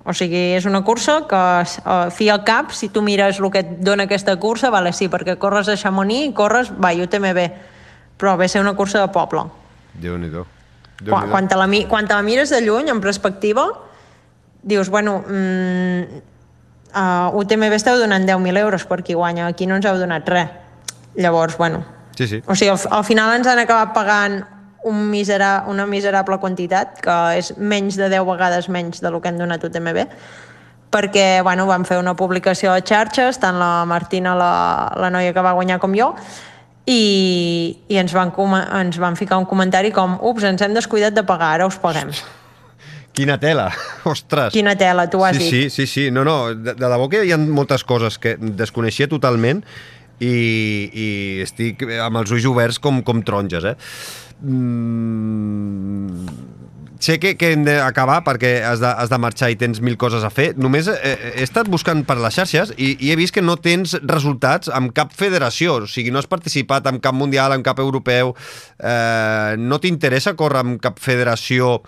O 0.05 0.13
sigui, 0.17 0.57
és 0.57 0.65
una 0.67 0.81
cursa 0.83 1.21
que, 1.31 1.41
uh, 1.63 2.11
fi 2.11 2.29
al 2.33 2.43
cap, 2.43 2.73
si 2.75 2.89
tu 2.91 3.03
mires 3.07 3.39
el 3.39 3.51
que 3.55 3.61
et 3.63 3.71
dona 3.87 4.09
aquesta 4.09 4.35
cursa, 4.43 4.71
vale, 4.75 4.91
sí, 4.93 5.07
perquè 5.09 5.37
corres 5.39 5.71
a 5.71 5.77
Chamonix 5.79 6.27
i 6.27 6.33
corres, 6.35 6.73
va, 6.75 6.91
UTMB, 6.91 7.45
però 8.19 8.35
ve 8.37 8.49
ser 8.49 8.65
una 8.65 8.75
cursa 8.75 8.99
de 8.99 9.13
poble. 9.15 9.47
Déu-n'hi-do. 9.95 10.43
Déu 11.03 11.15
Quan, 11.15 11.31
quan, 11.31 11.49
te 11.49 11.59
la, 11.59 11.69
quan 11.89 12.11
te 12.11 12.19
la 12.19 12.23
mires 12.27 12.51
de 12.51 12.61
lluny, 12.67 12.91
en 12.91 13.01
perspectiva, 13.01 13.69
dius, 14.63 14.91
bueno, 14.91 15.21
mm, 15.23 16.21
uh, 16.95 17.39
UTMB 17.39 17.79
esteu 17.79 17.99
donant 17.99 18.27
10.000 18.27 18.59
euros 18.59 18.87
per 18.87 19.05
qui 19.07 19.15
guanya, 19.15 19.47
aquí 19.47 19.71
no 19.71 19.79
ens 19.79 19.87
heu 19.87 19.99
donat 20.03 20.29
res. 20.29 20.51
Llavors, 21.15 21.59
bueno... 21.59 21.85
Sí, 22.17 22.27
sí. 22.29 22.43
O 22.47 22.55
sigui, 22.55 22.69
al, 22.75 22.81
al 22.91 23.05
final 23.09 23.31
ens 23.39 23.47
han 23.49 23.63
acabat 23.63 23.95
pagant 23.97 24.43
un 24.85 25.11
misera, 25.11 25.65
una 25.69 25.87
miserable 25.87 26.39
quantitat, 26.43 26.99
que 27.03 27.19
és 27.39 27.53
menys 27.59 27.99
de 28.01 28.09
10 28.13 28.27
vegades 28.29 28.69
menys 28.69 29.03
de 29.03 29.11
lo 29.11 29.21
que 29.23 29.31
han 29.31 29.39
donat 29.39 29.65
UTMB, 29.65 30.07
perquè 30.93 31.41
bueno, 31.43 31.67
vam 31.67 31.87
fer 31.89 31.99
una 31.99 32.15
publicació 32.19 32.75
a 32.75 32.83
xarxes, 32.85 33.41
tant 33.41 33.59
la 33.61 33.85
Martina, 33.89 34.35
la, 34.37 34.55
la 35.01 35.11
noia 35.11 35.33
que 35.33 35.45
va 35.45 35.55
guanyar 35.57 35.81
com 35.83 35.97
jo, 35.97 36.13
i, 36.87 37.79
i 37.89 37.99
ens, 38.01 38.13
van, 38.13 38.35
ens 38.81 38.99
van 39.01 39.17
ficar 39.17 39.39
un 39.41 39.49
comentari 39.49 39.93
com 39.95 40.19
ups, 40.21 40.45
ens 40.49 40.63
hem 40.63 40.75
descuidat 40.77 41.15
de 41.17 41.25
pagar, 41.25 41.55
ara 41.57 41.71
us 41.71 41.79
paguem. 41.81 42.13
Quina 43.17 43.37
tela, 43.41 43.69
ostres. 44.13 44.53
Quina 44.55 44.75
tela, 44.79 45.09
tu 45.13 45.23
has 45.25 45.37
sí, 45.37 45.45
dit. 45.45 45.51
Sí, 45.51 45.71
sí, 45.71 45.87
sí, 45.87 46.11
no, 46.11 46.25
no, 46.25 46.55
de, 46.55 46.75
de 46.75 46.89
debò 46.89 47.09
que 47.13 47.25
hi 47.27 47.33
ha 47.33 47.41
moltes 47.41 47.85
coses 47.85 48.19
que 48.19 48.37
desconeixia 48.41 49.09
totalment 49.09 49.63
i, 50.23 50.33
i 50.93 51.09
estic 51.45 51.85
amb 52.01 52.23
els 52.23 52.33
ulls 52.33 52.49
oberts 52.49 52.81
com, 52.83 53.03
com 53.05 53.23
taronges, 53.27 53.69
eh? 53.73 53.77
Mm, 54.43 56.27
sé 57.03 57.19
que, 57.19 57.37
que 57.39 57.53
hem 57.53 57.65
d'acabar 57.67 58.21
perquè 58.27 58.63
has 58.67 58.81
de, 58.83 58.87
has 58.87 59.11
de 59.11 59.19
marxar 59.23 59.51
i 59.53 59.57
tens 59.59 59.81
mil 59.83 59.97
coses 59.99 60.25
a 60.27 60.31
fer. 60.31 60.53
Només 60.59 60.89
he, 60.91 61.15
he 61.33 61.43
estat 61.45 61.71
buscant 61.71 62.05
per 62.07 62.17
les 62.23 62.35
xarxes 62.39 62.73
i, 62.77 62.95
i 63.03 63.11
he 63.13 63.19
vist 63.19 63.35
que 63.35 63.43
no 63.43 63.57
tens 63.59 63.97
resultats 64.07 64.71
amb 64.73 64.95
cap 64.95 65.15
federació, 65.15 65.81
o 65.83 65.91
sigui, 65.91 66.15
no 66.15 66.23
has 66.23 66.31
participat 66.31 66.87
en 66.91 67.03
cap 67.03 67.15
mundial, 67.19 67.55
en 67.57 67.63
cap 67.67 67.83
europeu, 67.83 68.35
eh, 68.79 69.55
no 69.59 69.81
t'interessa 69.83 70.37
córrer 70.39 70.63
amb 70.63 70.83
cap 70.83 71.03
federació 71.03 71.81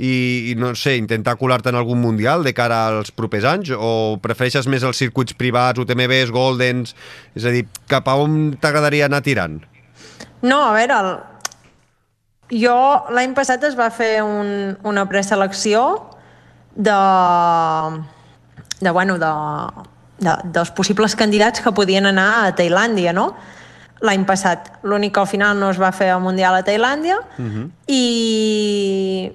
i, 0.00 0.50
i 0.50 0.54
no 0.58 0.72
sé, 0.78 0.94
intentar 0.96 1.36
colar-te 1.40 1.70
en 1.70 1.78
algun 1.80 2.00
mundial 2.00 2.46
de 2.46 2.54
cara 2.56 2.84
als 2.88 3.10
propers 3.12 3.44
anys 3.48 3.74
o 3.76 4.18
prefereixes 4.22 4.70
més 4.70 4.86
els 4.86 5.02
circuits 5.02 5.34
privats, 5.36 5.82
UTMBs, 5.82 6.30
Goldens, 6.34 6.94
és 7.36 7.44
a 7.44 7.52
dir, 7.54 7.66
cap 7.90 8.08
a 8.08 8.16
on 8.22 8.54
t'agradaria 8.62 9.10
anar 9.10 9.22
tirant? 9.26 9.60
No, 10.40 10.62
a 10.70 10.72
veure, 10.78 11.02
el... 11.04 11.12
jo 12.50 12.76
l'any 13.14 13.34
passat 13.34 13.64
es 13.68 13.76
va 13.78 13.90
fer 13.94 14.20
un, 14.26 14.76
una 14.82 15.06
preselecció 15.08 15.84
de, 16.74 16.98
de, 18.80 18.90
bueno, 18.90 19.18
de, 19.18 19.32
de, 20.18 20.36
dels 20.44 20.70
possibles 20.70 21.16
candidats 21.16 21.62
que 21.62 21.72
podien 21.72 22.06
anar 22.10 22.30
a 22.44 22.54
Tailàndia, 22.56 23.14
no? 23.16 23.32
L'any 24.00 24.24
passat. 24.24 24.70
L'únic 24.82 25.14
que 25.14 25.20
al 25.20 25.28
final 25.28 25.58
no 25.60 25.70
es 25.70 25.80
va 25.80 25.92
fer 25.92 26.08
el 26.14 26.22
Mundial 26.24 26.56
a 26.56 26.64
Tailàndia 26.64 27.18
uh 27.20 27.44
-huh. 27.44 27.68
i 27.86 29.32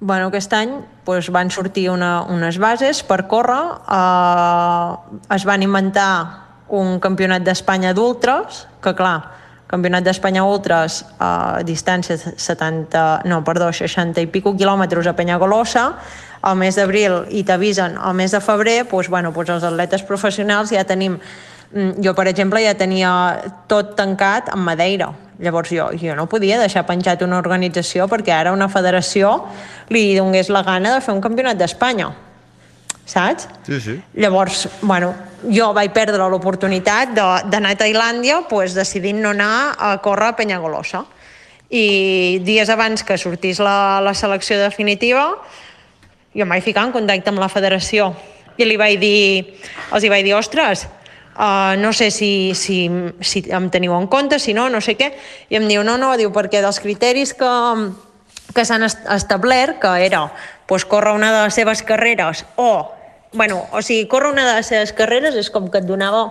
bueno, 0.00 0.28
aquest 0.28 0.52
any 0.52 0.70
doncs, 1.04 1.30
van 1.30 1.50
sortir 1.50 1.90
una, 1.90 2.22
unes 2.22 2.58
bases 2.58 3.02
per 3.02 3.26
córrer. 3.26 3.64
Eh, 3.90 5.34
es 5.34 5.44
van 5.44 5.62
inventar 5.62 6.44
un 6.68 7.00
campionat 7.00 7.42
d'Espanya 7.42 7.94
d'ultres, 7.94 8.66
que 8.80 8.94
clar, 8.94 9.37
campionat 9.68 10.06
d'Espanya 10.06 10.44
ultres 10.48 11.02
a 11.20 11.60
distància 11.66 12.16
70, 12.18 13.04
no, 13.28 13.42
perdó, 13.44 13.70
60 13.72 14.24
i 14.24 14.30
pico 14.32 14.54
quilòmetres 14.56 15.06
a 15.06 15.14
Penyagolosa, 15.16 15.84
al 16.40 16.56
mes 16.56 16.78
d'abril 16.78 17.24
i 17.34 17.42
t'avisen 17.44 17.98
al 17.98 18.16
mes 18.16 18.32
de 18.32 18.40
febrer, 18.40 18.82
doncs, 18.88 19.10
bueno, 19.12 19.32
doncs 19.34 19.56
els 19.58 19.66
atletes 19.68 20.04
professionals 20.08 20.72
ja 20.72 20.84
tenim 20.88 21.18
mm, 21.18 21.98
jo, 22.04 22.14
per 22.14 22.28
exemple, 22.30 22.62
ja 22.64 22.76
tenia 22.78 23.10
tot 23.68 23.96
tancat 23.98 24.52
en 24.54 24.62
Madeira. 24.64 25.12
Llavors 25.38 25.70
jo, 25.70 25.90
jo 25.94 26.14
no 26.18 26.26
podia 26.26 26.58
deixar 26.58 26.82
penjat 26.86 27.20
una 27.22 27.38
organització 27.38 28.08
perquè 28.10 28.32
ara 28.34 28.54
una 28.54 28.66
federació 28.72 29.36
li 29.94 30.16
donés 30.16 30.50
la 30.50 30.64
gana 30.66 30.96
de 30.96 31.04
fer 31.04 31.14
un 31.14 31.22
campionat 31.22 31.60
d'Espanya 31.60 32.08
saps? 33.08 33.48
Sí, 33.66 33.80
sí. 33.80 34.02
Llavors, 34.14 34.68
bueno, 34.82 35.14
jo 35.46 35.70
vaig 35.76 35.92
perdre 35.94 36.26
l'oportunitat 36.30 37.14
d'anar 37.14 37.74
a 37.74 37.78
Tailàndia 37.78 38.42
pues, 38.50 38.74
decidint 38.74 39.20
no 39.22 39.30
anar 39.36 39.76
a 39.78 39.92
córrer 40.02 40.32
a 40.32 40.36
Penyagolosa. 40.36 41.04
I 41.70 42.40
dies 42.42 42.70
abans 42.72 43.04
que 43.04 43.18
sortís 43.20 43.60
la, 43.60 44.00
la 44.00 44.14
selecció 44.16 44.56
definitiva, 44.58 45.34
jo 46.34 46.44
em 46.44 46.54
vaig 46.54 46.64
ficar 46.64 46.86
en 46.88 46.94
contacte 46.94 47.30
amb 47.30 47.42
la 47.42 47.50
federació 47.52 48.12
i 48.58 48.66
li 48.66 48.78
vaig 48.80 48.98
dir, 48.98 49.58
els 49.94 50.04
hi 50.04 50.10
vaig 50.10 50.24
dir, 50.26 50.34
ostres, 50.34 50.86
uh, 51.36 51.76
no 51.78 51.92
sé 51.94 52.10
si, 52.10 52.52
si, 52.58 52.88
si 53.20 53.44
em 53.54 53.68
teniu 53.70 53.94
en 53.94 54.08
compte, 54.10 54.40
si 54.42 54.54
no, 54.56 54.66
no 54.72 54.80
sé 54.82 54.96
què. 54.98 55.12
I 55.52 55.60
em 55.60 55.68
diu, 55.70 55.84
no, 55.86 55.94
no, 56.00 56.14
diu, 56.18 56.32
perquè 56.34 56.64
dels 56.64 56.80
criteris 56.82 57.36
que, 57.38 57.52
que 58.56 58.64
s'han 58.66 58.88
establert, 58.88 59.78
que 59.84 59.94
era 60.08 60.26
pues, 60.66 60.84
córrer 60.84 61.14
una 61.14 61.30
de 61.36 61.44
les 61.46 61.54
seves 61.54 61.84
carreres 61.86 62.44
o, 62.56 62.97
bueno, 63.32 63.64
o 63.72 63.82
sigui, 63.82 64.06
córrer 64.08 64.32
una 64.32 64.46
de 64.48 64.54
les 64.58 64.66
seves 64.66 64.92
carreres 64.92 65.36
és 65.36 65.50
com 65.50 65.68
que 65.68 65.82
et 65.82 65.88
donava 65.88 66.28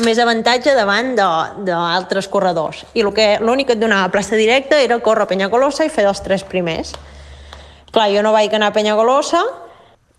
més 0.00 0.18
avantatge 0.18 0.72
davant 0.74 1.12
d'altres 1.16 2.28
corredors. 2.32 2.86
I 2.94 3.04
l'únic 3.04 3.68
que 3.68 3.76
et 3.76 3.82
donava 3.82 4.12
plaça 4.12 4.38
directa 4.40 4.80
era 4.80 4.98
córrer 5.04 5.26
a 5.26 5.32
Penyagolosa 5.32 5.84
i 5.84 5.92
fer 5.92 6.06
dels 6.06 6.22
tres 6.24 6.44
primers. 6.48 6.94
Clar, 7.92 8.08
jo 8.14 8.22
no 8.24 8.32
vaig 8.32 8.54
anar 8.56 8.72
a 8.72 8.76
Penyagolosa, 8.76 9.42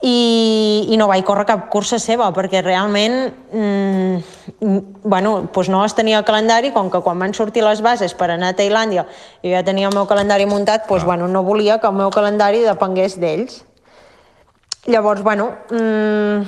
i, 0.04 0.92
i 0.92 0.98
no 1.00 1.08
vaig 1.08 1.24
córrer 1.24 1.46
cap 1.48 1.70
cursa 1.72 1.96
seva 2.02 2.28
perquè 2.36 2.60
realment 2.60 3.14
mm, 3.56 4.18
bueno, 5.08 5.36
doncs 5.48 5.70
no 5.72 5.80
les 5.80 5.96
tenia 5.96 6.18
al 6.20 6.26
calendari 6.28 6.74
com 6.76 6.90
que 6.92 7.00
quan 7.06 7.22
van 7.24 7.32
sortir 7.34 7.64
les 7.64 7.80
bases 7.82 8.16
per 8.20 8.28
anar 8.34 8.52
a 8.52 8.58
Tailàndia 8.58 9.06
i 9.42 9.54
ja 9.56 9.64
tenia 9.64 9.88
el 9.88 9.96
meu 9.96 10.04
calendari 10.10 10.48
muntat 10.50 10.90
doncs, 10.90 11.06
ah. 11.06 11.08
bueno, 11.08 11.30
no 11.32 11.46
volia 11.48 11.80
que 11.80 11.88
el 11.88 11.96
meu 11.96 12.12
calendari 12.12 12.66
depengués 12.68 13.16
d'ells 13.22 13.62
llavors, 14.86 15.24
bueno 15.24 15.52
mm, 15.70 16.44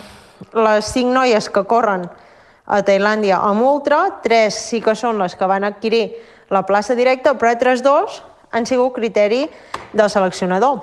les 0.66 0.92
cinc 0.92 1.14
noies 1.14 1.50
que 1.50 1.64
corren 1.64 2.08
a 2.66 2.82
Tailàndia 2.82 3.40
amb 3.46 3.62
Ultra, 3.62 4.22
tres 4.24 4.58
sí 4.72 4.82
que 4.82 4.96
són 4.98 5.20
les 5.22 5.36
que 5.38 5.48
van 5.48 5.64
adquirir 5.64 6.10
la 6.50 6.66
plaça 6.66 6.96
directa, 6.98 7.36
però 7.38 7.54
altres 7.54 7.84
dos 7.86 8.22
han 8.52 8.66
sigut 8.66 8.96
criteri 8.96 9.46
del 9.94 10.10
seleccionador. 10.10 10.82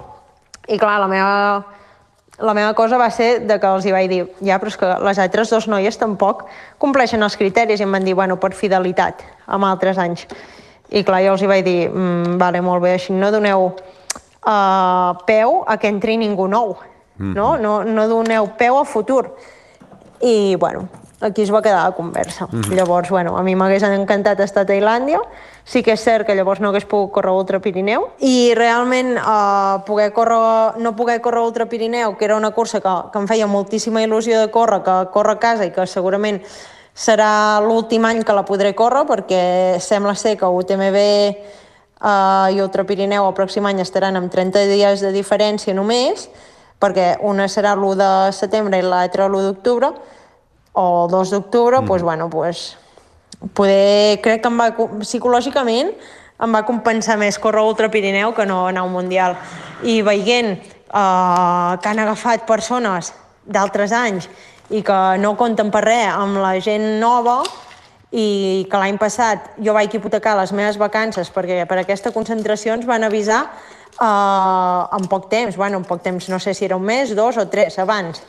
I 0.69 0.79
clar, 0.79 0.99
la 1.03 1.09
meva 1.11 1.37
la 2.43 2.55
meva 2.55 2.73
cosa 2.75 2.99
va 2.99 3.11
ser 3.11 3.45
de 3.47 3.59
que 3.61 3.69
els 3.69 3.85
hi 3.87 3.93
vaig 3.93 4.09
dir 4.11 4.23
ja, 4.41 4.57
però 4.59 4.71
és 4.73 4.79
que 4.81 4.88
les 5.05 5.19
altres 5.23 5.51
dues 5.53 5.69
noies 5.69 5.99
tampoc 6.01 6.47
compleixen 6.83 7.23
els 7.23 7.37
criteris 7.38 7.81
i 7.81 7.87
em 7.87 7.93
van 7.93 8.05
dir, 8.05 8.17
bueno, 8.19 8.38
per 8.41 8.55
fidelitat 8.57 9.23
amb 9.47 9.69
altres 9.69 9.99
anys. 10.01 10.25
I 10.91 11.05
clar, 11.05 11.23
jo 11.25 11.37
els 11.37 11.43
hi 11.43 11.51
vaig 11.51 11.65
dir, 11.65 11.91
mm, 11.91 12.38
vale, 12.41 12.62
molt 12.65 12.83
bé, 12.83 12.97
així 12.97 13.12
no 13.12 13.31
doneu 13.31 13.69
uh, 13.69 15.12
peu 15.27 15.62
a 15.67 15.77
que 15.79 15.88
entri 15.93 16.17
ningú 16.17 16.49
nou. 16.49 16.75
No? 17.23 17.57
no? 17.59 17.85
No 17.85 18.09
doneu 18.09 18.51
peu 18.59 18.79
al 18.79 18.87
futur. 18.87 19.37
I, 20.21 20.57
bueno, 20.57 20.89
aquí 21.23 21.43
es 21.43 21.53
va 21.53 21.63
quedar 21.63 21.85
la 21.85 21.93
conversa. 21.93 22.47
Mm 22.51 22.61
-hmm. 22.61 22.75
Llavors, 22.75 23.11
bueno, 23.11 23.39
a 23.39 23.43
mi 23.43 23.55
m'hagués 23.55 23.83
encantat 23.83 24.41
estar 24.41 24.63
a 24.63 24.67
Tailàndia, 24.67 25.21
sí 25.65 25.83
que 25.83 25.93
és 25.93 26.01
cert 26.03 26.27
que 26.27 26.35
llavors 26.35 26.61
no 26.61 26.69
hagués 26.69 26.85
pogut 26.85 27.13
córrer 27.13 27.33
Ultra 27.33 27.61
Pirineu 27.61 28.09
i 28.19 28.55
realment 28.55 29.17
eh, 29.17 29.83
poder 29.87 30.13
córrer, 30.13 30.79
no 30.79 30.97
poder 30.97 31.21
córrer 31.21 31.41
Ultra 31.41 31.67
Pirineu, 31.67 32.17
que 32.17 32.25
era 32.25 32.37
una 32.37 32.51
cursa 32.51 32.81
que, 32.81 32.89
que 33.12 33.18
em 33.18 33.27
feia 33.27 33.47
moltíssima 33.47 34.03
il·lusió 34.03 34.41
de 34.41 34.51
córrer, 34.51 34.83
que 34.83 35.11
córrer 35.12 35.37
a 35.37 35.39
casa 35.39 35.64
i 35.64 35.70
que 35.70 35.87
segurament 35.87 36.43
serà 36.95 37.61
l'últim 37.61 38.05
any 38.05 38.23
que 38.23 38.33
la 38.33 38.45
podré 38.45 38.75
córrer 38.75 39.07
perquè 39.07 39.79
sembla 39.81 40.14
ser 40.14 40.37
que 40.37 40.47
UTMB 40.47 40.97
eh, 40.97 42.55
i 42.55 42.61
Ultra 42.61 42.85
Pirineu 42.85 43.27
el 43.27 43.35
pròxim 43.35 43.66
any 43.66 43.81
estaran 43.81 44.16
amb 44.16 44.31
30 44.31 44.66
dies 44.66 45.01
de 45.01 45.12
diferència 45.12 45.75
només, 45.75 46.29
perquè 46.83 47.12
una 47.22 47.47
serà 47.47 47.76
l'1 47.76 47.95
de 48.01 48.11
setembre 48.35 48.80
i 48.80 48.87
l'altra 48.87 49.28
l'1 49.28 49.47
d'octubre, 49.47 49.93
o 50.72 50.87
el 51.05 51.11
2 51.12 51.35
d'octubre, 51.37 51.80
mm. 51.80 51.87
doncs, 51.87 52.03
bueno, 52.03 52.28
doncs, 52.33 52.64
poder, 53.55 54.20
crec 54.24 54.43
que 54.43 54.51
em 54.51 54.59
va, 54.59 54.68
psicològicament 55.03 55.95
em 56.43 56.55
va 56.55 56.64
compensar 56.66 57.18
més 57.20 57.39
córrer 57.39 57.62
Ultra 57.62 57.91
Pirineu 57.91 58.33
que 58.35 58.47
no 58.47 58.66
anar 58.66 58.83
a 58.83 58.89
un 58.89 58.95
Mundial. 58.97 59.37
I 59.87 60.01
veient 60.03 60.57
eh, 60.57 61.72
que 61.83 61.91
han 61.91 62.03
agafat 62.03 62.47
persones 62.49 63.12
d'altres 63.47 63.93
anys 63.95 64.28
i 64.70 64.83
que 64.87 65.01
no 65.22 65.37
compten 65.39 65.70
per 65.74 65.85
res 65.85 66.09
amb 66.14 66.39
la 66.43 66.57
gent 66.62 66.99
nova 67.03 67.43
i 68.12 68.66
que 68.70 68.80
l'any 68.80 68.99
passat 69.01 69.55
jo 69.64 69.74
vaig 69.74 69.95
hipotecar 69.95 70.35
les 70.39 70.53
meves 70.53 70.78
vacances 70.80 71.30
perquè 71.33 71.64
per 71.68 71.78
aquesta 71.80 72.12
concentració 72.12 72.76
ens 72.76 72.87
van 72.89 73.05
avisar 73.07 73.47
uh, 74.03 74.98
en 74.98 75.09
poc 75.09 75.28
temps, 75.30 75.57
bueno, 75.57 75.78
en 75.78 75.86
poc 75.86 76.03
temps, 76.03 76.28
no 76.28 76.38
sé 76.38 76.55
si 76.55 76.64
era 76.64 76.76
un 76.76 76.84
mes, 76.84 77.14
dos 77.14 77.38
o 77.38 77.48
tres 77.48 77.78
abans. 77.78 78.22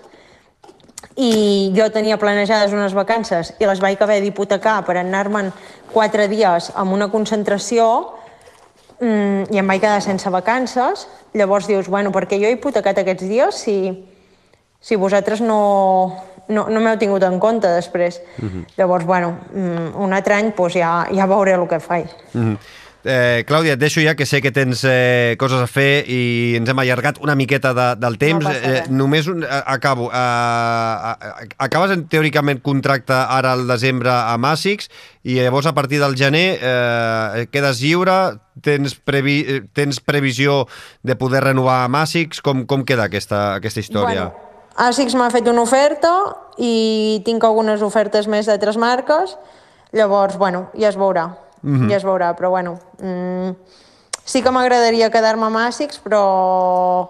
I 1.15 1.73
jo 1.75 1.89
tenia 1.93 2.17
planejades 2.17 2.73
unes 2.73 2.93
vacances 2.97 3.53
i 3.61 3.67
les 3.69 3.81
vaig 3.81 4.01
haver 4.01 4.21
d'hipotecar 4.23 4.79
per 4.85 4.97
anar-me'n 4.97 5.51
quatre 5.93 6.27
dies 6.31 6.71
amb 6.79 6.95
una 6.95 7.09
concentració 7.11 7.85
mm, 8.99 9.51
i 9.53 9.61
em 9.61 9.69
vaig 9.69 9.83
quedar 9.83 10.01
sense 10.01 10.29
vacances. 10.33 11.07
Llavors 11.37 11.69
dius, 11.69 11.89
bueno, 11.89 12.13
per 12.13 12.25
què 12.29 12.39
jo 12.41 12.49
he 12.49 12.57
hipotecat 12.57 13.03
aquests 13.03 13.27
dies 13.29 13.61
si, 13.65 13.77
si 14.81 14.97
vosaltres 14.97 15.41
no, 15.41 15.59
no, 16.47 16.65
no 16.69 16.81
m'heu 16.81 16.97
tingut 16.97 17.25
en 17.27 17.37
compte 17.39 17.69
després. 17.69 18.21
Uh 18.37 18.45
mhm. 18.45 18.49
-huh. 18.49 18.65
Llavors, 18.77 19.05
bueno, 19.05 19.37
mm, 19.53 20.01
un 20.01 20.13
altre 20.13 20.33
any 20.33 20.51
pues, 20.51 20.73
ja, 20.73 21.05
ja 21.13 21.25
veuré 21.27 21.53
el 21.53 21.67
que 21.67 21.79
faig. 21.79 22.07
Uh 22.33 22.39
mhm. 22.39 22.53
-huh. 22.53 22.57
Eh, 23.03 23.43
Clàudia, 23.43 23.73
et 23.75 23.81
deixo 23.81 23.99
ja, 23.99 24.13
que 24.15 24.25
sé 24.25 24.39
que 24.39 24.53
tens 24.55 24.85
eh, 24.87 25.35
coses 25.39 25.59
a 25.59 25.67
fer 25.67 26.05
i 26.07 26.55
ens 26.55 26.69
hem 26.71 26.79
allargat 26.79 27.19
una 27.19 27.35
miqueta 27.35 27.73
de, 27.75 27.87
del 27.99 28.15
temps. 28.21 28.45
No 28.45 28.53
eh, 28.53 28.83
només 28.87 29.27
un, 29.27 29.43
eh, 29.43 29.59
acabo. 29.67 30.07
Eh, 30.07 31.49
acabes 31.67 31.91
en, 31.97 32.05
teòricament 32.07 32.63
contracte 32.63 33.17
ara 33.17 33.51
al 33.57 33.67
desembre 33.67 34.13
a 34.13 34.37
Màssics 34.39 34.87
i 35.27 35.35
llavors 35.41 35.67
a 35.67 35.75
partir 35.75 35.99
del 35.99 36.15
gener 36.15 36.45
eh, 36.61 37.43
quedes 37.51 37.83
lliure, 37.83 38.39
tens, 38.63 38.95
previ, 38.95 39.37
eh, 39.43 39.59
tens 39.75 39.99
previsió 39.99 40.63
de 41.03 41.19
poder 41.19 41.43
renovar 41.43 41.81
a 41.83 41.91
Màssics? 41.91 42.39
Com, 42.39 42.63
com 42.63 42.87
queda 42.87 43.11
aquesta, 43.11 43.59
aquesta 43.59 43.83
història? 43.83 44.29
Bueno, 44.31 44.49
ASICS 44.87 45.19
m'ha 45.19 45.29
fet 45.29 45.51
una 45.51 45.67
oferta 45.67 46.09
i 46.57 47.19
tinc 47.27 47.43
algunes 47.43 47.83
ofertes 47.83 48.31
més 48.31 48.47
d'altres 48.47 48.79
marques, 48.79 49.35
llavors, 49.93 50.39
bueno, 50.39 50.69
ja 50.79 50.87
es 50.89 50.97
veurà, 50.97 51.27
mm 51.63 51.75
-hmm. 51.75 51.89
ja 51.89 51.97
es 51.97 52.05
veurà, 52.05 52.35
però 52.35 52.49
bueno, 52.49 52.79
mm, 52.99 53.55
sí 54.23 54.41
que 54.41 54.51
m'agradaria 54.51 55.09
quedar-me 55.09 55.45
amb 55.45 55.57
ASICS, 55.57 55.99
però, 56.03 57.09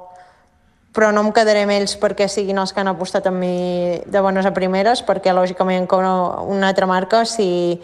però 0.93 1.11
no 1.11 1.21
em 1.21 1.31
quedaré 1.31 1.63
amb 1.63 1.71
ells 1.71 1.97
perquè 1.99 2.27
siguin 2.27 2.57
els 2.57 2.73
que 2.73 2.79
han 2.79 2.87
apostat 2.87 3.25
en 3.27 3.39
mi 3.39 4.01
de 4.05 4.21
bones 4.21 4.45
a 4.45 4.53
primeres, 4.53 5.03
perquè 5.05 5.33
lògicament 5.33 5.87
com 5.87 5.99
una 6.47 6.67
altra 6.67 6.85
marca, 6.85 7.25
si, 7.25 7.81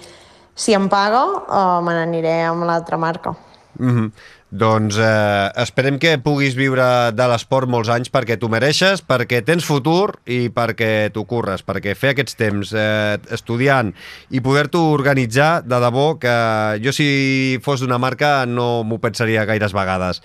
si 0.55 0.74
em 0.74 0.89
paga, 0.89 1.24
uh, 1.26 1.82
me 1.82 1.93
n'aniré 1.93 2.43
amb 2.43 2.63
l'altra 2.63 2.97
marca. 2.97 3.36
Mm 3.80 3.89
-hmm. 3.89 4.11
Doncs 4.50 4.97
eh, 4.97 5.52
esperem 5.62 6.00
que 6.02 6.16
puguis 6.26 6.56
viure 6.58 6.86
de 7.14 7.26
l'esport 7.30 7.70
molts 7.70 7.91
anys 7.93 8.10
perquè 8.10 8.34
tu 8.41 8.47
mereixes, 8.50 9.04
perquè 9.06 9.43
tens 9.45 9.68
futur 9.68 10.16
i 10.26 10.47
perquè 10.50 11.12
tu 11.14 11.22
curres, 11.30 11.62
perquè 11.62 11.93
fer 11.93 12.16
aquests 12.16 12.39
temps 12.39 12.72
eh, 12.74 13.20
estudiant 13.30 13.91
i 14.34 14.41
poder-t'ho 14.41 14.82
organitzar, 14.95 15.62
de 15.70 15.82
debò, 15.84 16.08
que 16.18 16.34
jo 16.82 16.95
si 16.95 17.60
fos 17.62 17.84
d'una 17.86 18.02
marca 18.02 18.47
no 18.50 18.82
m'ho 18.82 18.97
pensaria 18.97 19.45
gaires 19.45 19.76
vegades. 19.78 20.24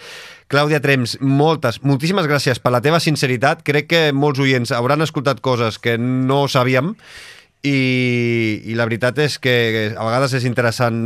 Clàudia 0.48 0.80
Trems, 0.80 1.18
moltes, 1.20 1.82
moltíssimes 1.84 2.24
gràcies 2.24 2.60
per 2.60 2.72
la 2.72 2.80
teva 2.84 3.00
sinceritat. 3.04 3.60
Crec 3.64 3.92
que 3.92 4.02
molts 4.16 4.40
oients 4.40 4.72
hauran 4.72 5.04
escoltat 5.04 5.44
coses 5.44 5.76
que 5.76 5.98
no 6.00 6.46
sabíem 6.48 6.94
i, 7.64 8.60
i 8.68 8.76
la 8.76 8.84
veritat 8.84 9.18
és 9.24 9.38
que 9.40 9.54
a 9.96 10.04
vegades 10.04 10.36
és 10.36 10.44
interessant 10.44 10.98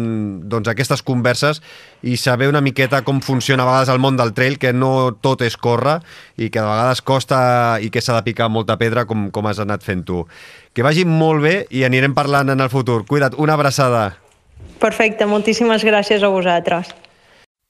doncs, 0.51 0.69
aquestes 0.71 1.05
converses 1.07 1.63
i 2.03 2.19
saber 2.19 2.51
una 2.51 2.63
miqueta 2.65 3.05
com 3.07 3.23
funciona 3.23 3.63
a 3.63 3.69
vegades 3.69 3.93
el 3.95 4.03
món 4.03 4.19
del 4.19 4.35
trail, 4.35 4.59
que 4.59 4.75
no 4.75 5.15
tot 5.23 5.47
és 5.47 5.57
córrer 5.57 6.01
i 6.37 6.51
que 6.51 6.59
a 6.61 6.67
vegades 6.67 7.03
costa 7.07 7.41
i 7.81 7.93
que 7.95 8.03
s'ha 8.03 8.19
de 8.19 8.27
picar 8.27 8.51
molta 8.51 8.79
pedra 8.79 9.07
com, 9.07 9.29
com 9.31 9.47
has 9.47 9.63
anat 9.63 9.87
fent 9.87 10.05
tu. 10.09 10.25
Que 10.75 10.83
vagi 10.83 11.07
molt 11.07 11.47
bé 11.47 11.57
i 11.71 11.87
anirem 11.87 12.15
parlant 12.19 12.51
en 12.51 12.61
el 12.61 12.73
futur. 12.75 13.05
Cuida't, 13.07 13.39
una 13.39 13.55
abraçada. 13.55 14.19
Perfecte, 14.83 15.27
moltíssimes 15.27 15.87
gràcies 15.87 16.27
a 16.27 16.31
vosaltres. 16.35 16.91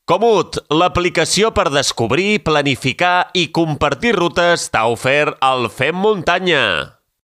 Comut, 0.09 0.63
l'aplicació 0.73 1.53
per 1.53 1.69
descobrir, 1.69 2.41
planificar 2.41 3.29
i 3.37 3.51
compartir 3.53 4.15
rutes 4.17 4.71
t'ha 4.73 4.87
ofert 4.89 5.37
el 5.45 5.69
Fem 5.69 6.01
Muntanya. 6.01 6.98